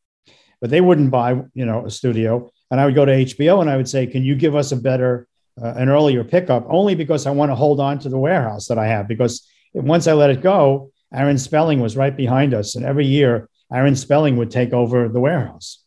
But 0.60 0.70
they 0.70 0.82
wouldn't 0.82 1.12
buy, 1.12 1.42
you 1.54 1.66
know, 1.66 1.86
a 1.86 1.92
studio. 1.92 2.52
And 2.70 2.82
I 2.82 2.86
would 2.86 2.96
go 2.96 3.06
to 3.06 3.12
HBO 3.12 3.62
and 3.62 3.70
I 3.70 3.78
would 3.78 3.88
say, 3.88 4.06
can 4.08 4.24
you 4.24 4.36
give 4.36 4.56
us 4.56 4.74
a 4.74 4.76
better, 4.76 5.28
uh, 5.62 5.74
an 5.78 5.88
earlier 5.88 6.24
pickup? 6.24 6.66
Only 6.70 6.96
because 6.96 7.26
I 7.26 7.32
want 7.32 7.50
to 7.52 7.56
hold 7.56 7.80
on 7.80 8.00
to 8.00 8.10
the 8.10 8.18
warehouse 8.18 8.68
that 8.68 8.78
I 8.78 8.88
have 8.88 9.08
because 9.08 9.48
once 9.74 10.08
I 10.08 10.14
let 10.14 10.30
it 10.30 10.42
go, 10.42 10.92
Aaron 11.14 11.38
Spelling 11.38 11.80
was 11.80 11.96
right 11.96 12.16
behind 12.16 12.54
us. 12.54 12.76
And 12.76 12.86
every 12.86 13.06
year, 13.06 13.50
Aaron 13.72 13.96
Spelling 13.96 14.36
would 14.38 14.52
take 14.52 14.74
over 14.74 15.08
the 15.08 15.20
warehouse. 15.20 15.84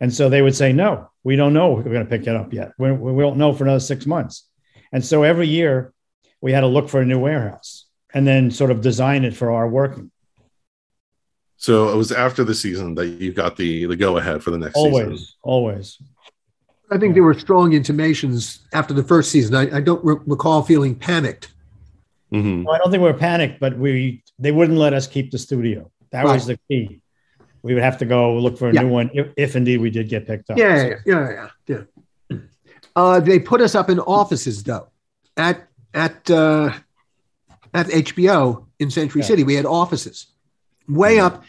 And 0.00 0.12
so 0.12 0.28
they 0.28 0.42
would 0.42 0.54
say, 0.54 0.72
no, 0.72 1.10
we 1.24 1.36
don't 1.36 1.54
know 1.54 1.72
we're 1.72 1.82
going 1.82 2.04
to 2.04 2.10
pick 2.10 2.26
it 2.26 2.36
up 2.36 2.52
yet. 2.52 2.72
We, 2.78 2.92
we 2.92 3.22
don't 3.22 3.38
know 3.38 3.52
for 3.52 3.64
another 3.64 3.80
six 3.80 4.06
months. 4.06 4.45
And 4.92 5.04
so 5.04 5.22
every 5.22 5.48
year 5.48 5.92
we 6.40 6.52
had 6.52 6.60
to 6.60 6.66
look 6.66 6.88
for 6.88 7.00
a 7.00 7.04
new 7.04 7.18
warehouse 7.18 7.86
and 8.14 8.26
then 8.26 8.50
sort 8.50 8.70
of 8.70 8.80
design 8.80 9.24
it 9.24 9.34
for 9.36 9.50
our 9.50 9.68
working. 9.68 10.10
So 11.56 11.88
it 11.88 11.96
was 11.96 12.12
after 12.12 12.44
the 12.44 12.54
season 12.54 12.94
that 12.96 13.06
you 13.06 13.32
got 13.32 13.56
the 13.56 13.86
the 13.86 13.96
go 13.96 14.18
ahead 14.18 14.42
for 14.42 14.50
the 14.50 14.58
next 14.58 14.76
Always, 14.76 15.06
season. 15.20 15.26
always. 15.42 15.98
I 16.90 16.98
think 16.98 17.14
there 17.14 17.22
were 17.24 17.34
strong 17.34 17.72
intimations 17.72 18.60
after 18.72 18.94
the 18.94 19.02
first 19.02 19.30
season. 19.32 19.54
I, 19.56 19.78
I 19.78 19.80
don't 19.80 20.04
re- 20.04 20.16
recall 20.26 20.62
feeling 20.62 20.94
panicked. 20.94 21.52
Mhm. 22.32 22.64
Well, 22.64 22.74
I 22.74 22.78
don't 22.78 22.90
think 22.90 23.02
we 23.02 23.08
were 23.10 23.18
panicked, 23.18 23.58
but 23.58 23.76
we 23.78 24.22
they 24.38 24.52
wouldn't 24.52 24.78
let 24.78 24.92
us 24.92 25.06
keep 25.06 25.30
the 25.30 25.38
studio. 25.38 25.90
That 26.10 26.24
was 26.26 26.46
the 26.46 26.58
key. 26.68 27.00
We 27.62 27.74
would 27.74 27.82
have 27.82 27.98
to 27.98 28.04
go 28.04 28.36
look 28.38 28.58
for 28.58 28.68
a 28.68 28.72
Yeah. 28.74 28.82
new 28.82 28.88
one 28.90 29.10
if, 29.14 29.28
if 29.36 29.56
indeed 29.56 29.78
we 29.80 29.90
did 29.90 30.08
get 30.08 30.26
picked 30.26 30.50
up. 30.50 30.58
Yeah, 30.58 30.76
yeah, 30.86 30.94
yeah, 31.06 31.30
yeah. 31.30 31.48
yeah. 31.66 31.82
Uh, 32.96 33.20
they 33.20 33.38
put 33.38 33.60
us 33.60 33.74
up 33.74 33.90
in 33.90 34.00
offices 34.00 34.62
though, 34.64 34.88
at 35.36 35.68
at 35.92 36.28
uh, 36.30 36.72
at 37.74 37.86
HBO 37.88 38.64
in 38.78 38.90
Century 38.90 39.20
Yeah. 39.20 39.26
City. 39.28 39.44
We 39.44 39.54
had 39.54 39.66
offices 39.66 40.28
way 40.88 41.20
up. 41.20 41.44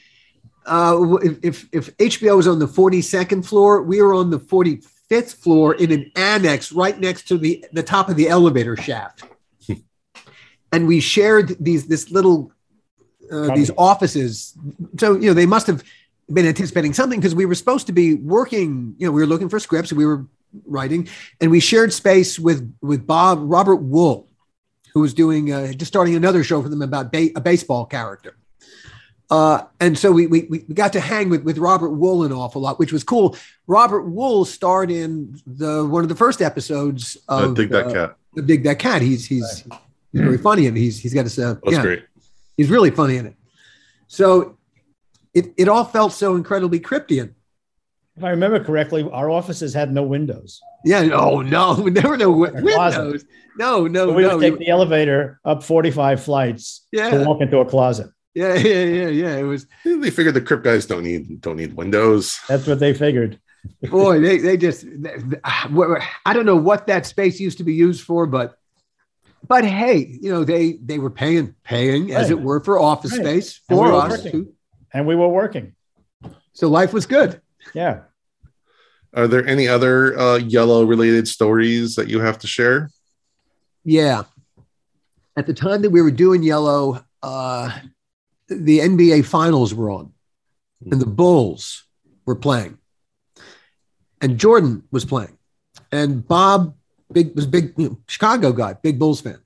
Uh, 0.66 1.16
if, 1.24 1.40
if 1.44 1.70
if 1.72 1.98
HBO 1.98 2.36
was 2.36 2.48
on 2.48 2.60
the 2.60 2.68
forty 2.68 3.02
second 3.02 3.44
floor, 3.44 3.82
we 3.82 4.02
were 4.02 4.14
on 4.14 4.30
the 4.30 4.40
forty 4.40 4.82
fifth 5.08 5.36
floor 5.36 5.74
in 5.76 5.94
an 5.94 6.12
annex 6.18 6.74
right 6.74 7.00
next 7.00 7.30
to 7.30 7.38
the 7.38 7.64
the 7.72 7.84
top 7.84 8.10
of 8.10 8.18
the 8.18 8.28
elevator 8.28 8.76
shaft, 8.76 9.24
and 10.74 10.86
we 10.86 11.00
shared 11.00 11.56
these 11.64 11.88
this 11.88 12.12
little 12.12 12.52
uh, 13.32 13.56
these 13.56 13.72
offices. 13.78 14.54
So 15.00 15.14
you 15.16 15.28
know 15.28 15.34
they 15.34 15.46
must 15.46 15.68
have 15.68 15.82
been 16.30 16.46
anticipating 16.46 16.94
something 16.94 17.22
because 17.22 17.34
we 17.34 17.46
were 17.46 17.56
supposed 17.56 17.88
to 17.88 17.94
be 17.94 18.16
working. 18.16 18.96
You 18.98 19.08
know, 19.08 19.14
we 19.14 19.22
were 19.22 19.28
looking 19.28 19.48
for 19.48 19.60
scripts. 19.62 19.94
We 19.94 20.06
were 20.06 20.26
writing, 20.66 21.08
and 21.42 21.52
we 21.52 21.60
shared 21.60 21.94
space 21.94 22.40
with 22.40 22.74
with 22.82 23.06
Bob 23.06 23.40
Robert 23.42 23.78
Wuhl, 23.82 24.28
who 24.94 25.02
was 25.02 25.14
doing 25.14 25.52
uh, 25.52 25.72
just 25.74 25.88
starting 25.88 26.16
another 26.16 26.44
show 26.44 26.62
for 26.62 26.70
them 26.70 26.82
about 26.82 27.12
ba- 27.12 27.30
a 27.36 27.42
baseball 27.42 27.86
character. 27.86 28.36
Uh, 29.30 29.64
and 29.82 29.98
so 29.98 30.12
we, 30.12 30.26
we 30.28 30.48
we 30.50 30.60
got 30.60 30.94
to 30.94 31.00
hang 31.02 31.30
with 31.30 31.44
with 31.44 31.58
Robert 31.58 31.90
Wuhl 31.92 32.26
an 32.26 32.32
awful 32.32 32.62
lot, 32.62 32.80
which 32.80 32.94
was 32.94 33.04
cool. 33.04 33.36
Robert 33.68 34.06
Wuhl 34.08 34.46
starred 34.46 34.90
in 34.90 35.38
the 35.46 35.86
one 35.86 36.04
of 36.04 36.10
the 36.10 36.16
first 36.16 36.42
episodes 36.42 37.18
Uh, 37.28 37.48
of 37.50 37.56
dig 37.56 37.70
that 37.70 37.88
uh, 37.88 37.94
cat. 37.94 38.16
of 38.38 38.48
Dig 38.48 38.64
That 38.64 38.80
Cat. 38.80 39.02
He's 39.02 39.26
he's 39.26 39.64
he's 40.14 40.22
very 40.22 40.38
funny 40.38 40.68
and 40.68 40.78
he's 40.78 40.98
he's 41.00 41.14
got 41.14 41.26
his 41.26 41.38
uh, 41.38 41.56
That's 41.64 41.76
yeah, 41.76 41.82
great. 41.82 42.06
he's 42.56 42.70
really 42.70 42.90
funny 42.92 43.18
in 43.18 43.26
it. 43.26 43.36
So 44.08 44.58
it 45.34 45.54
it 45.58 45.68
all 45.68 45.84
felt 45.84 46.14
so 46.14 46.36
incredibly 46.36 46.80
cryptian. 46.80 47.34
If 48.18 48.24
I 48.24 48.32
remember 48.32 48.64
correctly, 48.64 49.08
our 49.12 49.30
offices 49.30 49.76
had 49.76 49.94
no 49.94 50.02
windows. 50.02 50.60
Yeah, 50.84 51.08
oh, 51.14 51.42
no, 51.42 51.76
no, 51.76 51.90
there 51.90 52.10
were 52.10 52.18
no 52.18 52.32
wi- 52.32 52.50
A 52.50 52.64
windows. 52.64 53.26
No, 53.58 53.86
no, 53.86 54.08
So 54.08 54.14
we 54.14 54.24
no. 54.24 54.38
would 54.38 54.42
take 54.42 54.58
the 54.58 54.70
elevator 54.70 55.40
up 55.46 55.62
45 55.64 56.24
flights 56.24 56.86
to 56.94 56.98
Yeah, 56.98 57.26
walk 57.28 57.42
into 57.42 57.60
a 57.60 57.66
closet. 57.66 58.10
yeah, 58.34 58.56
yeah, 58.56 58.84
yeah, 58.84 59.08
yeah. 59.08 59.36
It 59.38 59.44
was 59.44 59.68
They 59.86 60.10
figured 60.10 60.34
the 60.34 60.42
crypt 60.42 60.64
guys 60.64 60.86
don't 60.88 61.04
need 61.04 61.42
don't 61.42 61.58
need 61.58 61.74
windows. 61.74 62.40
That's 62.48 62.66
what 62.66 62.80
they 62.80 62.94
figured. 62.96 63.40
boy, 63.92 64.20
they 64.20 64.38
they 64.40 64.58
just 64.58 64.86
they- 65.00 65.16
I 65.44 66.34
don't 66.34 66.46
know 66.46 66.56
what 66.56 66.88
that 66.88 67.06
space 67.06 67.40
used 67.40 67.60
to 67.60 67.64
be 67.64 67.74
used 67.74 68.02
for, 68.04 68.26
but 68.26 68.56
but 69.48 69.64
hey, 69.64 70.18
you 70.22 70.32
know 70.32 70.44
they 70.44 70.74
they 70.84 70.98
were 70.98 71.10
paying 71.12 71.54
paying 71.64 72.14
as 72.14 72.32
it 72.32 72.40
were 72.40 72.64
for 72.64 72.80
office 72.80 73.12
Right. 73.12 73.22
space 73.22 73.62
And 73.70 73.78
we 73.80 73.86
for 73.86 73.94
us. 73.94 74.10
working. 74.24 74.54
And 74.94 75.06
we 75.06 75.16
were 75.16 75.28
working. 75.28 75.76
So 76.54 76.68
life 76.70 76.94
was 76.94 77.06
good. 77.06 77.42
Yeah. 77.74 78.02
Are 79.14 79.28
there 79.28 79.46
any 79.48 79.68
other 79.68 80.18
uh, 80.18 80.38
yellow 80.38 80.84
related 80.84 81.28
stories 81.28 81.96
that 81.96 82.10
you 82.10 82.20
have 82.20 82.40
to 82.40 82.48
share? 82.48 82.90
Yeah. 83.84 84.24
At 85.36 85.48
the 85.48 85.54
time 85.54 85.82
that 85.84 85.92
we 85.92 86.02
were 86.02 86.12
doing 86.12 86.44
Yellow, 86.44 87.04
uh, 87.24 87.72
the 88.48 88.80
NBA 88.80 89.26
finals 89.26 89.74
were 89.74 89.90
on 89.90 90.12
and 90.92 91.02
the 91.02 91.08
Bulls 91.08 91.86
were 92.26 92.36
playing. 92.36 92.78
And 94.22 94.40
Jordan 94.40 94.84
was 94.92 95.06
playing. 95.06 95.38
And 95.92 96.28
Bob 96.28 96.76
big 97.12 97.36
was 97.36 97.46
big 97.46 97.74
you 97.78 97.90
know, 97.90 97.98
Chicago 98.08 98.52
guy, 98.52 98.74
big 98.74 99.00
Bulls 99.00 99.22
fan. 99.22 99.40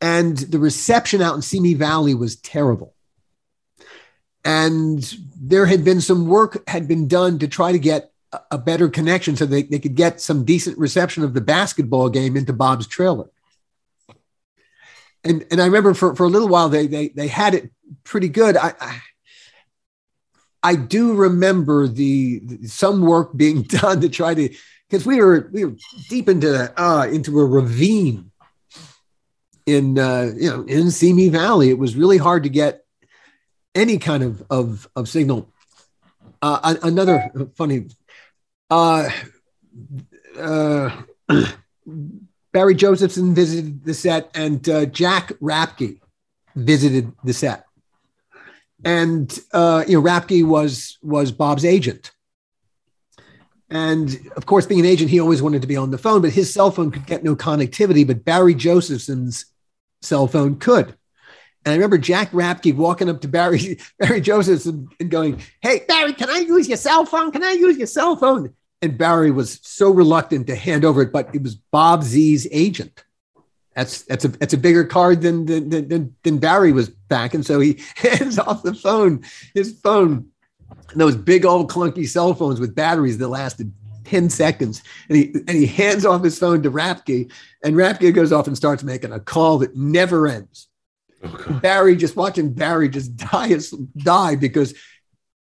And 0.00 0.36
the 0.36 0.58
reception 0.58 1.22
out 1.22 1.34
in 1.34 1.42
Simi 1.42 1.74
Valley 1.74 2.14
was 2.14 2.36
terrible. 2.36 2.94
And 4.44 5.02
there 5.40 5.66
had 5.66 5.84
been 5.84 6.00
some 6.00 6.26
work 6.26 6.66
had 6.68 6.88
been 6.88 7.08
done 7.08 7.38
to 7.40 7.48
try 7.48 7.72
to 7.72 7.78
get 7.78 8.10
a- 8.50 8.58
better 8.58 8.88
connection 8.88 9.36
so 9.36 9.46
they, 9.46 9.62
they 9.62 9.78
could 9.78 9.94
get 9.94 10.20
some 10.20 10.44
decent 10.44 10.78
reception 10.78 11.22
of 11.22 11.34
the 11.34 11.40
basketball 11.40 12.08
game 12.08 12.36
into 12.36 12.52
Bob's 12.52 12.86
trailer. 12.86 13.28
And 15.24 15.44
and 15.50 15.60
I 15.60 15.66
remember 15.66 15.92
for, 15.94 16.14
for 16.14 16.24
a 16.24 16.28
little 16.28 16.48
while 16.48 16.68
they 16.68 16.86
they 16.86 17.08
they 17.08 17.28
had 17.28 17.54
it 17.54 17.70
pretty 18.04 18.28
good. 18.28 18.56
I 18.56 18.72
I, 18.80 19.00
I 20.62 20.76
do 20.76 21.14
remember 21.14 21.88
the 21.88 22.42
some 22.64 23.02
work 23.02 23.36
being 23.36 23.62
done 23.62 24.00
to 24.00 24.08
try 24.08 24.32
to 24.34 24.48
because 24.88 25.04
we 25.04 25.20
were 25.20 25.50
we 25.52 25.64
were 25.66 25.74
deep 26.08 26.28
into 26.28 26.50
that 26.50 26.72
uh 26.76 27.06
into 27.10 27.38
a 27.38 27.44
ravine 27.44 28.30
in 29.66 29.98
uh 29.98 30.32
you 30.34 30.48
know 30.48 30.62
in 30.62 30.90
Simi 30.90 31.28
Valley. 31.28 31.68
It 31.68 31.78
was 31.78 31.96
really 31.96 32.18
hard 32.18 32.44
to 32.44 32.48
get 32.48 32.84
any 33.74 33.98
kind 33.98 34.22
of 34.22 34.42
of, 34.50 34.88
of 34.96 35.08
signal. 35.08 35.52
Uh, 36.42 36.74
another 36.82 37.30
funny 37.54 37.86
uh, 38.70 39.10
uh, 40.38 41.02
Barry 42.52 42.74
Josephson 42.74 43.34
visited 43.34 43.84
the 43.84 43.94
set, 43.94 44.30
and 44.34 44.66
uh, 44.68 44.86
Jack 44.86 45.28
Rapke 45.40 46.00
visited 46.56 47.12
the 47.24 47.32
set. 47.32 47.64
And 48.84 49.38
uh, 49.52 49.84
you 49.86 50.00
know, 50.00 50.08
Rapke 50.08 50.44
was 50.44 50.98
was 51.02 51.32
Bob's 51.32 51.64
agent, 51.64 52.12
and 53.68 54.18
of 54.36 54.46
course, 54.46 54.66
being 54.66 54.80
an 54.80 54.86
agent, 54.86 55.10
he 55.10 55.20
always 55.20 55.42
wanted 55.42 55.62
to 55.62 55.68
be 55.68 55.76
on 55.76 55.90
the 55.90 55.98
phone, 55.98 56.22
but 56.22 56.32
his 56.32 56.52
cell 56.52 56.70
phone 56.70 56.90
could 56.90 57.06
get 57.06 57.22
no 57.22 57.36
connectivity. 57.36 58.06
But 58.06 58.24
Barry 58.24 58.54
Josephson's 58.54 59.46
cell 60.00 60.26
phone 60.26 60.56
could. 60.56 60.96
And 61.64 61.72
I 61.72 61.76
remember 61.76 61.98
Jack 61.98 62.30
Rapke 62.32 62.74
walking 62.74 63.10
up 63.10 63.20
to 63.20 63.28
Barry 63.28 63.78
Barry 63.98 64.20
Josephson 64.20 64.88
and 64.98 65.10
going, 65.10 65.42
"Hey, 65.60 65.84
Barry, 65.86 66.12
can 66.12 66.30
I 66.30 66.38
use 66.38 66.68
your 66.68 66.78
cell 66.78 67.04
phone? 67.04 67.30
Can 67.32 67.44
I 67.44 67.52
use 67.52 67.76
your 67.76 67.86
cell 67.86 68.16
phone?" 68.16 68.54
And 68.82 68.96
Barry 68.96 69.30
was 69.30 69.60
so 69.62 69.90
reluctant 69.90 70.46
to 70.46 70.56
hand 70.56 70.84
over 70.84 71.02
it, 71.02 71.12
but 71.12 71.34
it 71.34 71.42
was 71.42 71.54
Bob 71.54 72.02
Z's 72.02 72.46
agent. 72.50 73.04
That's 73.74 74.02
that's 74.02 74.24
a 74.24 74.28
that's 74.28 74.54
a 74.54 74.58
bigger 74.58 74.84
card 74.84 75.20
than 75.20 75.44
than 75.46 75.68
than, 75.68 76.16
than 76.22 76.38
Barry 76.38 76.72
was 76.72 76.88
back, 76.88 77.34
and 77.34 77.44
So 77.44 77.60
he 77.60 77.80
hands 77.96 78.38
off 78.38 78.62
the 78.62 78.74
phone, 78.74 79.22
his 79.54 79.78
phone, 79.80 80.28
those 80.94 81.16
big 81.16 81.44
old 81.44 81.70
clunky 81.70 82.08
cell 82.08 82.34
phones 82.34 82.58
with 82.58 82.74
batteries 82.74 83.18
that 83.18 83.28
lasted 83.28 83.72
10 84.04 84.30
seconds. 84.30 84.82
And 85.08 85.16
he 85.18 85.32
and 85.34 85.50
he 85.50 85.66
hands 85.66 86.06
off 86.06 86.24
his 86.24 86.38
phone 86.38 86.62
to 86.62 86.70
Rapke, 86.70 87.30
and 87.62 87.76
Rapke 87.76 88.14
goes 88.14 88.32
off 88.32 88.46
and 88.46 88.56
starts 88.56 88.82
making 88.82 89.12
a 89.12 89.20
call 89.20 89.58
that 89.58 89.76
never 89.76 90.26
ends. 90.26 90.68
Oh, 91.22 91.58
Barry 91.62 91.96
just 91.96 92.16
watching 92.16 92.52
Barry 92.52 92.88
just 92.88 93.14
die 93.16 93.54
die 93.96 94.36
because 94.36 94.74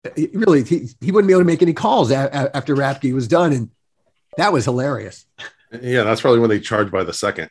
uh, 0.07 0.11
really 0.33 0.65
he, 0.65 0.89
he 1.01 1.13
wouldn't 1.13 1.29
be 1.29 1.33
able 1.35 1.43
to 1.43 1.47
make 1.47 1.63
any 1.63 1.75
calls 1.75 2.11
a, 2.11 2.15
a- 2.33 2.57
after 2.57 2.75
Rapke 2.75 3.13
was 3.13 3.29
done, 3.29 3.53
and 3.53 3.71
that 4.39 4.53
was 4.53 4.65
hilarious. 4.65 5.27
Yeah, 5.83 6.05
that's 6.05 6.21
probably 6.21 6.41
when 6.41 6.49
they 6.51 6.61
charge 6.61 6.91
by 6.91 7.05
the 7.05 7.13
second. 7.13 7.51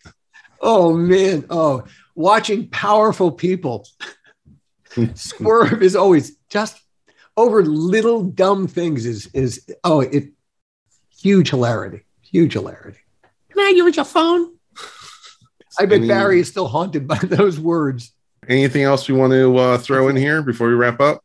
Oh 0.62 0.94
man, 0.94 1.46
oh 1.50 1.84
watching 2.16 2.70
powerful 2.70 3.32
people 3.32 3.86
swerve 5.16 5.84
is 5.84 5.96
always 5.96 6.38
just 6.50 6.82
over 7.38 7.64
little 7.64 8.24
dumb 8.24 8.68
things 8.68 9.06
is 9.06 9.28
is 9.34 9.66
oh 9.84 10.00
it 10.02 10.30
huge 11.20 11.50
hilarity, 11.50 12.06
huge 12.22 12.54
hilarity. 12.54 13.00
Can 13.52 13.60
I 13.60 13.74
use 13.76 13.96
your 13.96 14.06
phone? 14.06 14.54
I 15.78 15.86
bet 15.86 16.00
Any- 16.00 16.08
Barry 16.08 16.40
is 16.40 16.48
still 16.48 16.68
haunted 16.68 17.08
by 17.08 17.18
those 17.24 17.60
words. 17.60 18.14
Anything 18.48 18.84
else 18.84 19.08
we 19.08 19.16
want 19.16 19.34
to 19.34 19.58
uh, 19.58 19.78
throw 19.78 20.08
in 20.10 20.16
here 20.16 20.42
before 20.42 20.68
we 20.68 20.74
wrap 20.74 21.00
up? 21.00 21.24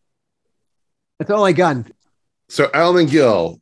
That's 1.19 1.31
all 1.31 1.45
I 1.45 1.53
got. 1.53 1.87
So, 2.49 2.71
Alan 2.73 3.03
and 3.03 3.11
Gil, 3.11 3.61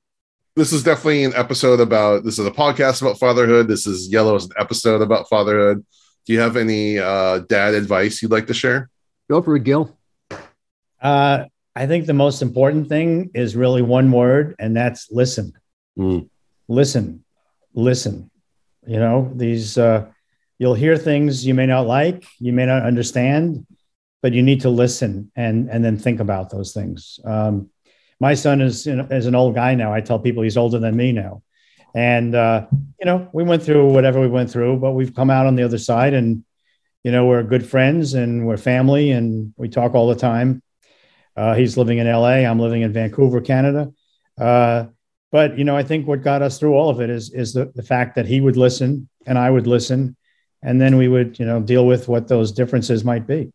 this 0.54 0.72
is 0.72 0.82
definitely 0.82 1.24
an 1.24 1.34
episode 1.34 1.80
about. 1.80 2.24
This 2.24 2.38
is 2.38 2.46
a 2.46 2.50
podcast 2.50 3.02
about 3.02 3.18
fatherhood. 3.18 3.68
This 3.68 3.86
is 3.86 4.08
Yellow's 4.08 4.46
an 4.46 4.52
episode 4.58 5.02
about 5.02 5.28
fatherhood. 5.28 5.84
Do 6.26 6.32
you 6.32 6.40
have 6.40 6.56
any 6.56 6.98
uh, 6.98 7.40
dad 7.40 7.74
advice 7.74 8.22
you'd 8.22 8.30
like 8.30 8.46
to 8.46 8.54
share? 8.54 8.90
Go 9.30 9.42
for 9.42 9.56
it, 9.56 9.64
Gil. 9.64 9.96
Uh, 11.00 11.44
I 11.74 11.86
think 11.86 12.06
the 12.06 12.14
most 12.14 12.42
important 12.42 12.88
thing 12.88 13.30
is 13.34 13.56
really 13.56 13.82
one 13.82 14.10
word, 14.10 14.56
and 14.58 14.76
that's 14.76 15.10
listen. 15.10 15.52
Mm. 15.98 16.28
Listen, 16.68 17.24
listen. 17.74 18.30
You 18.86 18.98
know, 18.98 19.30
these, 19.34 19.78
uh, 19.78 20.06
you'll 20.58 20.74
hear 20.74 20.96
things 20.96 21.46
you 21.46 21.54
may 21.54 21.66
not 21.66 21.86
like, 21.86 22.24
you 22.38 22.52
may 22.52 22.66
not 22.66 22.82
understand, 22.82 23.66
but 24.22 24.32
you 24.32 24.42
need 24.42 24.62
to 24.62 24.70
listen 24.70 25.30
and, 25.36 25.68
and 25.70 25.84
then 25.84 25.96
think 25.96 26.20
about 26.20 26.50
those 26.50 26.72
things. 26.72 27.20
Um, 27.24 27.70
my 28.20 28.34
son 28.34 28.60
is, 28.60 28.86
is 28.86 29.26
an 29.26 29.34
old 29.34 29.54
guy 29.54 29.74
now. 29.74 29.94
I 29.94 30.00
tell 30.00 30.18
people 30.18 30.42
he's 30.42 30.56
older 30.56 30.78
than 30.78 30.96
me 30.96 31.12
now. 31.12 31.42
And, 31.94 32.34
uh, 32.34 32.66
you 32.98 33.06
know, 33.06 33.28
we 33.32 33.44
went 33.44 33.62
through 33.62 33.92
whatever 33.92 34.20
we 34.20 34.28
went 34.28 34.50
through, 34.50 34.78
but 34.78 34.92
we've 34.92 35.14
come 35.14 35.30
out 35.30 35.46
on 35.46 35.54
the 35.54 35.62
other 35.62 35.78
side 35.78 36.14
and, 36.14 36.44
you 37.04 37.12
know, 37.12 37.26
we're 37.26 37.44
good 37.44 37.66
friends 37.66 38.14
and 38.14 38.46
we're 38.46 38.56
family 38.56 39.12
and 39.12 39.54
we 39.56 39.68
talk 39.68 39.94
all 39.94 40.08
the 40.08 40.16
time. 40.16 40.62
Uh, 41.36 41.54
he's 41.54 41.76
living 41.76 41.98
in 41.98 42.10
LA. 42.10 42.44
I'm 42.44 42.58
living 42.58 42.82
in 42.82 42.92
Vancouver, 42.92 43.40
Canada. 43.40 43.92
Uh, 44.36 44.86
but 45.30 45.58
you 45.58 45.64
know, 45.64 45.76
I 45.76 45.82
think 45.82 46.06
what 46.06 46.22
got 46.22 46.42
us 46.42 46.58
through 46.58 46.74
all 46.74 46.90
of 46.90 47.00
it 47.00 47.10
is 47.10 47.30
is 47.30 47.52
the, 47.52 47.70
the 47.74 47.82
fact 47.82 48.16
that 48.16 48.26
he 48.26 48.40
would 48.40 48.56
listen 48.56 49.08
and 49.26 49.38
I 49.38 49.50
would 49.50 49.66
listen, 49.66 50.16
and 50.62 50.80
then 50.80 50.96
we 50.96 51.08
would 51.08 51.38
you 51.38 51.46
know 51.46 51.60
deal 51.60 51.86
with 51.86 52.08
what 52.08 52.28
those 52.28 52.52
differences 52.52 53.04
might 53.04 53.26
be. 53.26 53.52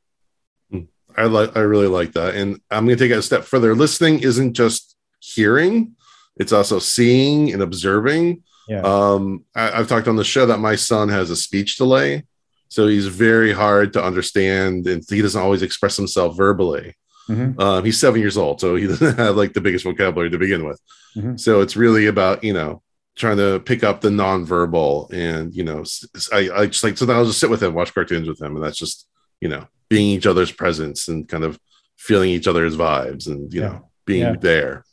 I 1.15 1.25
like 1.25 1.55
I 1.55 1.61
really 1.61 1.87
like 1.87 2.13
that. 2.13 2.35
And 2.35 2.59
I'm 2.71 2.85
gonna 2.85 2.95
take 2.95 3.11
it 3.11 3.17
a 3.17 3.21
step 3.21 3.43
further. 3.43 3.75
Listening 3.75 4.21
isn't 4.21 4.53
just 4.53 4.95
hearing, 5.19 5.95
it's 6.37 6.51
also 6.51 6.79
seeing 6.79 7.53
and 7.53 7.61
observing. 7.61 8.43
Yeah. 8.67 8.81
Um, 8.81 9.43
I, 9.55 9.77
have 9.77 9.89
talked 9.89 10.07
on 10.07 10.15
the 10.15 10.23
show 10.23 10.45
that 10.45 10.59
my 10.59 10.75
son 10.75 11.09
has 11.09 11.29
a 11.29 11.35
speech 11.35 11.77
delay, 11.77 12.23
so 12.69 12.87
he's 12.87 13.07
very 13.07 13.51
hard 13.51 13.93
to 13.93 14.03
understand, 14.03 14.87
and 14.87 15.03
he 15.07 15.21
doesn't 15.21 15.41
always 15.41 15.61
express 15.61 15.97
himself 15.97 16.37
verbally. 16.37 16.95
Mhm. 17.29 17.59
Um, 17.59 17.85
he's 17.85 17.99
seven 17.99 18.19
years 18.21 18.37
old, 18.37 18.59
so 18.61 18.75
he 18.75 18.87
doesn't 18.87 19.17
have 19.17 19.35
like 19.35 19.53
the 19.53 19.61
biggest 19.61 19.83
vocabulary 19.85 20.29
to 20.29 20.37
begin 20.37 20.65
with. 20.65 20.79
Mhm. 21.15 21.39
So 21.39 21.61
it's 21.61 21.75
really 21.75 22.07
about 22.07 22.43
you 22.43 22.53
know 22.53 22.81
trying 23.15 23.37
to 23.37 23.59
pick 23.59 23.83
up 23.83 24.01
the 24.01 24.09
nonverbal, 24.09 25.11
and 25.13 25.53
you 25.55 25.63
know, 25.63 25.83
I, 26.31 26.49
I 26.53 26.65
just 26.67 26.83
like 26.83 26.97
so 26.97 27.05
then 27.05 27.15
I'll 27.15 27.25
just 27.25 27.39
sit 27.39 27.49
with 27.49 27.61
him, 27.61 27.73
watch 27.73 27.93
cartoons 27.93 28.27
with 28.27 28.41
him, 28.41 28.55
and 28.55 28.63
that's 28.63 28.77
just 28.77 29.07
you 29.41 29.49
know 29.49 29.67
being 29.89 30.07
each 30.07 30.25
other's 30.27 30.51
presence 30.51 31.07
and 31.07 31.27
kind 31.27 31.43
of 31.43 31.59
feeling 31.97 32.29
each 32.31 32.47
other's 32.47 32.75
vibes, 32.75 33.27
and 33.27 33.53
you 33.53 33.61
Yeah. 33.61 33.67
know 33.67 33.89
being 34.05 34.21
Yeah. 34.21 34.35
there. 34.39 34.85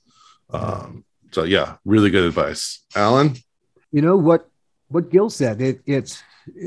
Um, 0.51 1.05
so 1.33 1.45
yeah, 1.45 1.77
really 1.85 2.11
good 2.11 2.25
advice, 2.25 2.85
Alan. 2.95 3.37
you 3.93 4.03
know 4.03 4.17
what 4.17 4.49
what 4.89 5.11
Gil 5.11 5.31
said. 5.31 5.61
It, 5.61 5.81
it's 5.87 6.23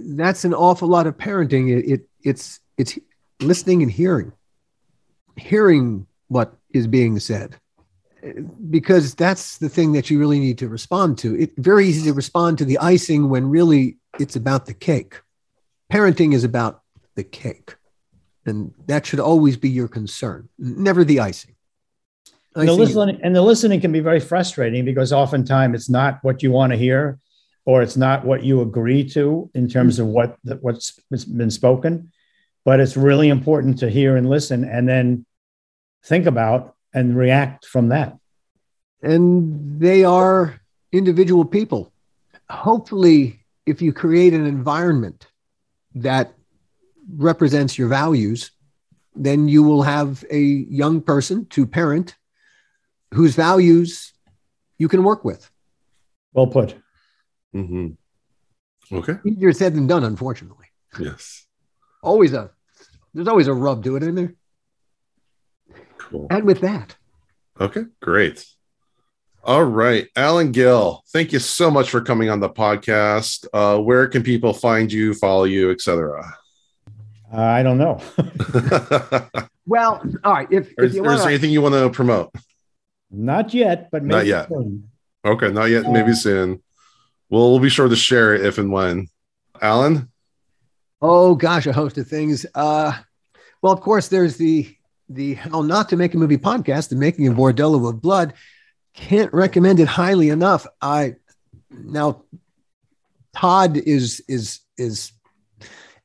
that's 0.05 0.45
an 0.45 0.53
awful 0.53 0.87
lot 0.87 1.07
of 1.07 1.17
parenting. 1.17 1.69
It, 1.77 1.85
it 1.91 2.09
it's 2.23 2.59
it's 2.77 2.97
listening 3.41 3.81
and 3.83 3.91
hearing, 3.91 4.31
hearing 5.37 6.07
what 6.27 6.55
is 6.71 6.87
being 6.87 7.19
said, 7.19 7.57
because 8.69 9.15
that's 9.15 9.57
the 9.57 9.69
thing 9.69 9.93
that 9.93 10.09
you 10.09 10.19
really 10.19 10.39
need 10.39 10.57
to 10.59 10.67
respond 10.67 11.17
to. 11.19 11.35
It's 11.39 11.53
very 11.57 11.87
easy 11.87 12.03
to 12.09 12.13
respond 12.13 12.57
to 12.59 12.65
the 12.65 12.77
icing 12.77 13.29
when 13.29 13.49
really 13.49 13.97
it's 14.19 14.35
about 14.35 14.65
the 14.65 14.73
cake. 14.73 15.21
Parenting 15.91 16.33
is 16.33 16.43
about 16.43 16.81
the 17.15 17.23
cake, 17.23 17.75
and 18.45 18.73
that 18.87 19.05
should 19.05 19.19
always 19.19 19.57
be 19.57 19.69
your 19.69 19.87
concern, 19.87 20.49
never 20.57 21.03
the 21.03 21.19
icing. 21.19 21.55
And 22.55 22.67
the 22.67 22.73
Icing- 22.73 22.85
listening 22.85 23.19
and 23.23 23.35
the 23.35 23.41
listening 23.41 23.81
can 23.81 23.91
be 23.91 23.99
very 23.99 24.19
frustrating 24.19 24.85
because 24.85 25.11
oftentimes 25.11 25.75
it's 25.75 25.89
not 25.89 26.19
what 26.21 26.43
you 26.43 26.51
want 26.51 26.71
to 26.71 26.77
hear, 26.77 27.19
or 27.65 27.81
it's 27.81 27.97
not 27.97 28.25
what 28.25 28.43
you 28.43 28.61
agree 28.61 29.07
to 29.09 29.49
in 29.53 29.67
terms 29.67 29.99
of 29.99 30.07
what 30.07 30.37
the, 30.43 30.55
what's 30.55 30.99
been 31.25 31.51
spoken. 31.51 32.11
But 32.65 32.79
it's 32.79 32.95
really 32.95 33.29
important 33.29 33.79
to 33.79 33.89
hear 33.89 34.15
and 34.15 34.29
listen, 34.29 34.63
and 34.63 34.87
then 34.87 35.25
think 36.05 36.25
about 36.27 36.72
and 36.93 37.17
react 37.17 37.65
from 37.65 37.89
that. 37.89 38.17
and 39.01 39.79
they 39.81 40.03
are 40.05 40.61
individual 40.91 41.43
people. 41.43 41.91
Hopefully, 42.49 43.43
if 43.65 43.81
you 43.81 43.91
create 43.91 44.33
an 44.33 44.45
environment 44.45 45.27
that 45.95 46.33
represents 47.17 47.77
your 47.77 47.89
values, 47.89 48.51
then 49.15 49.47
you 49.49 49.61
will 49.63 49.81
have 49.83 50.23
a 50.31 50.39
young 50.39 51.01
person 51.01 51.45
to 51.47 51.65
parent 51.67 52.15
whose 53.13 53.35
values 53.35 54.13
you 54.77 54.87
can 54.87 55.03
work 55.03 55.25
with. 55.25 55.49
Well 56.33 56.47
put. 56.47 56.75
Mm-hmm. 57.53 58.95
Okay. 58.95 59.17
Easier 59.25 59.53
said 59.53 59.75
than 59.75 59.87
done, 59.87 60.03
unfortunately. 60.03 60.67
Yes. 60.99 61.45
Always 62.01 62.33
a 62.33 62.51
there's 63.13 63.27
always 63.27 63.47
a 63.47 63.53
rub 63.53 63.83
to 63.83 63.95
it, 63.95 64.03
isn't 64.03 64.15
there? 64.15 64.33
Cool. 66.13 66.27
And 66.29 66.43
with 66.45 66.61
that, 66.61 66.95
Okay, 67.59 67.85
great. 68.01 68.45
All 69.43 69.63
right, 69.63 70.07
Alan 70.15 70.51
Gil, 70.51 71.03
thank 71.11 71.33
you 71.33 71.39
so 71.39 71.71
much 71.71 71.89
for 71.89 72.01
coming 72.01 72.29
on 72.29 72.39
the 72.39 72.49
podcast. 72.49 73.47
Uh, 73.51 73.79
where 73.81 74.07
can 74.07 74.21
people 74.21 74.53
find 74.53 74.91
you, 74.91 75.15
follow 75.15 75.43
you, 75.45 75.71
etc.? 75.71 76.37
Uh, 77.33 77.41
I 77.41 77.63
don't 77.63 77.79
know. 77.79 77.99
well, 79.65 80.03
all 80.23 80.33
right. 80.33 80.47
If, 80.51 80.67
or 80.77 80.83
if 80.83 80.91
is, 80.91 80.95
you 80.95 81.01
or 81.01 81.05
is 81.05 81.07
want 81.07 81.19
there 81.21 81.29
anything 81.29 81.49
you 81.49 81.61
want 81.63 81.73
to 81.73 81.89
promote? 81.89 82.31
not 83.09 83.53
yet, 83.55 83.89
but 83.91 84.03
maybe 84.03 84.15
Not 84.15 84.25
yet. 84.27 84.49
soon. 84.49 84.89
Okay, 85.25 85.51
not 85.51 85.65
yet. 85.65 85.91
Maybe 85.91 86.13
soon. 86.13 86.61
We'll, 87.29 87.49
we'll 87.51 87.59
be 87.59 87.69
sure 87.69 87.87
to 87.89 87.95
share 87.95 88.35
it 88.35 88.45
if 88.45 88.59
and 88.59 88.71
when. 88.71 89.07
Alan, 89.61 90.11
Oh 91.01 91.33
gosh, 91.35 91.65
a 91.65 91.73
host 91.73 91.97
of 91.97 92.07
things. 92.07 92.45
Uh, 92.55 92.93
well, 93.63 93.73
of 93.73 93.81
course, 93.81 94.07
there's 94.09 94.37
the 94.37 94.75
the 95.13 95.35
How 95.35 95.61
Not 95.61 95.89
to 95.89 95.97
Make 95.97 96.13
a 96.13 96.17
Movie 96.17 96.37
podcast, 96.37 96.89
the 96.89 96.95
Making 96.95 97.27
of 97.27 97.35
Bordello 97.35 97.87
of 97.89 98.01
Blood. 98.01 98.33
Can't 98.93 99.33
recommend 99.33 99.79
it 99.79 99.87
highly 99.87 100.29
enough. 100.29 100.67
I 100.81 101.15
now 101.71 102.23
Todd 103.35 103.77
is 103.77 104.21
is 104.27 104.59
is 104.77 105.11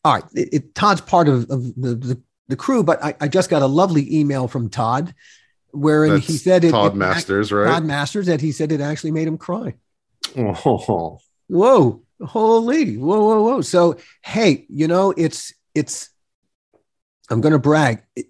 all 0.04 0.14
right. 0.14 0.24
It, 0.34 0.48
it- 0.52 0.74
Todd's 0.74 1.00
part 1.00 1.28
of, 1.28 1.50
of 1.50 1.62
the, 1.74 1.94
the 1.94 2.22
the 2.48 2.56
crew, 2.56 2.82
but 2.82 3.02
I, 3.04 3.14
I 3.20 3.28
just 3.28 3.50
got 3.50 3.60
a 3.62 3.66
lovely 3.66 4.18
email 4.18 4.48
from 4.48 4.70
Todd 4.70 5.14
wherein 5.72 6.14
That's 6.14 6.26
he 6.26 6.38
said 6.38 6.64
it, 6.64 6.70
Todd 6.70 6.92
it- 6.92 6.96
Masters, 6.96 7.52
right? 7.52 7.70
Todd 7.70 7.84
Masters 7.84 8.26
that 8.26 8.40
he 8.40 8.52
said 8.52 8.72
it 8.72 8.80
actually 8.80 9.10
made 9.10 9.28
him 9.28 9.36
cry. 9.36 9.74
Oh, 10.36 10.52
whoa 11.48 12.02
holy 12.20 12.96
whoa 12.96 13.20
whoa 13.24 13.42
whoa 13.42 13.60
so 13.60 13.96
hey 14.22 14.66
you 14.68 14.88
know 14.88 15.14
it's 15.16 15.54
it's 15.74 16.10
i'm 17.30 17.40
gonna 17.40 17.58
brag 17.58 18.02
it, 18.16 18.26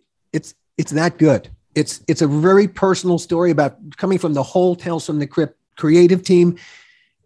it's 0.78 0.92
that 0.92 1.18
good 1.18 1.48
it's 1.74 2.00
it's 2.08 2.22
a 2.22 2.26
very 2.26 2.66
personal 2.66 3.18
story 3.18 3.50
about 3.50 3.76
coming 3.96 4.18
from 4.18 4.32
the 4.34 4.42
whole 4.42 4.74
tales 4.74 5.04
from 5.06 5.18
the 5.18 5.26
crypt 5.26 5.56
creative 5.76 6.22
team 6.22 6.56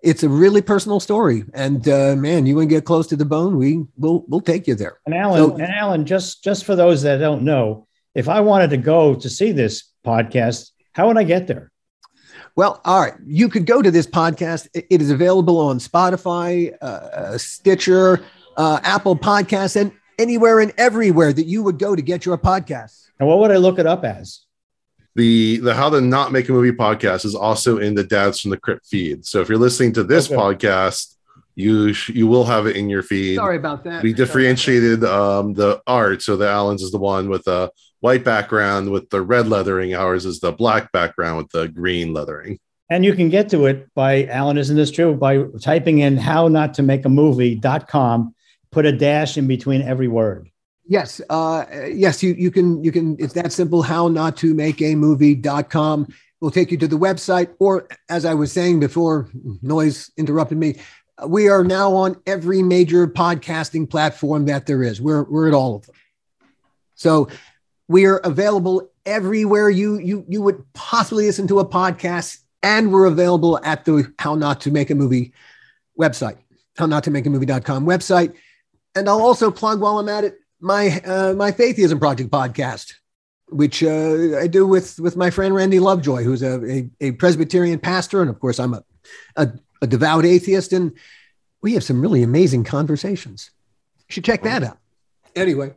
it's 0.03 0.23
a 0.25 0.29
really 0.29 0.61
personal 0.61 0.99
story 0.99 1.45
and 1.55 1.89
uh, 1.89 2.15
man 2.17 2.45
you 2.47 2.57
want 2.57 2.69
to 2.69 2.75
get 2.75 2.85
close 2.85 3.07
to 3.07 3.17
the 3.17 3.25
bone 3.25 3.57
we 3.57 3.85
will 3.97 4.25
we'll 4.29 4.41
take 4.41 4.67
you 4.67 4.75
there 4.75 4.99
And 5.07 5.15
Alan, 5.15 5.39
So- 5.39 5.55
and 5.55 5.63
Alan, 5.73 6.05
just 6.05 6.43
just 6.43 6.65
for 6.65 6.75
those 6.77 7.03
that 7.03 7.19
don't 7.19 7.43
know, 7.43 7.87
if 8.15 8.29
I 8.29 8.41
wanted 8.41 8.71
to 8.71 8.77
go 8.79 9.15
to 9.15 9.29
see 9.31 9.53
this 9.53 9.85
podcast, 10.05 10.71
how 10.93 11.07
would 11.07 11.17
I 11.19 11.25
get 11.25 11.47
there? 11.47 11.71
Well, 12.57 12.81
all 12.85 13.01
right. 13.01 13.15
You 13.25 13.49
could 13.49 13.65
go 13.65 13.81
to 13.81 13.91
this 13.91 14.07
podcast. 14.07 14.69
It- 14.75 14.87
It 14.91 15.01
is 15.01 15.11
available 15.11 15.59
on 15.59 15.79
Spotify, 15.79 16.75
uh, 16.83 17.39
Stitcher, 17.39 18.21
uh, 18.59 18.79
Apple 18.83 19.17
Podcasts, 19.17 19.77
and 19.81 19.93
anywhere 20.19 20.61
and 20.61 20.73
everywhere 20.77 21.33
that 21.33 21.47
you 21.47 21.63
would 21.63 21.79
go 21.79 21.97
to 21.97 22.03
get 22.03 22.27
your 22.27 22.37
podcasts. 22.37 23.07
And 23.23 23.29
what 23.29 23.39
would 23.39 23.53
I 23.53 23.57
look 23.59 23.79
it 23.79 23.87
up 23.87 24.03
as? 24.05 24.41
the 25.15 25.59
the 25.59 25.75
how 25.75 25.89
to 25.91 26.01
not 26.01 26.33
make 26.33 26.49
a 26.49 26.53
movie 26.53 26.73
podcast 26.73 27.25
is 27.25 27.35
also 27.37 27.79
in 27.79 27.95
the 27.95 28.03
dads 28.03 28.41
from 28.41 28.51
the 28.51 28.57
crypt 28.57 28.85
feed 28.87 29.25
so 29.27 29.41
if 29.43 29.49
you're 29.49 29.59
listening 29.59 29.93
to 29.93 30.03
this 30.03 30.27
Okay. 30.27 30.35
podcast 30.35 31.15
you 31.55 31.93
sh- 31.93 32.09
you 32.09 32.27
will 32.27 32.45
have 32.47 32.67
it 32.67 32.77
in 32.77 32.89
your 32.89 33.03
feed 33.03 33.37
Sorry 33.37 33.59
about 33.59 33.85
that. 33.85 34.03
we 34.03 34.15
differentiated 34.15 35.05
um 35.05 35.53
the 35.53 35.83
art 35.87 36.23
so 36.23 36.35
the 36.39 36.49
Alan's 36.49 36.83
is 36.83 36.91
the 36.93 36.99
one 36.99 37.29
with 37.29 37.45
the 37.45 37.71
white 38.01 38.25
background 38.25 38.91
with 38.91 39.09
the 39.11 39.21
red 39.21 39.47
leathering 39.49 39.95
ours 39.95 40.25
is 40.25 40.41
the 40.41 40.51
black 40.51 40.91
background 40.93 41.37
with 41.37 41.51
the 41.51 41.69
green 41.69 42.15
leathering 42.15 42.59
And 42.89 43.05
you 43.05 43.13
can 43.15 43.29
get 43.29 43.51
to 43.51 43.67
it 43.67 43.89
by 43.95 44.25
Alan, 44.27 44.57
isn't 44.59 44.77
this 44.77 44.91
true? 44.91 45.15
By 45.15 45.45
typing 45.61 45.99
in 46.01 46.17
how 46.17 46.49
not 46.49 46.73
to 46.75 46.83
make 46.83 47.05
a 47.05 47.09
movie.com, 47.11 48.35
put 48.71 48.85
a 48.87 48.93
dash 48.93 49.37
in 49.37 49.47
between 49.47 49.81
every 49.83 50.09
word. 50.09 50.49
Yes, 50.87 51.21
uh, 51.31 51.65
yes, 51.93 52.23
you, 52.23 52.35
you 52.35 52.51
can, 52.51 52.83
you 52.83 52.91
can, 52.91 53.17
it's 53.19 53.35
that 53.35 53.53
simple. 53.53 53.83
How 53.83 54.09
not 54.09 54.37
to 54.39 54.53
make 54.53 54.83
a 54.83 54.95
movie.com 54.95 56.09
will 56.41 56.51
take 56.51 56.73
you 56.73 56.77
to 56.79 56.89
the 56.89 56.99
website. 56.99 57.55
Or 57.61 57.89
as 58.09 58.25
I 58.25 58.35
was 58.35 58.53
saying 58.53 58.81
before, 58.81 59.29
noise 59.63 60.11
interrupted 60.17 60.59
me. 60.59 60.77
We 61.25 61.49
are 61.49 61.63
now 61.63 61.95
on 61.95 62.21
every 62.27 62.63
major 62.63 63.07
podcasting 63.07 63.89
platform 63.89 64.47
that 64.47 64.67
there 64.67 64.83
is. 64.83 65.01
We're, 65.01 65.23
we're 65.23 65.47
at 65.47 65.55
all 65.55 65.77
of 65.77 65.87
them. 65.87 65.95
So 66.97 67.29
we 67.87 68.07
are 68.07 68.19
available 68.19 68.91
everywhere 69.07 69.71
you, 69.71 69.99
you, 69.99 70.25
you 70.29 70.43
would 70.43 70.65
possibly 70.73 71.27
listen 71.27 71.47
to 71.49 71.61
a 71.61 71.69
podcast. 71.69 72.39
And 72.65 72.93
we're 72.93 73.07
available 73.07 73.59
at 73.65 73.85
the 73.85 74.13
How 74.19 74.35
Not 74.35 74.61
to 74.63 74.71
Make 74.71 74.91
a 74.91 74.95
Movie 74.95 75.33
website, 75.99 76.39
how 76.77 76.87
not 76.87 77.05
to 77.05 77.11
make 77.11 77.27
a 77.27 77.31
movie.com 77.31 77.85
website. 77.85 78.35
And 78.95 79.09
I'll 79.09 79.21
also 79.21 79.51
plug 79.51 79.81
while 79.81 79.99
I'm 79.99 80.09
at 80.09 80.25
it 80.25 80.39
my 80.63 81.01
uh, 81.01 81.35
my 81.35 81.53
Fatheism 81.53 81.99
Project 81.99 82.31
podcast, 82.31 82.95
which 83.49 83.83
uh, 83.83 84.39
I 84.39 84.47
do 84.47 84.67
with 84.67 84.99
with 85.01 85.17
my 85.17 85.31
friend 85.31 85.55
Randy 85.55 85.81
Lovejoy, 85.81 86.23
who's 86.23 86.43
a, 86.43 86.65
a, 86.65 86.91
a 87.01 87.13
Presbyterian 87.13 87.79
pastor, 87.79 88.21
and 88.21 88.31
of 88.31 88.41
course 88.41 88.59
I'm 88.59 88.75
a, 88.75 88.85
a 89.37 89.49
a 89.83 89.87
devout 89.87 90.25
atheist, 90.25 90.73
and 90.73 90.93
we 91.61 91.75
have 91.75 91.85
some 91.85 92.01
really 92.01 92.23
amazing 92.23 92.65
conversations. 92.65 93.51
You 94.09 94.13
should 94.15 94.25
check 94.25 94.43
that 94.43 94.63
out. 94.63 94.79
Anyway, 95.35 95.75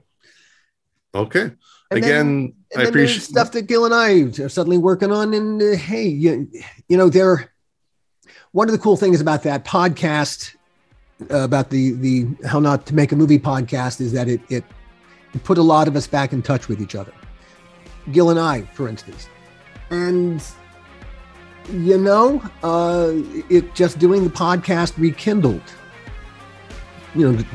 okay 1.14 1.52
and 1.92 2.04
then- 2.04 2.04
again 2.04 2.54
and 2.74 2.84
i 2.84 2.84
appreciate 2.88 3.22
stuff 3.22 3.52
that 3.52 3.64
Gil 3.64 3.86
and 3.86 3.94
I 3.94 4.44
are 4.44 4.50
suddenly 4.50 4.78
working 4.78 5.12
on. 5.12 5.34
And 5.34 5.62
uh, 5.62 5.78
hey, 5.78 6.08
you, 6.08 6.50
you 6.90 6.98
know, 6.98 7.10
they're 7.10 7.52
one 8.52 8.68
of 8.68 8.74
the 8.74 8.80
cool 8.80 8.98
things 8.98 9.22
about 9.22 9.44
that 9.44 9.64
podcast, 9.64 10.56
about 11.30 11.70
the 11.70 11.92
the 11.94 12.28
how 12.48 12.60
not 12.60 12.86
to 12.88 12.96
make 12.96 13.12
a 13.12 13.16
movie 13.16 13.40
podcast, 13.40 14.02
is 14.02 14.12
that 14.12 14.28
it 14.28 14.42
it, 14.50 14.64
it 15.34 15.44
put 15.44 15.58
a 15.58 15.64
lot 15.64 15.88
of 15.88 15.96
us 15.96 16.08
back 16.08 16.34
in 16.34 16.42
touch 16.42 16.68
with 16.68 16.82
each 16.82 16.96
other. 16.96 17.14
Gil 18.12 18.30
and 18.30 18.40
I, 18.40 18.62
for 18.62 18.88
instance, 18.88 19.28
and 19.90 20.44
you 21.72 21.98
know, 21.98 22.42
uh, 22.64 23.12
it 23.50 23.74
just 23.74 23.98
doing 23.98 24.24
the 24.24 24.30
podcast 24.30 24.98
rekindled, 24.98 25.62
you 27.16 27.32
know, 27.32 27.36
the, 27.36 27.46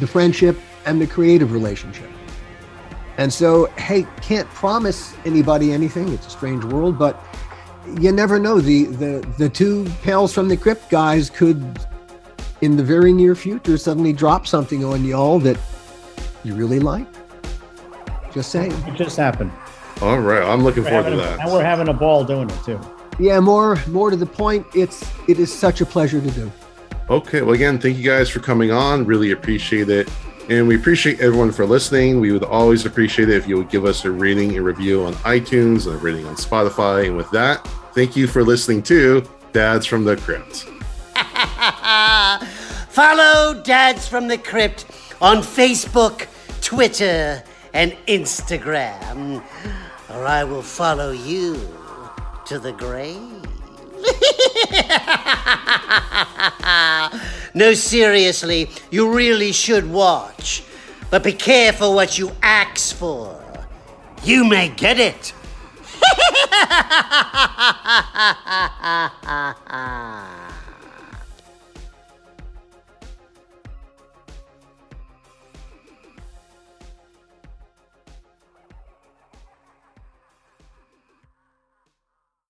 the 0.00 0.06
friendship 0.06 0.56
and 0.86 1.00
the 1.00 1.06
creative 1.06 1.52
relationship. 1.52 2.10
And 3.16 3.32
so, 3.32 3.66
hey, 3.76 4.06
can't 4.22 4.48
promise 4.48 5.14
anybody 5.24 5.72
anything. 5.72 6.08
It's 6.08 6.26
a 6.26 6.30
strange 6.30 6.64
world, 6.64 6.98
but 6.98 7.22
you 8.00 8.10
never 8.12 8.38
know. 8.38 8.60
The 8.60 8.86
the 8.86 9.34
the 9.38 9.48
two 9.48 9.84
pals 10.02 10.32
from 10.32 10.48
the 10.48 10.56
crypt 10.56 10.90
guys 10.90 11.30
could, 11.30 11.78
in 12.60 12.76
the 12.76 12.82
very 12.82 13.12
near 13.12 13.34
future, 13.34 13.76
suddenly 13.78 14.12
drop 14.12 14.46
something 14.46 14.84
on 14.84 15.04
y'all 15.04 15.38
that 15.40 15.58
you 16.44 16.54
really 16.54 16.80
like. 16.80 17.06
Just 18.32 18.50
saying. 18.50 18.72
It 18.86 18.94
just 18.94 19.16
happened. 19.16 19.52
All 20.00 20.18
right, 20.18 20.42
I'm 20.42 20.62
looking 20.64 20.82
We're 20.82 20.90
forward 20.90 21.10
to 21.10 21.16
having 21.16 21.20
a- 21.34 21.36
that. 21.36 21.40
and 21.44 21.52
we're 21.52 21.62
having 21.64 21.88
a 21.88 21.92
ball 21.92 22.24
doing 22.24 22.50
it 22.50 22.64
too. 22.64 22.80
Yeah, 23.18 23.38
more 23.38 23.78
more 23.86 24.10
to 24.10 24.16
the 24.16 24.26
point. 24.26 24.66
It's 24.74 25.04
it 25.28 25.38
is 25.38 25.52
such 25.52 25.80
a 25.80 25.86
pleasure 25.86 26.20
to 26.20 26.30
do. 26.32 26.50
Okay, 27.10 27.42
well, 27.42 27.54
again, 27.54 27.78
thank 27.78 27.96
you 27.96 28.02
guys 28.02 28.28
for 28.28 28.40
coming 28.40 28.70
on. 28.72 29.04
Really 29.04 29.30
appreciate 29.32 29.88
it. 29.88 30.08
And 30.48 30.66
we 30.66 30.74
appreciate 30.76 31.20
everyone 31.20 31.52
for 31.52 31.64
listening. 31.64 32.18
We 32.20 32.32
would 32.32 32.42
always 32.44 32.84
appreciate 32.86 33.28
it 33.30 33.36
if 33.36 33.46
you 33.48 33.56
would 33.56 33.70
give 33.70 33.84
us 33.84 34.04
a 34.04 34.10
rating 34.10 34.56
and 34.56 34.64
review 34.64 35.04
on 35.04 35.14
iTunes 35.16 35.86
and 35.86 35.94
a 35.94 35.98
rating 35.98 36.26
on 36.26 36.34
Spotify. 36.34 37.06
And 37.06 37.16
with 37.16 37.30
that, 37.30 37.66
thank 37.94 38.16
you 38.16 38.26
for 38.26 38.42
listening 38.42 38.82
to 38.84 39.22
Dads 39.52 39.86
from 39.86 40.04
the 40.04 40.16
Crypt. 40.16 40.66
Follow 42.88 43.60
Dads 43.62 44.08
from 44.08 44.26
the 44.26 44.38
Crypt 44.38 44.86
on 45.20 45.42
Facebook, 45.42 46.26
Twitter, 46.62 47.42
and 47.74 47.92
Instagram, 48.08 49.44
or 50.08 50.24
I 50.24 50.44
will 50.44 50.62
follow 50.62 51.10
you 51.10 51.60
to 52.46 52.58
the 52.58 52.72
grave. 52.72 53.20
no, 57.54 57.74
seriously, 57.74 58.70
you 58.90 59.12
really 59.12 59.52
should 59.52 59.90
watch. 59.90 60.62
But 61.10 61.22
be 61.22 61.34
careful 61.34 61.94
what 61.94 62.16
you 62.16 62.32
ask 62.40 62.96
for. 62.96 63.44
You 64.22 64.46
may 64.46 64.70
get 64.70 64.98
it. 64.98 65.34